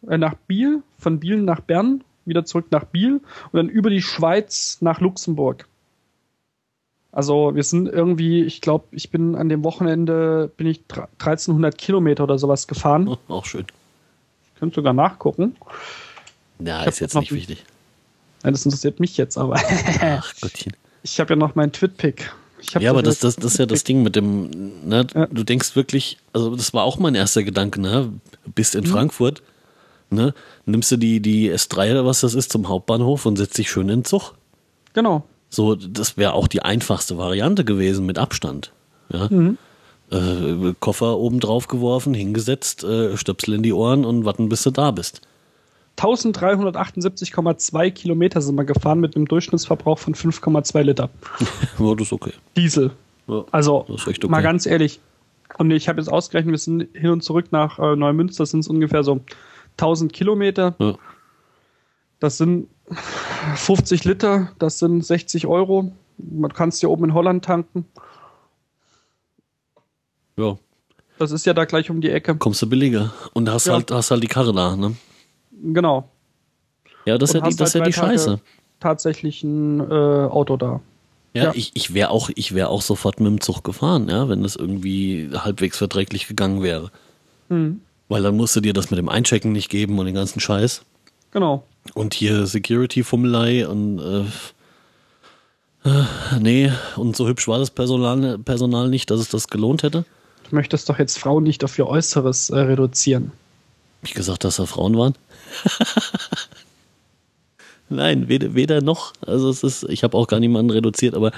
[0.07, 3.21] äh, nach Biel, von Biel nach Bern, wieder zurück nach Biel
[3.51, 5.67] und dann über die Schweiz nach Luxemburg.
[7.11, 12.23] Also wir sind irgendwie, ich glaube, ich bin an dem Wochenende, bin ich 1300 Kilometer
[12.23, 13.17] oder sowas gefahren.
[13.27, 13.67] Auch schön.
[14.47, 15.55] Ich könnte sogar nachgucken.
[16.59, 17.65] Ja, ist jetzt nicht wichtig.
[18.41, 19.61] Nein, das interessiert mich jetzt aber.
[20.01, 20.73] Ach Gottchen.
[21.03, 22.33] Ich habe ja noch meinen Twitpick.
[22.79, 25.27] Ja, aber das, das, das ist ja das Ding mit dem, ne, ja.
[25.27, 28.13] du denkst wirklich, also das war auch mein erster Gedanke, ne?
[28.55, 28.87] Bist in mhm.
[28.87, 29.43] Frankfurt,
[30.13, 30.33] ne?
[30.65, 33.89] Nimmst du die, die S3 oder was das ist zum Hauptbahnhof und setzt dich schön
[33.89, 34.33] in den Zug.
[34.93, 35.23] Genau.
[35.49, 38.71] So, das wäre auch die einfachste Variante gewesen mit Abstand.
[39.09, 39.27] Ja.
[39.29, 39.57] Mhm.
[40.11, 44.71] Äh, Koffer oben drauf geworfen, hingesetzt, äh, Stöpsel in die Ohren und warten, bis du
[44.71, 45.21] da bist.
[45.97, 51.09] 1378,2 Kilometer sind wir gefahren mit einem Durchschnittsverbrauch von 5,2 Liter.
[51.79, 52.33] ja, das ist okay.
[52.57, 52.91] Diesel.
[53.27, 54.27] Ja, also, okay.
[54.27, 54.99] mal ganz ehrlich.
[55.57, 58.67] Und ich habe jetzt ausgerechnet, wir sind hin und zurück nach äh, Neumünster, sind es
[58.67, 59.21] ungefähr so
[59.73, 60.75] 1000 Kilometer.
[60.79, 60.95] Ja.
[62.19, 62.67] Das sind
[63.55, 65.91] 50 Liter, das sind 60 Euro.
[66.17, 67.85] Man kann es hier oben in Holland tanken.
[70.37, 70.57] Ja.
[71.19, 72.35] Das ist ja da gleich um die Ecke.
[72.35, 73.13] Kommst du billiger.
[73.33, 73.73] Und hast, ja.
[73.73, 74.95] halt, hast halt die Karre da, ne?
[75.51, 76.09] Genau.
[77.05, 78.39] Ja, das ist ja die, das halt ja die Scheiße.
[78.79, 80.81] Tatsächlich ein äh, Auto da.
[81.33, 81.51] Ja, ja.
[81.55, 85.29] ich, ich wäre auch, wär auch sofort mit dem Zug gefahren, ja, wenn das irgendwie
[85.33, 86.91] halbwegs verträglich gegangen wäre.
[87.49, 87.81] Mhm.
[88.13, 90.83] Weil dann musst du dir das mit dem Einchecken nicht geben und den ganzen Scheiß.
[91.31, 91.63] Genau.
[91.95, 93.97] Und hier Security-Fummelei und
[95.83, 96.03] äh, äh,
[96.39, 100.05] nee, und so hübsch war das Personal, Personal nicht, dass es das gelohnt hätte.
[100.47, 103.31] Du möchtest doch jetzt Frauen nicht auf ihr Äußeres äh, reduzieren.
[104.01, 105.15] Hab ich gesagt, dass da Frauen waren?
[107.95, 109.13] Nein, weder, weder noch.
[109.25, 111.31] Also es ist, ich habe auch gar niemanden reduziert, aber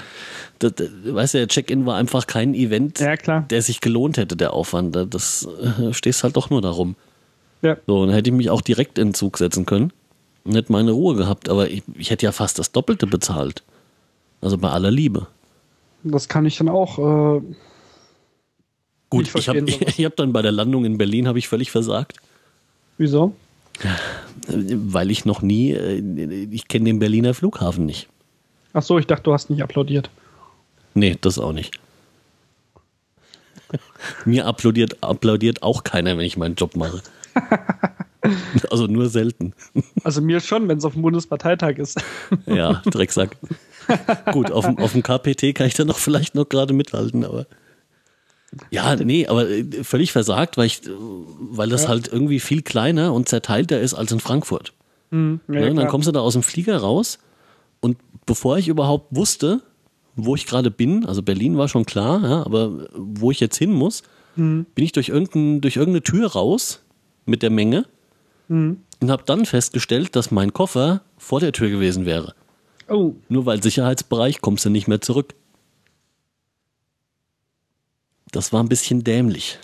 [0.58, 4.36] das, das, weißt du, der Check-in war einfach kein Event, ja, der sich gelohnt hätte,
[4.36, 4.96] der Aufwand.
[5.10, 5.46] Das
[5.80, 6.96] äh, stehst halt doch nur darum.
[7.62, 7.76] Ja.
[7.86, 9.92] So, dann hätte ich mich auch direkt in den Zug setzen können
[10.44, 13.62] und hätte meine Ruhe gehabt, aber ich, ich hätte ja fast das Doppelte bezahlt.
[14.40, 15.26] Also bei aller Liebe.
[16.02, 16.98] Das kann ich dann auch.
[16.98, 17.42] Äh,
[19.10, 22.18] Gut, ich habe hab dann bei der Landung in Berlin habe ich völlig versagt.
[22.98, 23.34] Wieso?
[24.48, 28.08] Weil ich noch nie, äh, ich kenne den Berliner Flughafen nicht.
[28.72, 30.10] Ach so, ich dachte, du hast nicht applaudiert.
[30.94, 31.78] Nee, das auch nicht.
[34.24, 37.02] Mir applaudiert, applaudiert auch keiner, wenn ich meinen Job mache.
[38.70, 39.54] also nur selten.
[40.04, 42.00] Also mir schon, wenn es auf dem Bundesparteitag ist.
[42.46, 43.36] ja, Drecksack.
[44.32, 47.46] Gut, auf, auf dem KPT kann ich dann noch vielleicht noch gerade mithalten, aber.
[48.70, 51.88] Ja, nee, aber äh, völlig versagt, weil, ich, weil das ja.
[51.88, 54.72] halt irgendwie viel kleiner und zerteilter ist als in Frankfurt.
[55.10, 55.74] Mhm, ja, ne?
[55.74, 57.18] Dann kommst du da aus dem Flieger raus
[57.80, 59.62] und bevor ich überhaupt wusste,
[60.14, 61.04] wo ich gerade bin.
[61.04, 64.02] Also Berlin war schon klar, ja, aber wo ich jetzt hin muss,
[64.36, 66.82] bin ich durch, irgendein, durch irgendeine Tür raus
[67.24, 67.86] mit der Menge
[69.00, 72.34] und habe dann festgestellt, dass mein Koffer vor der Tür gewesen wäre.
[72.88, 75.34] Oh, Nur weil Sicherheitsbereich kommst du nicht mehr zurück.
[78.36, 79.58] Das war ein bisschen dämlich.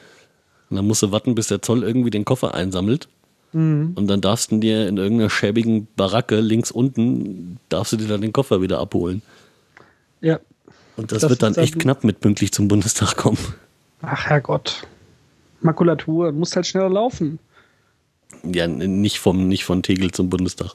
[0.70, 3.06] Und dann musst du warten, bis der Zoll irgendwie den Koffer einsammelt.
[3.52, 8.22] Und dann darfst du dir in irgendeiner schäbigen Baracke links unten, darfst du dir dann
[8.22, 9.20] den Koffer wieder abholen.
[10.22, 10.40] ja.
[10.96, 13.38] Und das, Das wird dann echt knapp mit pünktlich zum Bundestag kommen.
[14.00, 14.86] Ach Herrgott.
[15.60, 17.38] Makulatur, muss halt schneller laufen.
[18.42, 20.74] Ja, nicht, vom, nicht von Tegel zum Bundestag.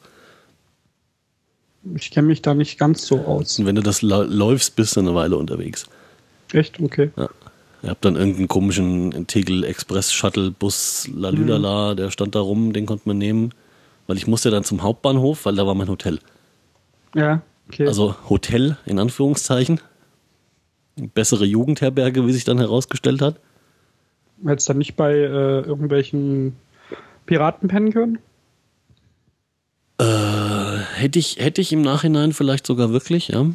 [1.96, 3.58] Ich kenne mich da nicht ganz so aus.
[3.58, 5.88] Und wenn du das läufst, bist du eine Weile unterwegs.
[6.54, 6.80] Echt?
[6.80, 7.12] Okay.
[7.16, 7.30] Ja.
[7.84, 12.86] Ihr habt dann irgendeinen komischen Tegel Express Shuttle Bus Lalülala, der stand da rum, den
[12.86, 13.52] konnte man nehmen.
[14.08, 16.20] Weil ich musste dann zum Hauptbahnhof, weil da war mein Hotel.
[17.14, 17.88] Ja, okay.
[17.88, 19.80] Also Hotel in Anführungszeichen.
[21.14, 23.36] Bessere Jugendherberge, wie sich dann herausgestellt hat.
[24.46, 26.56] Hättest du dann nicht bei äh, irgendwelchen
[27.26, 28.20] Piraten pennen können?
[30.00, 33.46] Äh, hätte ich, hätte ich im Nachhinein vielleicht sogar wirklich, ja.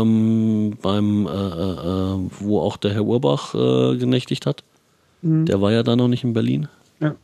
[0.00, 4.64] Ähm, beim, äh, äh, äh, wo auch der Herr Urbach äh, genächtigt hat.
[5.24, 6.66] Der war ja da noch nicht in Berlin.
[6.98, 7.14] Ja.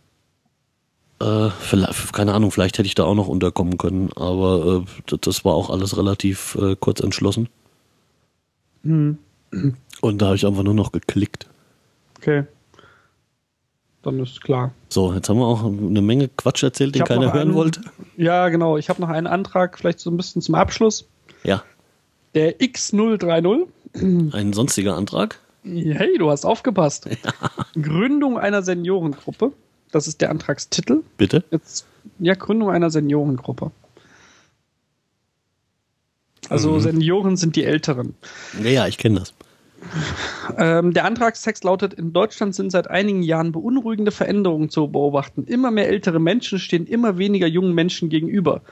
[1.21, 5.45] Äh, vielleicht, keine Ahnung, vielleicht hätte ich da auch noch unterkommen können, aber äh, das,
[5.45, 7.49] war auch alles relativ kurz entschlossen.
[8.85, 9.19] Hm.
[10.01, 11.49] Und da habe ich einfach nur noch geklickt.
[12.19, 12.45] Okay.
[14.03, 14.73] Dann ist klar.
[14.89, 17.81] So, jetzt haben wir auch eine Menge Quatsch erzählt, den keiner hören einen- wollte.
[18.17, 18.77] Ja, genau.
[18.79, 21.07] Ich habe noch einen Antrag, vielleicht so ein bisschen zum Abschluss.
[21.43, 21.63] Ja,
[22.35, 23.67] Der X030.
[24.33, 25.39] ein sonstiger Antrag.
[25.65, 27.09] Hey, du hast aufgepasst.
[27.81, 29.53] Gründung einer Seniorengruppe.
[29.91, 31.03] Das ist der Antragstitel.
[31.17, 31.45] Bitte.
[31.51, 31.87] Jetzt,
[32.19, 33.71] ja, Gründung einer Seniorengruppe.
[36.49, 36.81] Also Mhm.
[36.81, 38.15] Senioren sind die Älteren.
[38.63, 39.35] Ja, ja, ich kenne das.
[40.57, 45.45] Ähm, der Antragstext lautet, in Deutschland sind seit einigen Jahren beunruhigende Veränderungen zu beobachten.
[45.45, 48.63] Immer mehr ältere Menschen stehen immer weniger jungen Menschen gegenüber.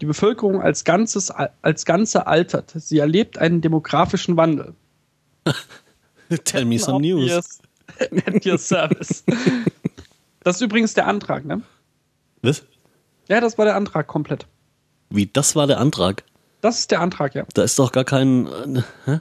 [0.00, 2.72] Die Bevölkerung als, Ganzes, als Ganze altert.
[2.74, 4.74] Sie erlebt einen demografischen Wandel.
[6.44, 7.60] Tell me some news.
[8.26, 9.24] At your service.
[10.42, 11.62] Das ist übrigens der Antrag, ne?
[12.42, 12.64] Was?
[13.28, 14.46] Ja, das war der Antrag komplett.
[15.10, 16.24] Wie, das war der Antrag?
[16.60, 17.44] Das ist der Antrag, ja.
[17.54, 19.20] Da ist doch gar kein, äh, hä?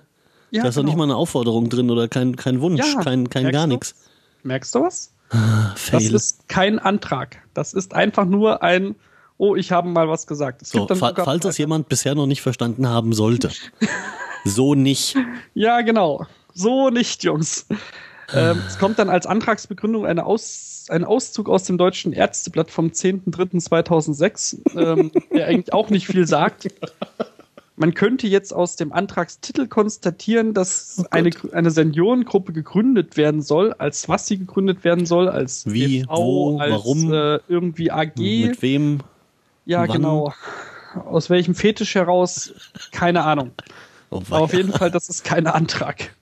[0.52, 3.30] ja da ist doch nicht mal eine Aufforderung drin oder kein, kein Wunsch, Ja, kein,
[3.30, 3.96] kein gar nichts.
[4.44, 5.14] Merkst du was?
[5.30, 6.16] Das Fail.
[6.16, 7.38] ist kein Antrag.
[7.54, 8.96] Das ist einfach nur ein,
[9.40, 10.62] oh, ich habe mal was gesagt.
[10.62, 13.50] Es So, fa falls das jemand bisher noch nicht verstanden haben sollte.
[14.46, 15.16] so nicht.
[15.56, 16.28] Ja, genau.
[16.54, 17.66] So nicht, Jungs.
[18.34, 22.88] ähm, es kommt dann als Antragsbegründung eine Aus, ein Auszug aus dem Deutschen Ärzteblatt vom
[22.88, 26.68] 10.03.2006, ähm, der eigentlich auch nicht viel sagt.
[27.78, 34.10] Man könnte jetzt aus dem Antragstitel konstatieren, dass eine, eine Seniorengruppe gegründet werden soll, als
[34.10, 37.14] was sie gegründet werden soll, als Wie, wo, als warum?
[37.14, 38.18] äh, irgendwie AG.
[38.18, 39.00] Mit wem?
[39.70, 39.92] Ja, wann?
[39.92, 40.34] genau.
[41.06, 42.54] Aus welchem Fetisch heraus?
[42.92, 43.52] Keine Ahnung.
[44.10, 46.16] Oh, Aber auf jeden Fall, das ist kein Antrag.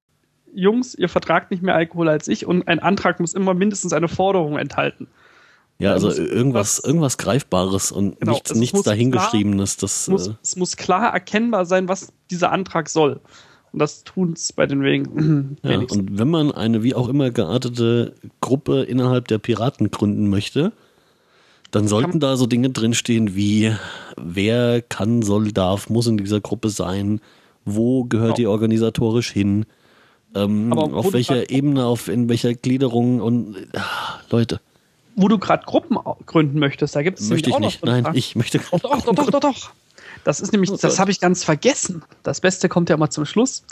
[0.54, 4.08] Jungs, ihr vertragt nicht mehr Alkohol als ich und ein Antrag muss immer mindestens eine
[4.10, 5.08] Forderung enthalten.
[5.80, 9.78] Ja, also muss- irgendwas, irgendwas Greifbares und Genau, nichts, nichts dahingeschriebenes.
[9.78, 13.22] Das, Es muss, äh, es muss klar erkennbar sein, was dieser Antrag soll.
[13.72, 15.58] Und das tun es bei den wenigen.
[15.64, 20.74] ja, und wenn man eine wie auch immer geartete Gruppe innerhalb der Piraten gründen möchte,
[21.72, 23.76] dann sollten da so Dinge drinstehen wie,
[24.16, 27.20] wer kann, soll, darf, muss in dieser Gruppe sein,
[27.66, 28.36] wo gehört Genau.
[28.36, 29.66] die organisatorisch hin,
[30.36, 34.60] ähm, auf welcher Ebene, auf in welcher Gliederung und ah, Leute,
[35.16, 37.84] Wo du gerade Gruppen gründen möchtest, da gibt es möchte ich nicht.
[37.84, 39.72] Nein, ich möchte Doch, doch, doch, doch, doch.
[40.24, 42.04] Das ist nämlich, Oh das habe ich ganz vergessen.
[42.24, 43.64] Das Beste kommt ja immer zum Schluss.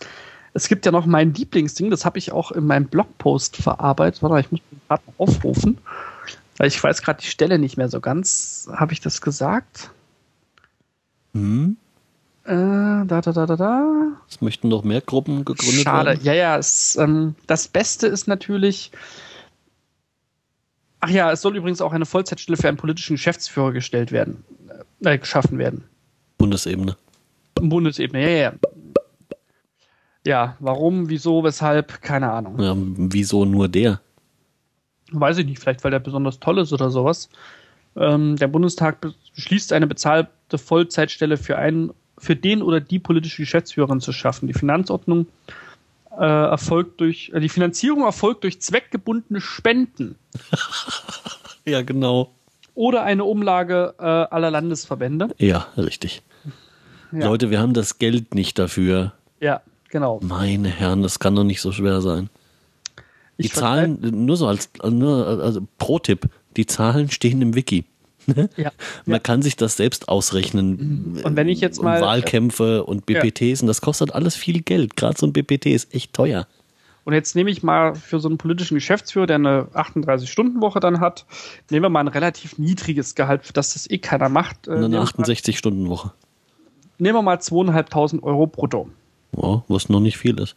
[0.54, 4.22] Es gibt ja noch mein Lieblingsding, das habe ich auch in meinem Blogpost verarbeitet.
[4.22, 5.78] Warte mal, ich muss den gerade aufrufen.
[6.58, 8.70] Weil ich weiß gerade die Stelle nicht mehr so ganz.
[8.72, 9.92] Habe ich das gesagt?
[11.34, 11.78] Hm?
[12.46, 14.08] Äh, da, da, da, da, da.
[14.30, 16.12] Es möchten noch mehr Gruppen gegründet Schade.
[16.12, 16.24] werden.
[16.24, 18.92] Ja, ja, es, ähm, das Beste ist natürlich.
[21.02, 24.44] Ach ja, es soll übrigens auch eine Vollzeitstelle für einen politischen Geschäftsführer gestellt werden,
[25.04, 25.84] äh, geschaffen werden.
[26.38, 26.96] Bundesebene.
[27.56, 28.54] Bundesebene, ja, ja.
[30.26, 32.60] Ja, warum, wieso, weshalb, keine Ahnung.
[32.60, 34.02] Ja, wieso nur der?
[35.20, 37.30] Weiß ich nicht, vielleicht weil der besonders toll ist oder sowas.
[37.96, 38.98] Ähm, der Bundestag
[39.36, 44.48] beschließt eine bezahlte Vollzeitstelle für einen, für den oder die politische Geschäftsführerin zu schaffen.
[44.48, 45.28] Die Finanzordnung
[46.18, 50.16] äh, erfolgt durch, äh, die Finanzierung erfolgt durch zweckgebundene Spenden
[51.66, 52.32] Ja, genau.
[52.74, 55.30] oder eine Umlage äh, aller Landesverbände.
[55.38, 56.22] Ja, richtig.
[57.12, 57.26] Ja.
[57.28, 59.14] Leute, wir haben das Geld nicht dafür.
[59.40, 59.62] Ja.
[59.90, 60.20] Genau.
[60.22, 62.30] Meine Herren, das kann doch nicht so schwer sein.
[63.38, 67.86] Die Zahlen, nur so als nur, also Pro-Tipp, die Zahlen stehen im Wiki.
[68.58, 68.72] Ja.
[69.06, 71.22] Man kann sich das selbst ausrechnen.
[71.24, 74.96] Und wenn ich jetzt mal- Und Wahlkämpfe und BPTs und das kostet alles viel Geld.
[74.96, 76.48] Gerade so ein BPT ist echt teuer.
[77.04, 81.28] Und jetzt nehme ich mal für so einen politischen Geschäftsführer, der eine 38-Stunden-Woche dann hat,
[81.70, 84.68] nehmen wir mal ein relativ niedriges Gehalt, für das das eh keiner macht.
[84.68, 86.12] Äh, Eine nehmen, wir mal, 68-Stunden-Woche.
[86.98, 88.90] nehmen wir mal 2.500 Euro brutto,
[89.38, 90.56] Ja, was noch nicht viel ist.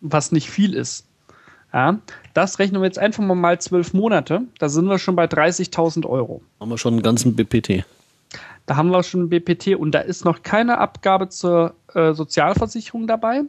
[0.00, 1.04] was nicht viel ist.
[1.72, 1.98] Ja,
[2.34, 4.42] das rechnen wir jetzt einfach mal mal zwölf Monate.
[4.58, 6.42] Da sind wir schon bei 30.000 Euro.
[6.60, 7.84] Haben wir schon einen ganzen BPT.
[8.66, 13.06] Da haben wir schon ein BPT und da ist noch keine Abgabe zur äh, Sozialversicherung
[13.06, 13.42] dabei.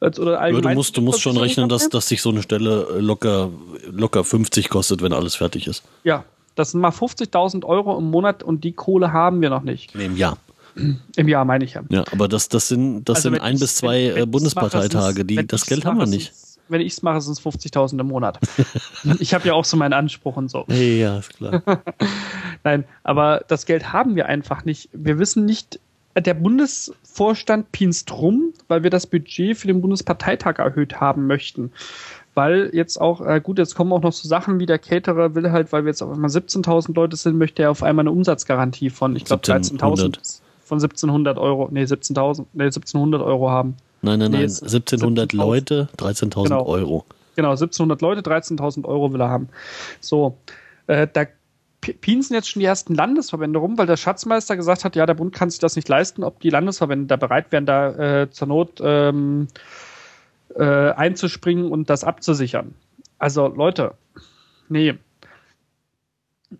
[0.00, 1.92] Oder Ja, du musst, du musst schon rechnen, dass, dabei.
[1.92, 3.50] dass sich so eine Stelle äh, locker,
[3.90, 5.82] locker 50 kostet, wenn alles fertig ist.
[6.04, 6.24] Ja,
[6.54, 9.94] das sind mal 50.000 Euro im Monat und die Kohle haben wir noch nicht.
[9.94, 10.38] Nee, im Jahr.
[11.16, 11.82] Im Jahr meine ich ja.
[11.90, 15.24] Ja, aber das, das sind, das Also sind ein bis zwei äh, Bundesparteitage.
[15.24, 16.32] Die, das Geld haben wir nicht.
[16.70, 18.38] Wenn ich es mache, sind es 50.000 im Monat.
[19.18, 20.64] ich habe ja auch so meinen Anspruch und so.
[20.68, 21.62] Ja, ist klar.
[22.64, 24.88] Nein, aber das Geld haben wir einfach nicht.
[24.92, 25.80] Wir wissen nicht,
[26.16, 31.72] der Bundesvorstand pinst rum, weil wir das Budget für den Bundesparteitag erhöht haben möchten.
[32.34, 35.50] Weil jetzt auch, äh, gut, jetzt kommen auch noch so Sachen wie der Caterer will
[35.50, 38.90] halt, weil wir jetzt auf einmal 17.000 Leute sind, möchte er auf einmal eine Umsatzgarantie
[38.90, 43.76] von, ich glaube, 13.000, von 1700 Euro, nee, 17.000, nee, 1700 Euro haben.
[44.02, 44.46] Nein, nein, Nee, nein.
[44.46, 45.36] es- 1700 17.000.
[45.36, 46.66] Leute, 13.000 Genau.
[46.66, 47.04] Euro.
[47.36, 49.48] Genau, 1700 Leute, 13.000 Euro will er haben.
[50.00, 50.36] So,
[50.86, 51.24] äh, da
[52.00, 55.34] pinsen jetzt schon die ersten Landesverbände rum, weil der Schatzmeister gesagt hat, ja, der Bund
[55.34, 58.80] kann sich das nicht leisten, ob die Landesverbände da bereit wären, da äh, zur Not
[58.82, 59.48] ähm,
[60.56, 62.74] äh, einzuspringen und das abzusichern.
[63.18, 63.94] Also Leute,
[64.68, 64.94] nee.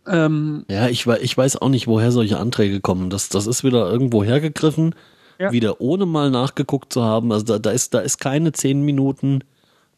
[0.07, 3.11] Ähm, Ja, ich, ich weiß auch nicht, woher solche Anträge kommen.
[3.11, 4.95] Das, das ist wieder irgendwo hergegriffen,
[5.41, 5.53] Ja.
[5.53, 7.33] wieder ohne mal nachgeguckt zu haben.
[7.33, 9.43] Also da, da, ist, da ist keine 10 Minuten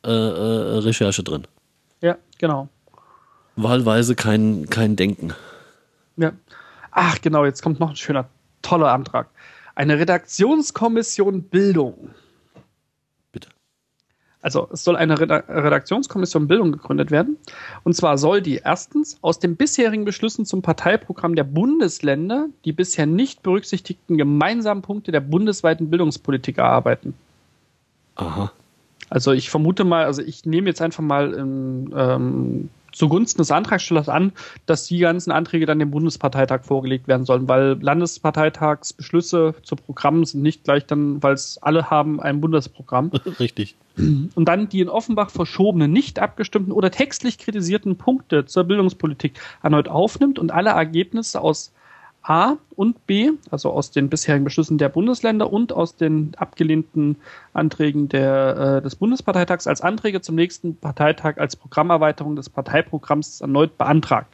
[0.05, 1.49] äh, äh, Recherche drin.
[2.01, 2.69] ja, genau.
[3.57, 5.35] Wahlweise kein, kein Denken.
[6.17, 6.33] Ja.
[6.93, 8.29] Ach, genau, jetzt kommt noch ein schöner,
[8.63, 9.29] toller Antrag.
[9.75, 12.11] Eine Redaktionskommission Bildung.
[14.43, 17.37] Also es soll eine Reda Redaktionskommission Bildung gegründet werden.
[17.85, 23.07] Und zwar soll die erstens aus den bisherigen Beschlüssen zum Parteiprogramm der Bundesländer die bisher
[23.07, 27.15] nicht berücksichtigten gemeinsamen Punkte der bundesweiten Bildungspolitik erarbeiten.
[28.17, 28.53] Aha.
[29.09, 34.09] Also ich vermute mal, also ich nehme jetzt einfach mal ähm, ähm, zugunsten des Antragstellers
[34.09, 34.33] an,
[34.67, 40.43] dass die ganzen Anträge dann dem Bundesparteitag vorgelegt werden sollen, weil Landesparteitagsbeschlüsse zu Programmen sind
[40.43, 43.11] nicht gleich dann, weil es alle haben ein Bundesprogramm.
[43.41, 43.77] Richtig.
[43.97, 49.89] Und dann die in Offenbach verschobenen, nicht abgestimmten oder textlich kritisierten Punkte zur Bildungspolitik erneut
[49.89, 51.73] aufnimmt und alle Ergebnisse aus
[52.23, 57.17] A und B, also aus den bisherigen Beschlüssen der Bundesländer und aus den abgelehnten
[57.53, 63.77] Anträgen der, äh, des Bundesparteitags als Anträge zum nächsten Parteitag als Programmerweiterung des Parteiprogramms erneut
[63.77, 64.33] beantragt.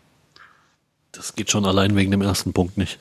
[1.12, 2.98] Das geht schon allein wegen dem ersten Punkt nicht.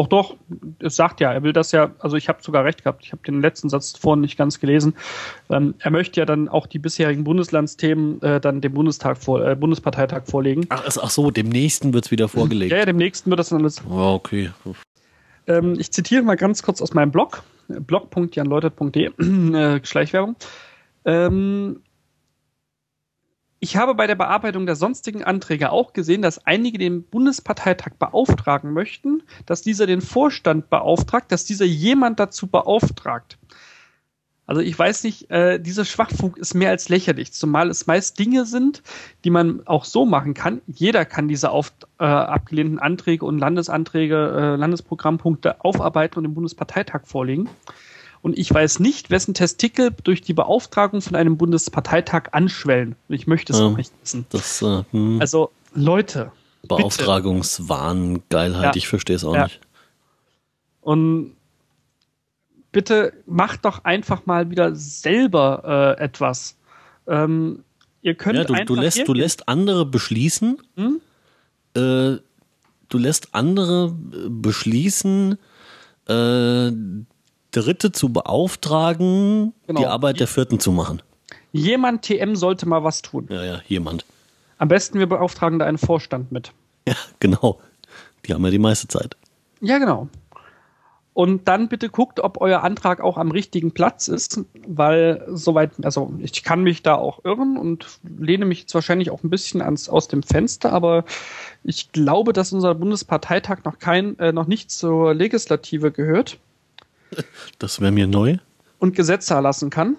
[0.00, 0.36] Doch, doch,
[0.78, 3.20] es sagt ja, er will das ja, also ich habe sogar recht gehabt, ich habe
[3.22, 4.94] den letzten Satz vorhin nicht ganz gelesen.
[5.50, 9.54] Ähm, er möchte ja dann auch die bisherigen Bundeslandsthemen äh, dann dem Bundestag vor, äh,
[9.54, 10.64] Bundesparteitag vorlegen.
[10.70, 12.72] Ach, ach so, dem nächsten wird es wieder vorgelegt.
[12.72, 13.82] Ja, ja, dem nächsten wird das dann alles.
[13.86, 14.50] Ja, okay.
[15.46, 19.10] Ähm, ich zitiere mal ganz kurz aus meinem Blog, blog.janleutet.de,
[19.54, 20.34] äh, Schleichwerbung.
[21.04, 21.82] Ähm,
[23.60, 28.72] ich habe bei der Bearbeitung der sonstigen Anträge auch gesehen, dass einige den Bundesparteitag beauftragen
[28.72, 33.38] möchten, dass dieser den Vorstand beauftragt, dass dieser jemand dazu beauftragt.
[34.46, 38.46] Also ich weiß nicht, äh, dieser Schwachfug ist mehr als lächerlich, zumal es meist Dinge
[38.46, 38.82] sind,
[39.24, 40.60] die man auch so machen kann.
[40.66, 47.02] Jeder kann diese auf, äh, abgelehnten Anträge und Landesanträge, äh, Landesprogrammpunkte aufarbeiten und dem Bundesparteitag
[47.04, 47.48] vorlegen.
[48.22, 52.96] Und ich weiß nicht, wessen Testikel durch die Beauftragung von einem Bundesparteitag anschwellen.
[53.08, 53.66] Und ich möchte es Ja.
[53.66, 54.26] auch nicht wissen.
[54.30, 56.30] Das äh, hm, Also, Leute.
[56.68, 58.72] Beauftragungswahn, Geilheit, Ja.
[58.76, 59.44] ich verstehe es auch Ja.
[59.44, 59.60] nicht.
[60.82, 61.34] Und
[62.72, 66.56] bitte macht doch einfach mal wieder selber äh, etwas.
[67.06, 67.64] Ähm,
[68.02, 71.00] ihr könnt Ja, du, einfach du, lässt, du lässt andere beschließen, Hm?
[71.74, 72.18] äh,
[72.88, 75.38] du lässt andere äh, beschließen,
[76.08, 76.70] äh,
[77.50, 79.80] Dritte zu beauftragen, Genau.
[79.80, 81.02] die Arbeit der Vierten zu machen.
[81.52, 83.26] Jemand TM sollte mal was tun.
[83.30, 84.04] Ja, ja, jemand.
[84.58, 86.52] Am besten wir beauftragen da einen Vorstand mit.
[86.86, 87.58] Ja, genau.
[88.26, 89.16] Die haben ja die meiste Zeit.
[89.60, 90.08] Ja, genau.
[91.12, 96.14] Und dann bitte guckt, ob euer Antrag auch am richtigen Platz ist, weil soweit, also
[96.18, 97.86] ich kann mich da auch irren und
[98.18, 101.04] lehne mich jetzt wahrscheinlich auch ein bisschen ans, aus dem Fenster, aber
[101.64, 106.38] ich glaube, dass unser Bundesparteitag noch kein, äh, noch nicht zur Legislative gehört.
[107.58, 108.36] Das wäre mir neu.
[108.78, 109.96] und Gesetze erlassen kann.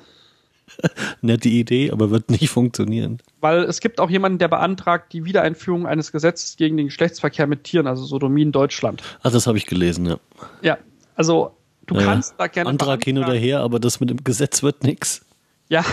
[1.21, 3.19] Nette Idee, aber wird nicht funktionieren.
[3.41, 7.65] Weil es gibt auch jemanden, der beantragt die Wiedereinführung eines Gesetzes gegen den Geschlechtsverkehr mit
[7.65, 9.03] Tieren, also Sodomie in Deutschland.
[9.21, 10.17] Ach, das habe ich gelesen, ja.
[10.61, 10.77] Ja,
[11.15, 11.55] also
[11.88, 12.69] du Ja, kannst da gerne.
[12.69, 15.25] Antrag hin oder her, aber das mit dem Gesetz wird nix.
[15.69, 15.83] Ja.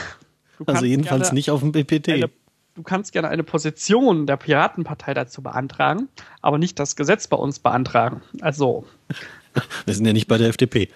[0.66, 2.08] Also jedenfalls nicht auf dem BPT.
[2.10, 2.30] Eine,
[2.76, 6.08] du kannst gerne eine Position der Piratenpartei dazu beantragen,
[6.40, 8.22] aber nicht das Gesetz bei uns beantragen.
[8.40, 8.84] Also,
[9.86, 10.88] Wir sind ja nicht bei der FDP.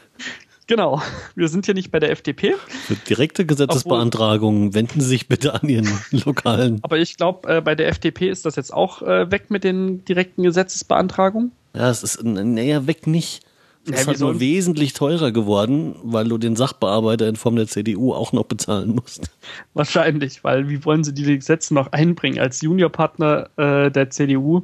[0.67, 1.03] genau.
[1.35, 2.55] Wir sind hier nicht bei der FDP,
[2.87, 5.89] Für direkte Gesetzesbeantragungen wenden Sie sich bitte an Ihren
[6.25, 6.79] lokalen.
[6.83, 10.05] aber ich glaube, äh, bei der FDP ist das jetzt auch äh, weg mit den
[10.05, 11.53] direkten Gesetzesbeantragungen.
[11.75, 13.43] Ja, es ist näher weg nicht.
[13.85, 17.57] Es Ja, ist wie halt nur wesentlich teurer geworden, weil du den Sachbearbeiter in Form
[17.57, 19.29] der CDU auch noch bezahlen musst.
[19.75, 22.39] Wahrscheinlich, weil wie wollen sie die Gesetze noch einbringen?
[22.39, 24.63] Als Juniorpartner äh, der CDU,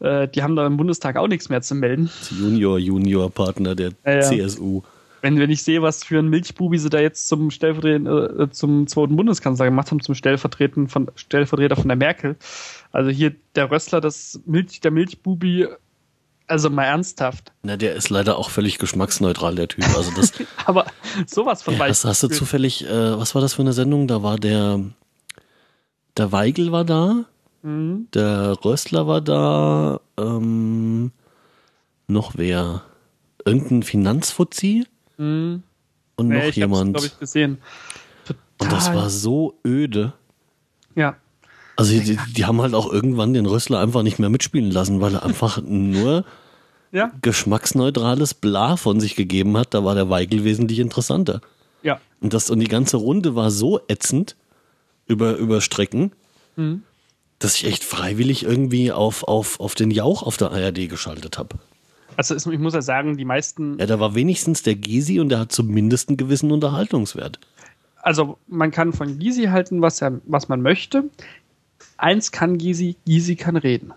[0.00, 2.10] äh, die haben da im Bundestag auch nichts mehr zu melden.
[2.30, 4.20] Junior, Junior-Partner der Ja.
[4.20, 4.82] CSU.
[5.20, 8.86] Wenn, wenn ich sehe, was für ein Milchbubi sie da jetzt zum Stellvertreter, äh, zum
[8.86, 12.36] zweiten Bundeskanzler gemacht haben, zum Stellvertreten von, Stellvertreter von der Merkel.
[12.92, 15.66] Also hier der Rössler, das Milch, der Milchbubi,
[16.46, 17.52] also mal ernsthaft.
[17.62, 19.84] Na, der ist leider auch völlig geschmacksneutral, der Typ.
[19.96, 20.32] Also das,
[20.66, 20.86] Aber
[21.26, 24.06] sowas von ja, hast, hast du zufällig, äh, was war das für eine Sendung?
[24.06, 24.80] Da war der,
[26.16, 27.24] der Weigel war da,
[27.62, 28.06] Mhm.
[28.14, 31.10] der Röstler war da, ähm,
[32.06, 32.82] noch wer?
[33.44, 34.86] Irgendein Finanzfuzzi
[35.16, 35.62] Mhm.
[36.16, 36.94] und noch ich jemand.
[36.94, 37.58] glaube ich, gesehen.
[38.60, 38.96] und das Total.
[39.02, 40.12] war so öde.
[40.94, 41.16] Ja.
[41.76, 45.14] Also die, die haben halt auch irgendwann den Rössler einfach nicht mehr mitspielen lassen, weil
[45.14, 46.24] er einfach nur
[46.92, 47.12] Ja.
[47.22, 49.74] geschmacksneutrales Bla von sich gegeben hat.
[49.74, 51.40] Da war der Weigel wesentlich interessanter.
[51.82, 52.00] Ja.
[52.20, 54.36] Und, das, und die ganze Runde war so ätzend
[55.06, 56.12] über, über Strecken,
[56.56, 56.82] Mhm.
[57.38, 61.56] Dass ich echt freiwillig irgendwie auf, auf, auf den Jauch auf der ARD geschaltet habe.
[62.16, 65.38] Also ich muss ja sagen, die meisten Ja, da war wenigstens der Gysi und der
[65.38, 67.38] hat zumindest einen gewissen Unterhaltungswert.
[68.02, 71.04] also man kann von Gysi halten, was, er, was man möchte.
[71.96, 73.92] Eins kann Gysi, Gysi kann reden.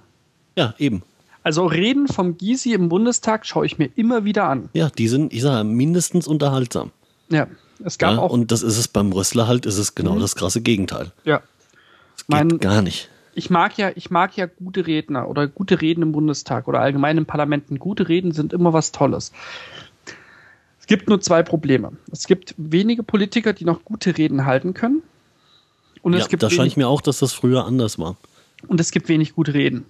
[0.56, 1.02] Ja, eben.
[1.44, 4.70] Also Reden vom Gysi im Bundestag schaue ich mir immer wieder an.
[4.74, 6.92] Ja, die sind, ich sage, mindestens unterhaltsam.
[7.30, 7.48] Ja,
[7.84, 8.32] es gab Ja, auch.
[8.32, 10.20] und das ist es beim Rössler halt, ist es genau Mhm.
[10.20, 11.12] das krasse Gegenteil.
[11.24, 11.42] ja,
[12.16, 13.10] Das geht Mein- gar nicht.
[13.34, 17.18] Ich mag ja, ich mag ja gute Redner oder gute Reden im Bundestag oder allgemein
[17.18, 17.80] in Parlamenten.
[17.80, 19.32] Gute Reden sind immer was Tolles.
[20.80, 21.94] Es gibt nur zwei Probleme.
[22.12, 25.04] Es gibt wenige Politiker, die noch gute Reden halten können.
[26.02, 28.18] Und Ja, es gibt da scheint mir auch, dass das früher anders war.
[28.68, 29.86] und es gibt wenig gute Reden.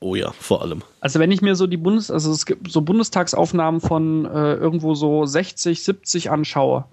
[0.00, 0.82] Oh ja, vor allem.
[1.00, 4.94] Also wenn ich mir so die Bundes, also es gibt so Bundestagsaufnahmen von äh, irgendwo
[4.94, 6.84] so 60, 70 anschaue,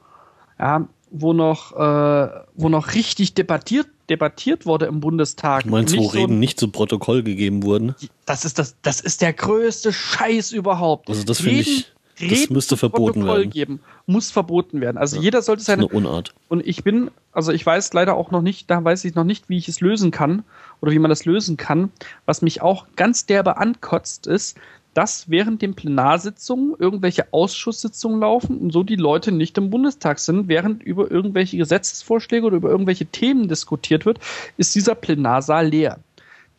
[0.58, 5.64] ja, wo noch, äh, wo noch richtig debattiert, debattiert wurde im Bundestag.
[5.64, 7.96] Du meinst, wo so- Reden nicht zu Protokoll gegeben wurden?
[8.26, 11.10] Das ist das, das ist der größte Scheiß überhaupt.
[11.10, 13.50] Also das finde ich, das müsste zu verboten Protokoll werden.
[13.52, 14.98] Geben, muss verboten werden.
[14.98, 16.34] Also jeder sollte Das ist seine eine Unart.
[16.50, 19.50] und ich bin, also ich weiß leider auch noch nicht, da weiß ich noch nicht,
[19.50, 20.44] wie ich es lösen kann
[20.82, 21.92] oder wie man das lösen kann.
[22.26, 24.58] Was mich auch ganz derbe ankotzt, ist,
[24.94, 30.48] dass während den Plenarsitzungen irgendwelche Ausschusssitzungen laufen und so die Leute nicht im Bundestag sind,
[30.48, 34.20] während über irgendwelche Gesetzesvorschläge oder über irgendwelche Themen diskutiert wird,
[34.58, 36.00] ist dieser Plenarsaal leer.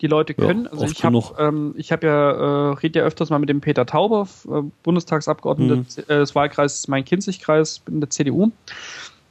[0.01, 3.05] Die Leute Ja, können, also oft ich habe ähm, ich hab ja, äh, rede ja
[3.05, 5.85] öfters mal mit dem Peter Tauber, äh, Bundestagsabgeordneter Mhm.
[6.07, 8.51] äh, des Wahlkreises Main-Kinzig-Kreis in der CDU.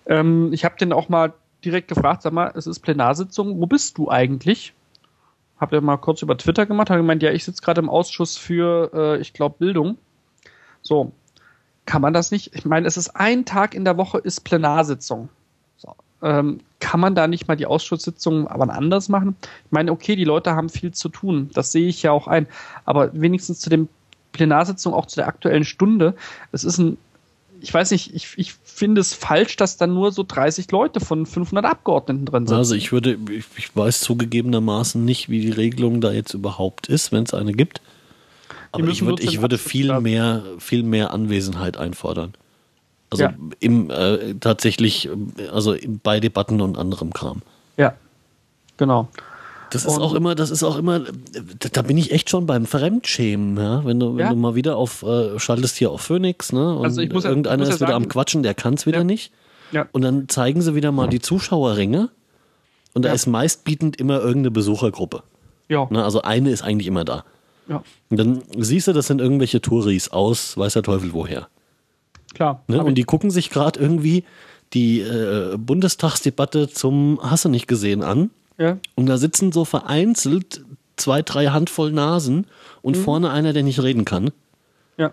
[0.07, 3.99] Ähm, ich habe den auch mal direkt gefragt, sag mal, es ist Plenarsitzung, wo bist
[3.99, 4.73] du eigentlich?
[5.65, 8.37] Hab ja mal kurz über Twitter gemacht, habe gemeint, ja, ich sitze gerade im Ausschuss
[8.37, 9.97] für, äh, ich glaube, Bildung.
[10.83, 11.13] So,
[11.87, 12.55] kann man das nicht?
[12.55, 15.31] Ich meine, es ist ein Tag in der Woche ist Plenarsitzung.
[15.79, 19.37] So, ähm, kann man da nicht mal die Ausschusssitzungen aber anders machen?
[19.65, 22.47] Ich meine, okay, die Leute haben viel zu tun, das sehe ich ja auch ein,
[22.85, 23.89] aber wenigstens zu den
[24.33, 26.15] Plenarsitzungen, auch zu der aktuellen Stunde,
[26.53, 26.99] es ist ein
[27.61, 31.27] ich weiß nicht, ich, ich finde es falsch, dass da nur so 30 Leute von
[31.27, 32.57] 500 Abgeordneten drin sind.
[32.57, 37.13] Also ich würde, ich, ich weiß zugegebenermaßen nicht, wie die Regelung da jetzt überhaupt ist,
[37.13, 37.81] wenn es eine gibt.
[38.73, 42.35] Aber ich, würd, ich würde viel mehr, viel mehr Anwesenheit einfordern.
[43.11, 43.35] Also Ja.
[43.61, 45.09] im äh, tatsächlich,
[45.53, 47.43] also bei Debatten und anderem Kram.
[47.77, 47.95] ja,
[48.77, 49.09] genau.
[49.75, 51.01] Das ist Und- auch immer, das ist auch immer,
[51.73, 53.85] da, bin ich echt schon beim Fremdschämen, ja.
[53.85, 54.31] Wenn du, wenn Ja.
[54.31, 56.77] du mal wieder auf, äh, schaltest hier auf Phoenix, ne?
[56.77, 58.75] Und Also ich muss ja- irgendeiner muss ja ist wieder am sagen- Quatschen, der kann
[58.75, 59.05] es wieder Ja.
[59.05, 59.33] nicht.
[59.73, 59.87] Ja.
[59.93, 62.09] Und dann zeigen sie wieder mal die Zuschauerringe.
[62.95, 65.23] Und da ist meistbietend immer irgendeine Besuchergruppe.
[65.69, 66.05] Ja, Ne?
[66.05, 67.25] Also eine ist eigentlich immer da.
[67.69, 71.49] ja, Und dann siehst du, das sind irgendwelche Touris aus, weiß der Teufel woher.
[72.35, 72.63] klar.
[72.69, 72.83] Ne?
[72.85, 74.25] Und die gucken sich gerade irgendwie
[74.75, 78.31] die äh, Bundestagsdebatte zum Hast du nicht gesehen an.
[78.59, 80.65] Ja, Und da sitzen so vereinzelt
[80.97, 82.47] zwei, drei Handvoll Nasen
[82.83, 84.31] und vorne einer, der nicht reden kann.
[84.97, 85.13] ja.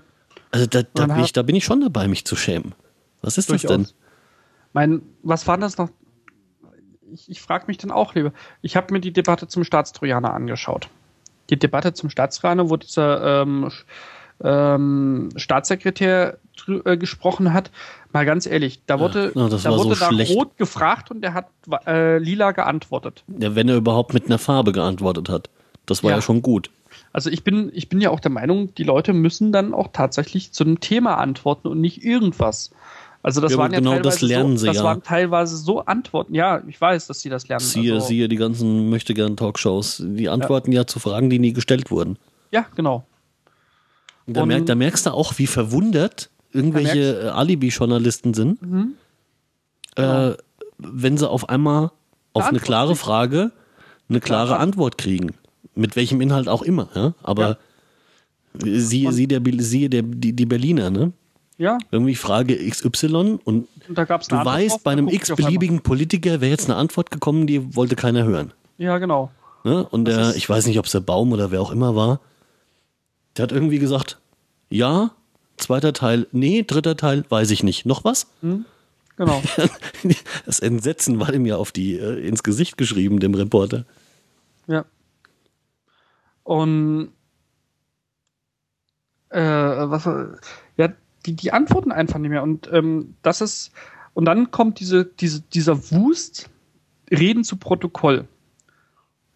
[0.52, 2.74] Also da, da, bin ich, da bin ich schon dabei, mich zu schämen.
[3.22, 3.88] Was ist das denn?
[4.74, 5.90] Mein, was war das noch?
[7.14, 8.34] Ich, ich frage mich dann auch lieber.
[8.62, 10.90] Ich habe mir die Debatte zum Staatstrojaner angeschaut.
[11.50, 13.70] Die Debatte zum Staatstrojaner, wo dieser ähm,
[14.44, 16.38] ähm, Staatssekretär
[16.86, 17.72] äh, gesprochen hat.
[18.14, 20.36] Mal ganz ehrlich, da wurde, Ja, da wurde so nach schlecht.
[20.36, 21.48] Rot gefragt und der hat
[21.88, 23.24] äh, lila geantwortet.
[23.40, 25.50] Ja, wenn er überhaupt mit einer Farbe geantwortet hat.
[25.86, 26.22] Das war ja, Ja.
[26.22, 26.70] schon gut.
[27.14, 30.52] Also ich bin, ich bin ja auch der Meinung, die Leute müssen dann auch tatsächlich
[30.52, 32.72] zu einem Thema antworten und nicht irgendwas.
[33.24, 34.84] Also das Ja, waren ja genau teilweise das lernen so, sie das ja.
[34.84, 36.34] waren teilweise so Antworten.
[36.34, 37.64] Ja, ich weiß, dass sie das lernen.
[37.64, 40.04] Siehe, also, siehe die ganzen Möchtegern-Talkshows.
[40.06, 40.88] Die antworten ja.
[40.88, 42.18] zu Fragen, die nie gestellt wurden.
[42.52, 43.04] Ja, genau.
[44.28, 48.94] Da, Und- merk, da merkst du auch, wie verwundert irgendwelche äh, Alibi-Journalisten sind, Mhm.
[49.96, 50.32] äh,
[50.78, 51.92] wenn sie auf einmal
[52.34, 52.96] auf eine klare.
[52.96, 53.52] Frage
[54.10, 54.60] eine klare Klar.
[54.60, 55.34] Antwort kriegen.
[55.76, 56.90] Mit welchem Inhalt auch immer.
[56.96, 57.14] Ja?
[57.24, 57.58] Aber
[58.64, 61.14] siehe, siehe, der, siehe der, die, die Berliner, ne?
[61.58, 66.66] Ja, Irgendwie Frage XY und und da du weißt, bei einem x-beliebigen Politiker wäre jetzt
[66.70, 68.52] eine Antwort gekommen, die wollte keiner hören.
[68.80, 69.30] Ja, genau.
[69.64, 69.86] Ne?
[69.92, 72.20] Und der, ich weiß nicht, ob es der Baum oder wer auch immer war,
[73.36, 74.20] der hat irgendwie gesagt,
[74.70, 75.12] ja,
[75.58, 77.86] zweiter Teil, nee, dritter Teil, weiß ich nicht.
[77.86, 78.28] Noch was?
[78.42, 79.42] Genau.
[80.46, 83.86] Das Entsetzen war ihm ja auf die, äh, ins Gesicht geschrieben, dem Reporter.
[84.68, 84.86] Ja.
[86.44, 87.12] Und
[89.30, 90.06] äh, was
[90.78, 90.94] ja,
[91.26, 92.44] die, die antworten einfach nicht mehr.
[92.44, 93.72] Und ähm, das ist,
[94.14, 96.50] und dann kommt diese, diese, dieser Wust,
[97.12, 98.28] Reden zu Protokoll.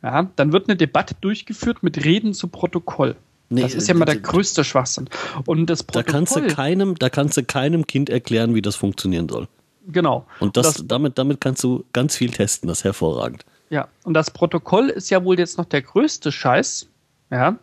[0.01, 3.15] Ja, dann wird eine Debatte durchgeführt mit Reden zu Protokoll.
[3.49, 5.07] Nee, das ist ja mal der größte Schwachsinn.
[5.45, 9.29] Und das Da kannst, du keinem, da kannst du keinem Kind erklären, wie das funktionieren
[9.29, 9.47] soll.
[9.87, 10.25] genau.
[10.39, 13.45] Und das, das damit, damit kannst du ganz viel testen, das ist hervorragend.
[13.69, 16.87] Ja, und das Protokoll ist ja wohl jetzt noch der größte Scheiß.
[17.31, 17.57] Ja,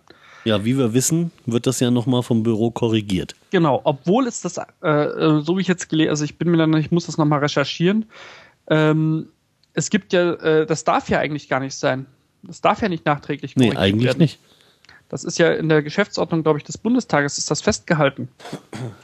[0.44, 3.34] Ja, wie wir wissen, wird das ja nochmal vom Büro korrigiert.
[3.50, 3.80] genau.
[3.84, 6.74] Obwohl es das, äh, äh, so wie ich jetzt gelesen, also ich bin mir dann,
[6.74, 8.06] ich muss das nochmal recherchieren.
[8.68, 9.28] Ähm,
[9.74, 12.06] es gibt ja, äh, das darf ja eigentlich gar nicht sein.
[12.42, 14.18] Das darf ja nicht nachträglich Nee, korrigiert eigentlich werden.
[14.18, 14.38] nicht.
[15.12, 18.28] Das ist ja in der Geschäftsordnung, glaube ich, des Bundestages ist das festgehalten.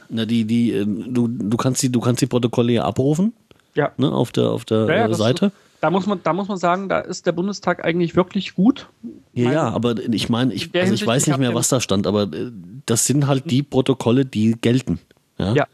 [0.09, 3.31] Na, die, die, äh, du, du kannst die, du kannst die Protokolle ja abrufen,
[3.75, 3.91] Ja.
[3.97, 5.51] ne, auf der, auf der Ja, äh, Seite.
[5.81, 8.89] Da muss man, da muss man sagen, da ist der Bundestag eigentlich wirklich gut.
[9.33, 11.79] Ja, Mein- ja, aber ich meine, ich, also ich weiß ich nicht mehr, was da
[11.79, 12.51] stand, aber äh,
[12.87, 14.99] das sind halt die Protokolle, die gelten.
[15.37, 15.53] Ja.
[15.53, 15.67] Ja.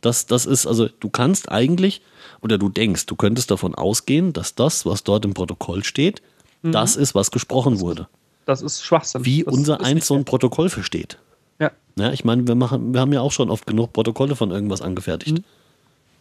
[0.00, 2.00] Das, das ist, also du kannst eigentlich,
[2.40, 6.22] oder du denkst, du könntest davon ausgehen, dass das, was dort im Protokoll steht,
[6.62, 8.08] das ist, was gesprochen wurde.
[8.44, 9.24] Das ist Schwachsinn.
[9.24, 11.18] Wie das unser eins so ein Protokoll versteht.
[11.58, 11.70] Ja.
[11.96, 14.82] Ja, ich meine, wir machen, wir haben ja auch schon oft genug Protokolle von irgendwas
[14.82, 15.38] angefertigt.
[15.38, 15.44] Mhm.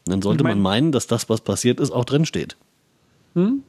[0.05, 2.55] Dann sollte Ich mein- man meinen, dass das, was passiert ist, auch drin steht.
[3.35, 3.63] Ähm,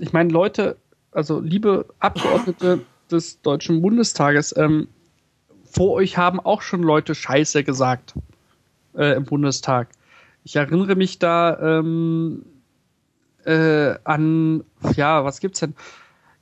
[0.00, 0.76] ich meine, Leute,
[1.12, 4.88] also liebe Abgeordnete des Deutschen Bundestages, ähm,
[5.70, 8.14] vor euch haben auch schon Leute Scheiße gesagt
[8.96, 9.88] äh, im Bundestag.
[10.44, 12.42] Ich erinnere mich da ähm,
[13.44, 14.64] äh, an,
[14.96, 15.74] ja, was gibt's denn?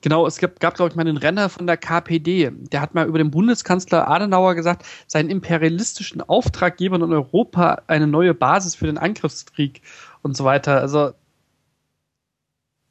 [0.03, 2.51] Genau, es gab, gab glaube ich, mal einen Renner von der KPD.
[2.53, 8.35] Der hat mal über den Bundeskanzler Adenauer gesagt, seinen imperialistischen Auftraggebern in Europa eine neue
[8.35, 9.83] Basis für den Angriffskrieg
[10.23, 10.81] und so weiter.
[10.81, 11.13] Also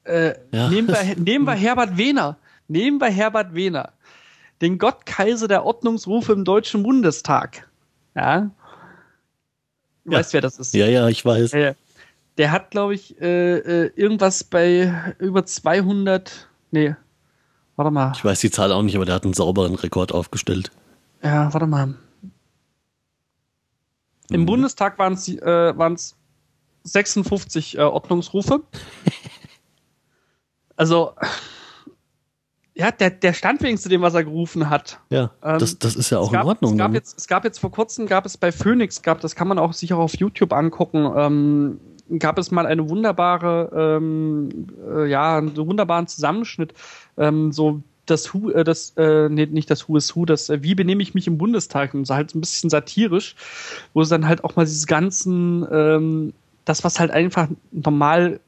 [0.05, 0.67] äh, Ja.
[0.69, 2.37] nehmen, wir, nehmen wir Herbert Wehner.
[2.67, 3.93] Nehmen wir Herbert Wehner.
[4.61, 7.69] Den Gottkaiser der Ordnungsrufe im Deutschen Bundestag.
[8.15, 8.49] Ja.
[10.05, 10.19] Du Ja.
[10.19, 10.73] weißt, wer das ist.
[10.73, 11.51] Ja, ja, ich weiß.
[12.37, 16.47] Der hat, glaube ich, äh, äh, irgendwas bei über 200.
[16.75, 16.93] Nee,
[17.77, 18.11] warte mal.
[18.15, 20.71] Ich weiß die Zahl auch nicht, aber der hat einen sauberen Rekord aufgestellt.
[21.23, 21.95] Ja, warte mal.
[24.29, 24.45] Im Mhm.
[24.45, 26.17] Bundestag waren es äh, waren's
[26.83, 28.61] 56 äh, Ordnungsrufe.
[30.75, 31.13] also,
[32.73, 34.99] ja, der, der stand wenigstens zu dem, was er gerufen hat.
[35.09, 36.71] Ja, Ähm, das, das ist ja auch gab, in Ordnung.
[36.73, 36.97] Es gab, ne?
[36.97, 39.71] jetzt, es gab jetzt vor kurzem, gab es bei Phoenix, gab, das kann man auch
[39.71, 41.79] sich auch auf YouTube angucken, ähm,
[42.19, 44.49] gab es mal eine wunderbare, ähm,
[44.87, 46.73] äh, ja, einen wunderbaren Zusammenschnitt,
[47.17, 50.61] ähm, so das Who, äh, das, äh, nee, nicht das Who is Who, das äh,
[50.61, 51.93] Wie benehme ich mich im Bundestag?
[51.93, 53.35] Und so halt so ein bisschen satirisch,
[53.93, 56.33] wo es dann halt auch mal dieses ganzen, ähm,
[56.65, 58.39] das, was halt einfach normal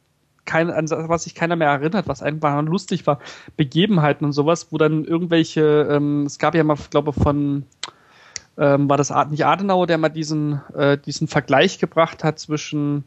[0.46, 3.20] kein, an was sich keiner mehr erinnert, was einfach lustig war,
[3.58, 7.66] Begebenheiten und sowas, wo dann irgendwelche, ähm, es gab ja mal, glaube von,
[8.58, 13.04] ähm, war das nicht Adenauer, der mal diesen, äh, diesen Vergleich gebracht hat zwischen,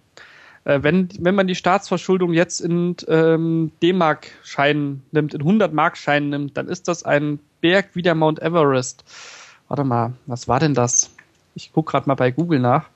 [0.64, 6.86] wenn, wenn man die Staatsverschuldung jetzt in ähm, D-Mark-Scheinen nimmt, in 100-Mark-Scheinen nimmt, dann ist
[6.88, 9.04] das ein Berg wie der Mount Everest.
[9.68, 11.10] Warte mal, was war denn das?
[11.54, 12.86] Ich gucke gerade mal bei Google nach.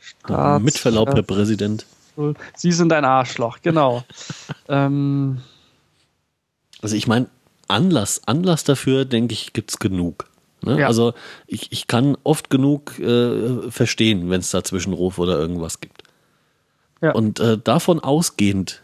[0.00, 1.86] Staats- Mit Verlaub, Herr Präsident.
[2.54, 4.04] Sie sind ein Arschloch, genau.
[4.68, 5.40] ähm,
[6.82, 7.26] Also ich meine,
[7.68, 10.26] Anlass, Anlass dafür, denke ich, gibt's genug.
[10.62, 10.80] Ne?
[10.80, 10.86] Ja.
[10.88, 11.14] Also
[11.46, 16.02] ich, ich kann oft genug äh, verstehen, wenn es da Zwischenruf oder irgendwas gibt.
[17.00, 17.12] Ja.
[17.12, 18.82] Und äh, davon ausgehend,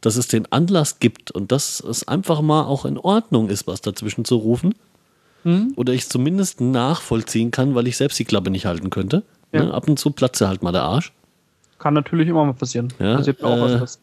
[0.00, 3.80] dass es den Anlass gibt und dass es einfach mal auch in Ordnung ist, was
[3.80, 4.74] dazwischen zu rufen,
[5.42, 5.72] Mhm.
[5.76, 9.22] oder ich zumindest nachvollziehen kann, weil ich selbst die Klappe nicht halten könnte.
[9.52, 9.64] Ja.
[9.64, 9.72] Ne?
[9.74, 11.12] Ab und zu platze halt mal der Arsch.
[11.78, 12.92] Kann natürlich immer mal passieren.
[12.98, 14.00] Ja, Passiert mir auch äh, öfters.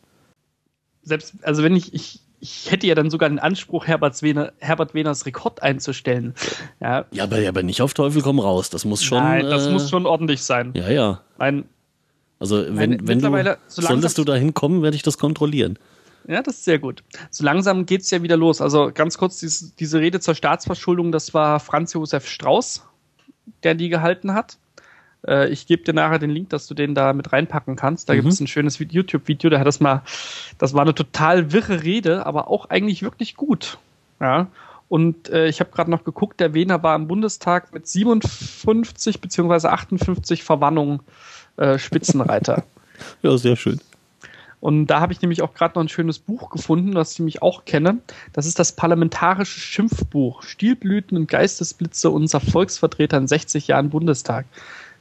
[1.03, 4.95] Selbst, also wenn ich, ich, ich hätte ja dann sogar den Anspruch, Herbert, Wehner, Herbert
[4.95, 6.34] Wehners Rekord einzustellen.
[6.79, 8.71] Ja, Ja, aber, aber nicht auf Teufel komm raus.
[8.71, 9.19] Das muss schon.
[9.19, 10.71] Nein, das äh, muss schon ordentlich sein.
[10.75, 11.21] Ja, ja.
[11.38, 11.65] Mein,
[12.39, 15.77] Also wenn, wenn du so solltest du da hinkommen, werde ich das kontrollieren.
[16.27, 17.03] Ja, das ist sehr gut.
[17.31, 18.61] So langsam geht's ja wieder los.
[18.61, 22.84] Also ganz kurz, diese, diese Rede zur Staatsverschuldung, das war Franz Josef Strauß,
[23.64, 24.57] der die gehalten hat.
[25.26, 28.09] Äh, ich gebe dir nachher den Link, dass du den da mit reinpacken kannst.
[28.09, 28.18] Da Mhm.
[28.18, 30.03] gibt es ein schönes Vi- YouTube-Video, der hat das mal,
[30.57, 33.77] das war eine total wirre Rede, aber auch eigentlich wirklich gut.
[34.19, 34.47] Ja.
[34.89, 39.72] Und äh, ich habe gerade noch geguckt, der Wehner war im Bundestag mit 57 beziehungsweise
[39.72, 40.99] 58 Verwarnungen
[41.57, 42.63] äh, Spitzenreiter.
[43.21, 43.79] Ja, sehr schön.
[44.59, 47.43] Und da habe ich nämlich auch gerade noch ein schönes Buch gefunden, das ich nämlich
[47.43, 47.99] auch kenne.
[48.34, 54.47] Das ist das Parlamentarische Schimpfbuch Stilblüten und Geistesblitze unserer Volksvertreter in 60 Jahren Bundestag.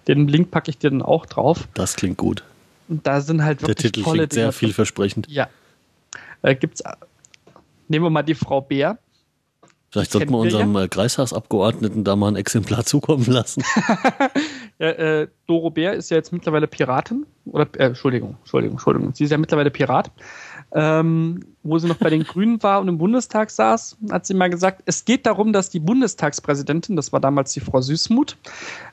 [0.08, 1.68] Den Link packe ich dir dann auch drauf.
[1.72, 2.44] Das klingt gut.
[2.88, 4.52] Und da sind halt Der wirklich Titel tolle klingt sehr Dinge.
[4.52, 5.26] vielversprechend.
[5.30, 5.48] Ja.
[6.42, 6.82] Äh, gibt's,
[7.88, 8.98] nehmen wir mal die Frau Bär.
[9.96, 13.62] Vielleicht sollten wir unserem äh, Kreishausabgeordneten da mal ein Exemplar zukommen lassen.
[14.78, 17.24] Ja, äh, Doro Bär ist ja jetzt mittlerweile Piratin.
[17.46, 19.14] Oder, äh, Entschuldigung, Entschuldigung, Entschuldigung.
[19.14, 20.10] Sie ist ja mittlerweile Pirat.
[20.72, 24.50] Ähm, wo sie noch bei den Grünen war und im Bundestag saß, hat sie mal
[24.50, 28.36] gesagt, es geht darum, dass die Bundestagspräsidentin, das war damals die Frau Süßmuth,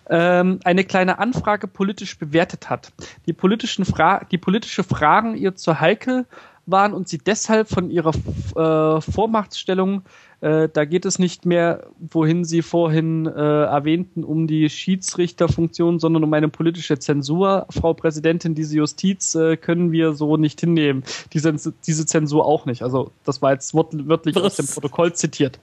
[0.09, 2.93] ähm, eine kleine Anfrage politisch bewertet hat.
[3.25, 6.25] Die, politischen Fra die politische Fragen ihr zu heikel
[6.65, 8.13] waren und sie deshalb von ihrer
[8.55, 10.03] äh, Vormachtstellung,
[10.41, 16.23] äh, da geht es nicht mehr, wohin Sie vorhin äh, erwähnten, um die Schiedsrichterfunktion, sondern
[16.23, 17.65] um eine politische Zensur.
[17.69, 21.03] Frau Präsidentin, diese Justiz äh, können wir so nicht hinnehmen.
[21.31, 21.53] Diese,
[21.87, 22.83] diese Zensur auch nicht.
[22.83, 25.59] Also das war jetzt wort wörtlich aus dem Protokoll zitiert.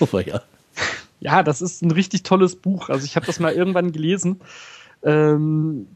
[0.00, 0.42] Aber ja.
[1.20, 2.88] Ja, das ist ein richtig tolles Buch.
[2.88, 4.40] Also ich habe das mal irgendwann gelesen.
[5.04, 5.86] Ähm,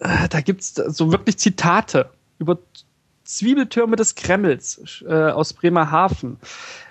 [0.00, 2.58] äh, da gibt's so wirklich Zitate über
[3.24, 6.38] Zwiebeltürme des Kremls äh, aus Bremerhaven.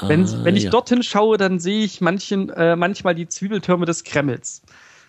[0.01, 0.69] Wenn, Ah, wenn ich ja.
[0.69, 4.61] dorthin schaue, dann sehe ich manchen, äh, manchmal die Zwiebeltürme des Kremls.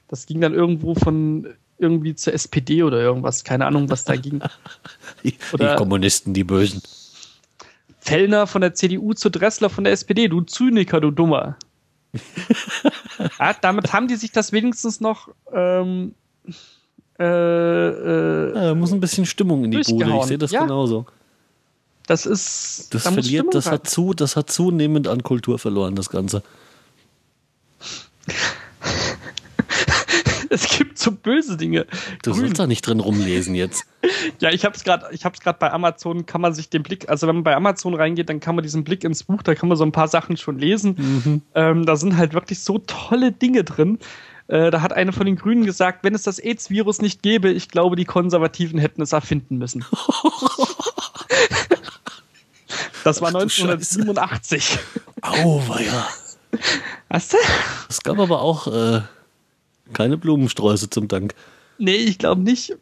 [0.09, 1.49] Das ging dann irgendwo von
[1.79, 3.43] irgendwie zur SPD oder irgendwas.
[3.45, 4.41] Keine Ahnung, was da ging.
[5.25, 6.81] Die, die Oder- Kommunisten, die Bösen.
[7.99, 10.29] Fellner von der CDU zu Dressler von der SPD.
[10.29, 11.57] Du Zyniker, du Dummer.
[13.41, 16.15] ja, damit haben die sich das wenigstens noch ähm,
[17.19, 20.17] äh, äh, Ja, da muss ein bisschen Stimmung in die Bude.
[20.19, 20.63] Ich sehe das Ja.
[20.63, 21.07] genauso.
[22.07, 23.75] das ist Das da verliert, das rein.
[23.75, 26.43] hat, zu, das hat zunehmend an Kultur verloren, das Ganze.
[30.51, 31.87] es gibt so böse Dinge.
[32.23, 32.41] Du Grün.
[32.41, 33.85] sollst da nicht drin rumlesen jetzt.
[34.39, 36.27] Ja, ich habe es gerade, ich habe es gerade bei Amazon.
[36.27, 38.85] Kann man sich den Blick, also wenn man bei Amazon reingeht, dann kann man diesen
[38.85, 41.43] Blick ins Buch, da kann man so ein paar Sachen schon lesen.
[41.55, 43.99] Ähm, da sind halt wirklich so tolle Dinge drin.
[44.49, 47.69] Äh, da hat eine von den Grünen gesagt, wenn es das AIDS-Virus nicht gäbe, ich
[47.69, 49.85] glaube, die Konservativen hätten es erfinden müssen.
[53.05, 54.79] das war Ach du 1987.
[55.23, 56.09] Auweia.
[57.11, 57.39] Hast du?
[57.89, 59.03] Es gab aber auch äh,
[59.93, 61.35] keine Blumensträuße zum Dank.
[61.79, 62.77] Nee, ich glaube nicht.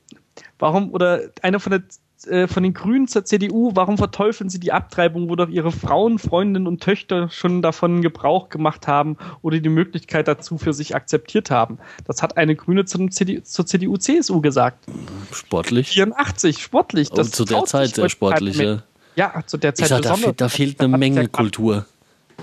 [0.59, 1.82] Warum, oder einer von, der,
[2.26, 6.18] äh, von den Grünen zur CDU, warum verteufeln sie die Abtreibung, wo doch ihre Frauen,
[6.18, 11.51] Freundinnen und Töchter schon davon Gebrauch gemacht haben oder die Möglichkeit dazu für sich akzeptiert
[11.51, 11.78] haben?
[12.06, 14.84] Das hat eine Grüne zum CD, zur CDU-CSU gesagt.
[15.32, 15.88] Sportlich.
[15.88, 17.09] 84, sportlich.
[17.12, 18.82] Oh, Das zu der Zeit sehr sportlich, ja.
[19.16, 21.28] Ja, zu der Zeit sag, da, fehlt, da fehlt eine Menge.
[21.28, 21.86] Kultur.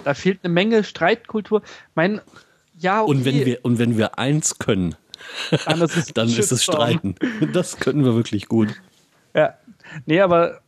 [0.03, 1.61] Da fehlt eine Menge Streitkultur.
[1.95, 2.21] Mein,
[2.79, 4.95] ja, okay, Und wenn wir, und wenn wir eins können,
[5.65, 6.63] dann ist es, dann ist es.
[6.63, 7.15] Streiten.
[7.53, 8.69] Das können wir wirklich gut.
[9.33, 9.53] Ja,
[10.05, 10.61] nee, aber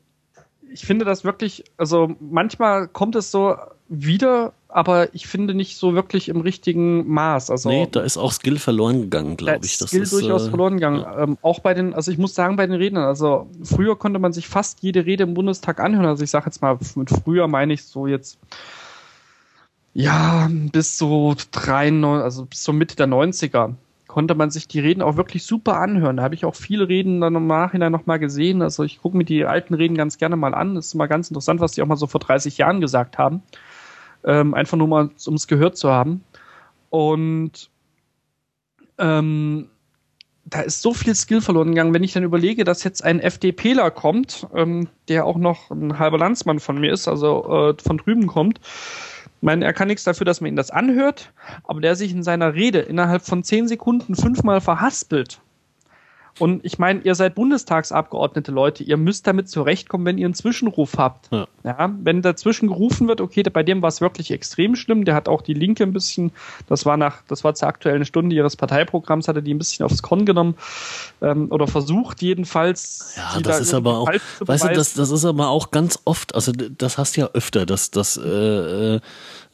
[0.73, 3.55] ich finde das wirklich, also manchmal kommt es so
[3.89, 7.51] wieder, aber ich finde nicht so wirklich im richtigen Maß.
[7.51, 9.77] Also Nee, da ist auch Skill verloren gegangen, glaube ich.
[9.77, 11.05] Das Skill ist, durchaus äh, verloren gegangen.
[11.17, 14.33] Ähm, auch bei den, also ich muss sagen, bei den Rednern, also früher konnte man
[14.33, 16.07] sich fast jede Rede im Bundestag anhören.
[16.07, 18.39] Also ich sage jetzt mal, mit früher meine ich so jetzt,
[19.93, 23.75] ja, bis so 93, also bis so Mitte der 90er
[24.13, 26.17] konnte man sich die Reden auch wirklich super anhören.
[26.17, 28.61] Da habe ich auch viele Reden dann im Nachhinein nochmal gesehen.
[28.61, 30.75] Also ich gucke mir die alten Reden ganz gerne mal an.
[30.75, 33.41] Das ist immer ganz interessant, was die auch mal so vor 30 Jahren gesagt haben.
[34.23, 36.23] Ähm, einfach nur mal, um es gehört zu haben.
[36.91, 37.71] Und
[38.99, 39.69] ähm,
[40.45, 41.95] da ist so viel Skill verloren gegangen.
[41.95, 46.19] Wenn ich dann überlege, dass jetzt ein FDPler kommt, ähm, der auch noch ein halber
[46.19, 48.59] Landsmann von mir ist, also äh, von drüben kommt,
[49.43, 51.33] meine, er kann nichts dafür, dass man ihn das anhört,
[51.63, 55.41] aber der sich in seiner Rede innerhalb von zehn Sekunden fünfmal verhaspelt.
[56.39, 60.97] Und ich meine, ihr seid Bundestagsabgeordnete Leute, ihr müsst damit zurechtkommen, wenn ihr einen Zwischenruf
[60.97, 61.29] habt.
[61.31, 61.47] Ja.
[61.63, 65.29] ja wenn dazwischen gerufen wird, okay, bei dem war es wirklich extrem schlimm, der hat
[65.29, 66.31] auch die Linke ein bisschen,
[66.67, 70.01] das war nach, das war zur aktuellen Stunde ihres Parteiprogramms, hatte die ein bisschen aufs
[70.01, 70.55] Korn genommen
[71.21, 73.13] ähm, oder versucht jedenfalls.
[73.15, 76.33] Ja, das da ist aber auch, weißt du, das, das ist aber auch ganz oft,
[76.33, 78.99] also das hast du ja öfter, dass, dass äh, äh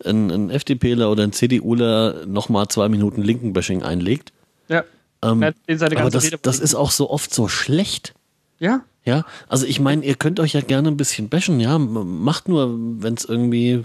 [0.05, 4.31] ein, ein FDPler oder ein CDUler nochmal zwei Minuten Linkenbashing einlegt.
[4.69, 4.85] Ja.
[5.21, 8.13] Ähm, aber das, das ist auch so oft so schlecht.
[8.59, 8.81] Ja.
[9.05, 12.75] Ja, also ich meine, ihr könnt euch ja gerne ein bisschen bashen, ja, macht nur,
[13.01, 13.81] wenn es irgendwie,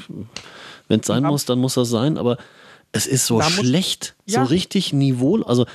[0.89, 1.31] wenn es sein ja.
[1.31, 2.37] muss, dann muss das sein, aber
[2.93, 4.45] es ist so schlecht, muss, ja.
[4.45, 5.67] so richtig Niveau, also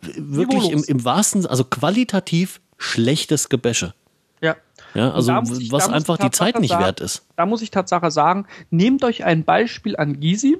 [0.00, 3.94] wirklich im, im wahrsten, also qualitativ schlechtes Gebäsche.
[4.40, 4.56] Ja.
[4.94, 7.26] Ja, also ich, was einfach die Zeit nicht sagen, wert ist.
[7.36, 10.56] Da muss ich Tatsache sagen, nehmt euch ein Beispiel an Gysi.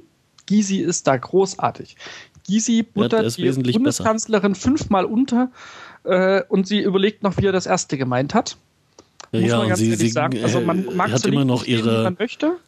[0.47, 1.97] Gysi ist da großartig.
[2.47, 4.63] Gysi buttert ja, die Bundeskanzlerin besser.
[4.63, 5.51] fünfmal unter
[6.05, 8.57] äh, und sie überlegt noch, wie er das erste gemeint hat.
[9.33, 10.39] Ja, Muss man ganz sie, sie sagen.
[10.43, 12.15] Also man äh, mag hat immer noch ihre,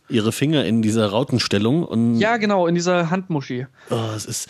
[0.09, 1.85] ihre Finger in dieser Rautenstellung.
[1.85, 3.67] Und ja, genau, in dieser Handmuschi.
[3.91, 4.49] Oh, es ist.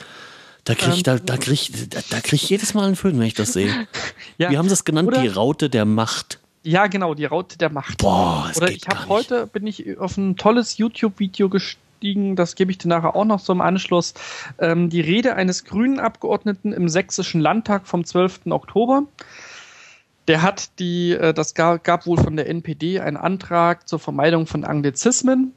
[0.64, 3.18] Da kriege ich, ähm, da, da krieg, da, da krieg ich jedes Mal einen Föhn,
[3.18, 3.70] wenn ich das sehe.
[4.38, 6.40] ja, Wir haben das genannt, die Raute der Macht.
[6.64, 7.98] Ja, genau, die Raute der Macht.
[7.98, 12.70] Boah, Oder ich habe heute bin ich auf ein tolles YouTube-Video gestiegen aufgestiegen, das gebe
[12.70, 14.14] ich dir nachher auch noch im Anschluss,
[14.58, 18.50] ähm, die Rede eines grünen Abgeordneten im Sächsischen Landtag vom 12.
[18.50, 19.04] Oktober.
[20.28, 24.46] Der hat die, äh, das gab, gab wohl von der NPD einen Antrag zur Vermeidung
[24.46, 25.52] von Anglizismen.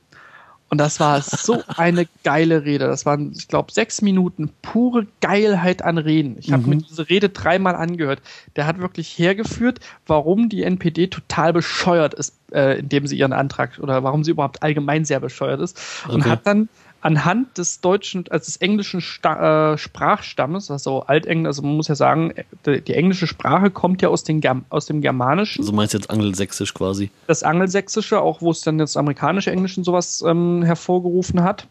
[0.69, 2.85] Und das war so eine geile Rede.
[2.85, 6.37] Das waren, ich glaube, sechs Minuten pure Geilheit an Reden.
[6.39, 6.69] Ich habe mhm.
[6.69, 8.21] mir diese Rede dreimal angehört.
[8.55, 13.79] Der hat wirklich hergeführt, warum die NPD total bescheuert ist, äh, indem sie ihren Antrag
[13.79, 16.05] oder warum sie überhaupt allgemein sehr bescheuert ist.
[16.07, 16.29] Und okay.
[16.29, 16.69] hat dann
[17.01, 21.95] anhand des deutschen, also des englischen Sta äh, Sprachstammes, also Altenglisch, also man muss ja
[21.95, 22.33] sagen,
[22.65, 25.61] die, die, englische Sprache kommt ja aus, den aus dem Germanischen.
[25.61, 27.11] Also meinst du jetzt Angelsächsisch quasi?
[27.27, 31.67] Das Angelsächsische, auch wo es dann das amerikanische Englisch und sowas ähm, hervorgerufen hat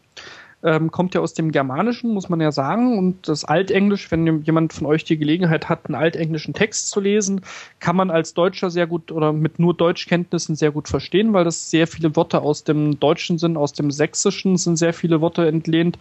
[0.63, 2.99] ähm, kommt ja aus dem Germanischen, muss man ja sagen.
[2.99, 7.43] Und das Altenglisch, wenn jemand von euch die Gelegenheit hat, einen altenglischen Text zu lesen,
[7.81, 11.71] kann man als Deutscher sehr gut oder mit nur Deutschkenntnissen sehr gut verstehen, weil das
[11.71, 15.99] sehr viele Worte aus dem Deutschen sind, aus dem Sächsischen sind sehr viele Worte entlehnt.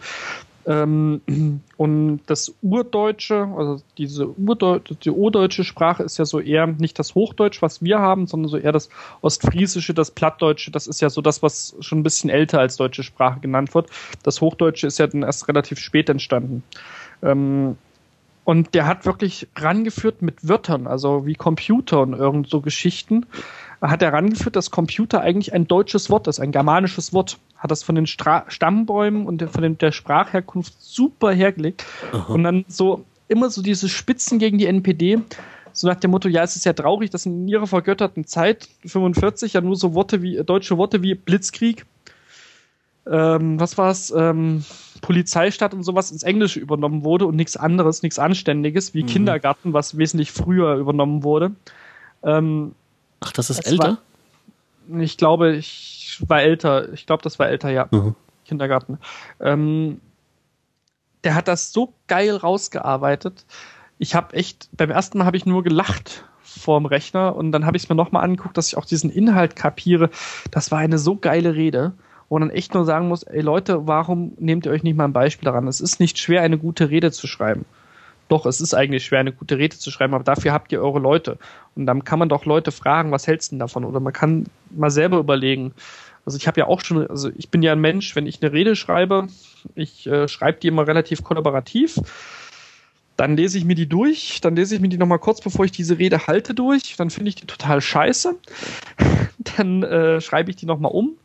[0.68, 1.22] Ähm,
[1.78, 7.14] und das Urdeutsche, also diese Urdeu die urdeutsche Sprache ist ja so eher nicht das
[7.14, 8.90] Hochdeutsch, was wir haben, sondern so eher das
[9.22, 10.70] Ostfriesische, das Plattdeutsche.
[10.70, 13.88] Das ist ja so das, was schon ein bisschen älter als deutsche Sprache genannt wird.
[14.22, 16.62] Das Hochdeutsche ist ja dann erst relativ spät entstanden.
[17.22, 17.78] Ähm,
[18.44, 23.26] und der hat wirklich rangeführt mit Wörtern, also wie Computer und irgend so Geschichten,
[23.80, 27.38] hat er rangeführt, dass Computer eigentlich ein deutsches Wort ist, ein germanisches Wort.
[27.56, 31.84] Hat das von den Stra Stammbäumen und von den, der Sprachherkunft super hergelegt.
[32.12, 32.32] Aha.
[32.32, 35.20] Und dann so immer so diese Spitzen gegen die NPD,
[35.72, 39.52] so nach dem Motto, ja, es ist ja traurig, dass in ihrer vergötterten Zeit, 45,
[39.52, 41.86] ja nur so Worte wie, deutsche Worte wie Blitzkrieg,
[43.06, 44.64] ähm, was war es, ähm,
[45.00, 49.08] Polizeistadt und sowas ins Englische übernommen wurde und nichts anderes, nichts Anständiges, wie mhm.
[49.08, 51.52] Kindergarten, was wesentlich früher übernommen wurde.
[52.24, 52.72] Ähm,
[53.20, 53.98] Ach, das ist älter?
[54.88, 56.92] War, ich glaube, ich war älter.
[56.92, 57.88] Ich glaube, das war älter, ja.
[57.90, 58.14] Mhm.
[58.44, 58.98] Kindergarten.
[59.40, 60.00] Ähm,
[61.24, 63.44] der hat das so geil rausgearbeitet.
[63.98, 67.76] Ich habe echt, beim ersten Mal habe ich nur gelacht vorm Rechner und dann habe
[67.76, 70.10] ich es mir nochmal angeguckt, dass ich auch diesen Inhalt kapiere.
[70.50, 71.92] Das war eine so geile Rede
[72.28, 75.12] wo man echt nur sagen muss, ey Leute, warum nehmt ihr euch nicht mal ein
[75.12, 75.66] Beispiel daran?
[75.66, 77.64] Es ist nicht schwer, eine gute Rede zu schreiben.
[78.28, 80.98] Doch, es ist eigentlich schwer, eine gute Rede zu schreiben, aber dafür habt ihr eure
[80.98, 81.38] Leute.
[81.74, 83.84] Und dann kann man doch Leute fragen, was hältst du denn davon?
[83.84, 85.72] Oder man kann mal selber überlegen.
[86.26, 88.52] Also ich habe ja auch schon, also ich bin ja ein Mensch, wenn ich eine
[88.52, 89.28] Rede schreibe,
[89.74, 91.98] ich äh, schreibe die immer relativ kollaborativ.
[93.16, 95.72] Dann lese ich mir die durch, dann lese ich mir die nochmal kurz, bevor ich
[95.72, 96.96] diese Rede halte, durch.
[96.96, 98.36] Dann finde ich die total scheiße.
[99.56, 101.16] Dann äh, schreibe ich die nochmal um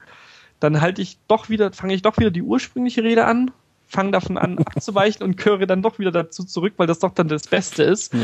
[0.63, 3.51] dann halte ich doch wieder, fange ich doch wieder die ursprüngliche Rede an,
[3.93, 7.27] fange davon an abzuweichen und gehöre dann doch wieder dazu zurück, weil das doch dann
[7.27, 8.13] das Beste ist.
[8.13, 8.19] Ja.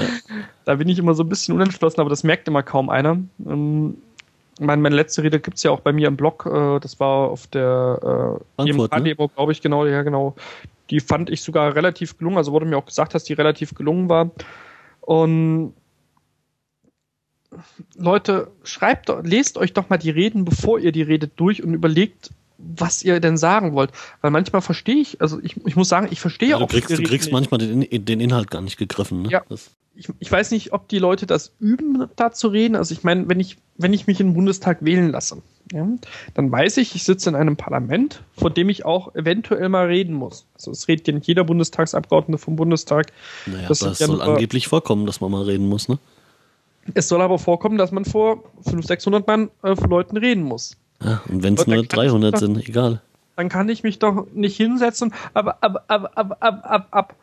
[0.66, 3.20] Da bin ich immer so ein bisschen unentschlossen, aber das merkt immer kaum einer.
[3.46, 3.98] Ähm,
[4.60, 7.30] meine, meine letzte Rede gibt es ja auch bei mir im Blog, äh, das war
[7.30, 8.64] auf der äh,
[9.02, 9.30] ne?
[9.36, 10.36] glaube ich, genau, ja genau.
[10.90, 14.10] Die fand ich sogar relativ gelungen, also wurde mir auch gesagt, dass die relativ gelungen
[14.10, 14.32] war.
[15.02, 15.74] Und
[17.96, 22.32] Leute, schreibt, lest euch doch mal die Reden, bevor ihr die redet, durch und überlegt,
[22.60, 23.92] was ihr denn sagen wollt.
[24.22, 26.68] Weil manchmal verstehe ich, also ich, ich muss sagen, ich verstehe ja, auch.
[26.68, 29.24] Du kriegst, du kriegst manchmal den, den, Inhalt gar nicht gegriffen.
[29.24, 29.30] Ne?
[29.30, 29.44] Ja.
[29.96, 32.76] Ich, ich, weiß nicht, ob die Leute das üben, da zu reden.
[32.76, 35.42] Also ich meine, wenn ich, wenn ich mich in den Bundestag wählen lasse,
[35.72, 35.88] ja,
[36.34, 40.14] dann weiß ich, ich sitze in einem Parlament, vor dem ich auch eventuell mal reden
[40.14, 40.46] muss.
[40.56, 43.12] Also es redet ja nicht jeder Bundestagsabgeordnete vom Bundestag.
[43.46, 46.00] Naja, Das sind ja soll angeblich vorkommen, dass man mal reden muss, ne?
[46.96, 50.76] Es soll aber vorkommen, dass man vor 500, 600 Mann äh, Leuten reden muss.
[51.04, 53.02] Ja, und wenn es nur kann ich 300 doch- sind, egal.
[53.36, 57.16] Dann kann ich mich doch nicht hinsetzen, aber ab, ab, ab, ab, ab, ab.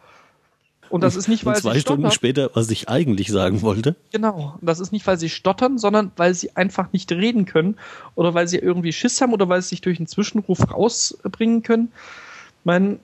[0.88, 2.14] Und das ist nicht, weil und zwei sie Stunden stottern.
[2.14, 3.96] später, was ich eigentlich sagen wollte.
[4.12, 4.56] Genau.
[4.60, 7.76] Und das ist nicht, weil sie stottern, sondern weil sie einfach nicht reden können
[8.14, 11.92] oder weil sie irgendwie Schiss haben oder weil sie sich durch einen Zwischenruf rausbringen können.
[12.60, 12.98] Ich meine,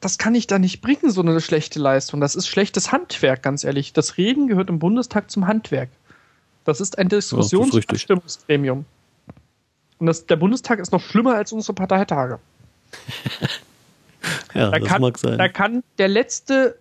[0.00, 2.20] das kann ich da nicht bringen, so eine schlechte Leistung.
[2.20, 3.92] Das ist schlechtes Handwerk, ganz ehrlich.
[3.92, 5.90] Das Reden gehört im Bundestag zum Handwerk.
[6.64, 7.18] Das ist ein richtig.
[7.18, 8.84] Diskussionsabstimmungsgremium.
[10.00, 12.38] Und das, der Bundestag ist noch schlimmer als unsere Parteitage.
[14.54, 15.38] Ja, Da das kann, mag sein.
[15.38, 16.76] da kann der letzte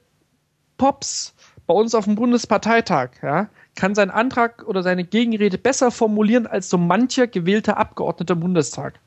[0.78, 1.34] Pops
[1.68, 6.70] bei uns auf dem Bundesparteitag, ja, kann seinen Antrag oder seine Gegenrede besser formulieren als
[6.70, 9.00] so mancher gewählter Abgeordneter im Bundestag.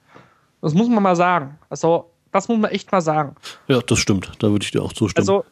[0.62, 1.58] Das muss man mal sagen.
[1.68, 3.34] Also, das muss man echt mal sagen.
[3.68, 4.32] ja, das stimmt.
[4.38, 5.22] Da würde ich dir auch zustimmen.
[5.28, 5.44] Also,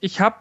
[0.00, 0.36] ich habe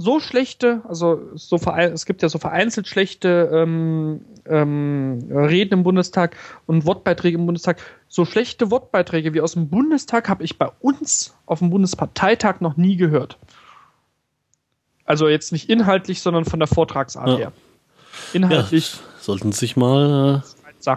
[0.00, 6.36] so schlechte, also so es gibt ja so vereinzelt schlechte ähm, ähm, Reden im Bundestag
[6.66, 7.80] und Wortbeiträge im Bundestag.
[8.08, 12.76] So schlechte Wortbeiträge wie aus dem Bundestag habe ich bei uns auf dem Bundesparteitag noch
[12.76, 13.38] nie gehört.
[15.04, 17.36] Also jetzt nicht inhaltlich, sondern von der Vortragsart Ja.
[17.36, 17.52] her.
[17.52, 17.52] ja,
[18.32, 20.96] Inhaltlich sollten sich mal äh,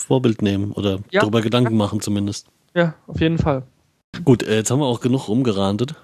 [0.00, 1.20] Vorbild nehmen oder Ja.
[1.20, 2.46] darüber Gedanken machen zumindest.
[2.74, 3.62] Ja, auf jeden Fall.
[4.24, 5.94] Gut, äh, jetzt haben wir auch genug rumgerantet.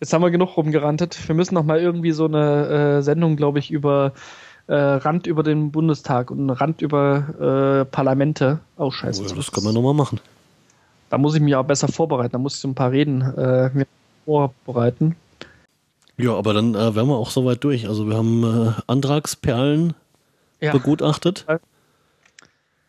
[0.00, 1.26] Jetzt haben wir genug rumgerantet.
[1.26, 4.12] Wir müssen noch mal irgendwie so eine äh, Sendung, glaube ich, über
[4.68, 8.60] äh, Rand über den Bundestag und Rand über äh, Parlamente.
[8.76, 9.24] Oh, scheiße.
[9.24, 10.20] Ja, das können wir nochmal machen.
[11.10, 12.32] Da muss ich mich auch besser vorbereiten.
[12.32, 13.86] Da muss ich so ein paar Reden äh, mir
[14.24, 15.16] vorbereiten.
[16.18, 17.88] Ja, aber dann äh, wären wir auch soweit durch.
[17.88, 19.94] Also wir haben äh, Antragsperlen
[20.60, 21.46] Ja, begutachtet.
[21.48, 21.54] Ja.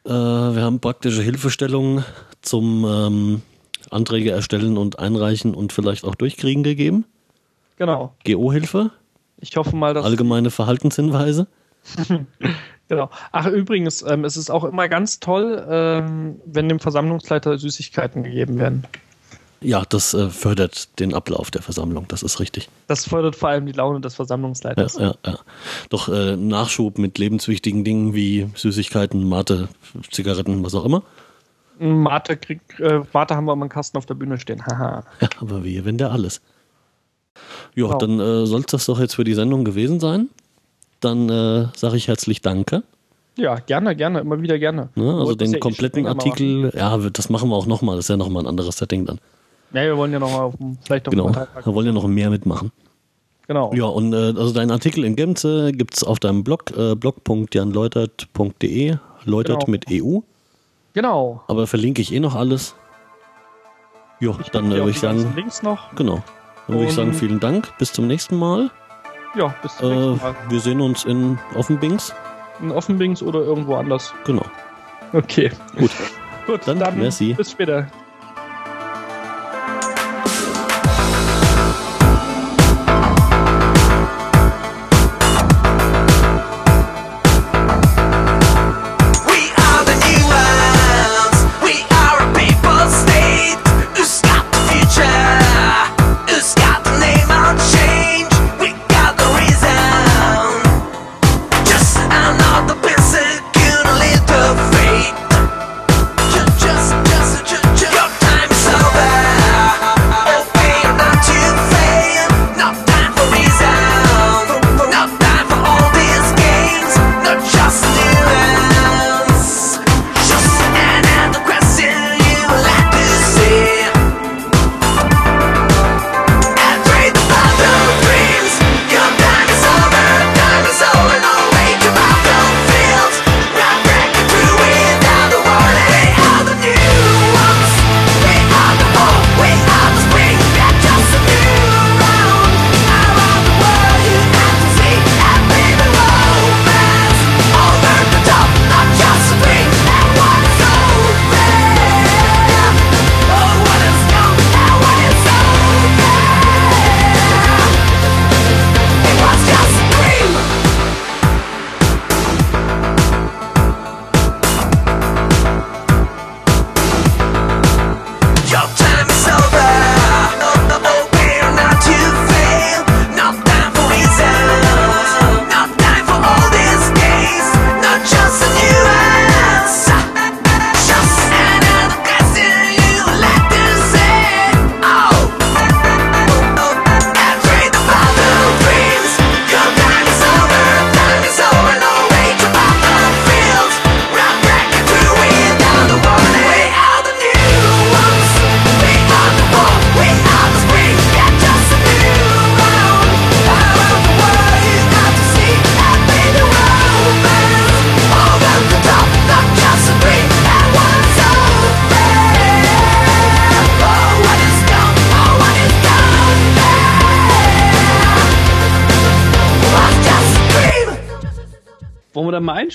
[0.06, 2.04] Äh, wir haben praktische Hilfestellungen
[2.42, 3.42] zum ähm,
[3.92, 7.06] Anträge erstellen und einreichen und vielleicht auch durchkriegen gegeben.
[7.78, 8.14] genau.
[8.26, 8.92] GO-Hilfe,
[9.40, 10.06] Ich hoffe mal, dass.
[10.06, 11.48] allgemeine Verhaltenshinweise.
[12.88, 13.12] Genau.
[13.32, 18.58] Ach, übrigens, ähm, es ist auch immer ganz toll, ähm, wenn dem Versammlungsleiter Süßigkeiten gegeben
[18.58, 18.84] werden.
[19.62, 22.68] Ja, das äh, fördert den Ablauf der Versammlung, das ist richtig.
[22.88, 24.96] Das fördert vor allem die Laune des Ja, Versammlungsleiters.
[24.98, 25.38] ja, ja.
[25.90, 29.68] Doch äh, Nachschub mit lebenswichtigen Dingen wie Süßigkeiten, Mate,
[30.10, 31.04] Zigaretten, was auch immer.
[31.80, 34.64] Mate, krieg, äh, Mate haben wir einen Kasten auf der Bühne stehen.
[34.66, 35.04] Haha.
[35.22, 36.42] Ja, aber wir, wenn der alles.
[37.76, 37.98] Ja, Genau.
[37.98, 40.30] dann äh, soll es das doch jetzt für die Sendung gewesen sein.
[41.00, 42.84] Dann äh, sage ich herzlich Danke.
[43.38, 44.90] Ja, gerne, gerne, immer wieder gerne.
[44.96, 45.06] Ne?
[45.14, 47.96] Also Wollten das den ja eh kompletten Artikel, ja, das machen wir auch nochmal.
[47.96, 49.20] Das ist ja nochmal ein anderes Setting dann.
[49.72, 51.34] Ja, wir wollen ja noch mal auf dem, vielleicht dem Genau.
[51.34, 52.72] Wir wollen ja noch mehr mitmachen.
[53.48, 53.72] Genau.
[53.74, 58.98] Ja, und äh, also deinen Artikel in Gänze gibt es auf deinem Blog, äh, blog.janleutert.de,
[59.26, 59.72] Leutert Genau.
[59.72, 60.20] mit EU.
[60.94, 61.44] Genau.
[61.48, 62.76] Aber verlinke ich eh noch alles.
[64.20, 65.96] Ja, dann würde ich sagen, Links noch.
[65.96, 66.22] genau.
[66.68, 67.78] Dann würde ich sagen, vielen Dank.
[67.78, 68.70] Bis zum nächsten Mal.
[69.36, 70.36] Ja, bis zum Äh, nächsten Mal.
[70.50, 72.14] wir sehen uns in Offenbings.
[72.62, 74.14] In Offenbings oder irgendwo anders.
[74.26, 74.44] Genau.
[75.14, 75.52] Okay.
[75.78, 75.92] Gut.
[76.46, 77.34] Gut, Dann dann, merci.
[77.34, 77.88] bis später.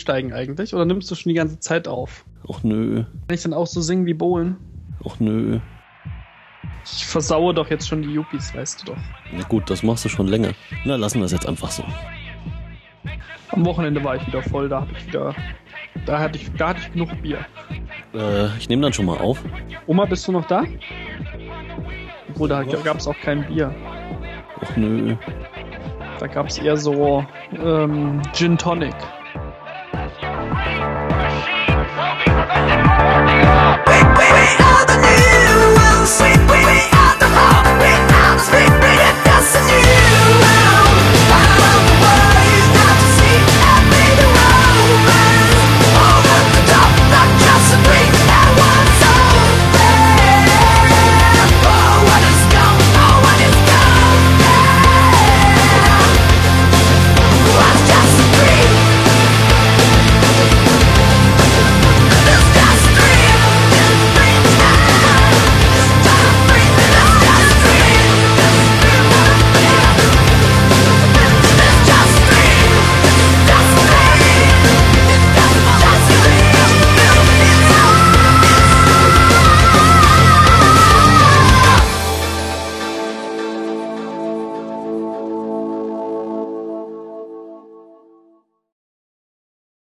[0.04, 0.74] Einsteigen eigentlich?
[0.74, 2.24] Oder nimmst du schon die ganze Zeit auf?
[2.46, 4.56] Och nö, Kann ich dann auch so singen wie Bohlen?
[5.02, 5.60] och nö.
[6.84, 8.98] Ich versaue doch jetzt schon die Yuppies, weißt du doch.
[9.32, 10.50] Na gut, das machst du schon länger.
[10.84, 11.82] Na, lassen wir es jetzt einfach so.
[13.48, 15.34] Am Wochenende war ich wieder voll, da hab ich wieder.
[16.06, 17.38] Da hatte ich, da hatte ich genug Bier.
[18.14, 19.42] Äh, ich nehme dann schon mal auf.
[19.86, 20.64] Oma, bist du noch da?
[22.30, 23.74] Obwohl, da gab es auch kein Bier.
[24.60, 25.16] Och nö.
[26.18, 27.24] Da gab es eher so
[27.62, 28.94] ähm, Gin Tonic.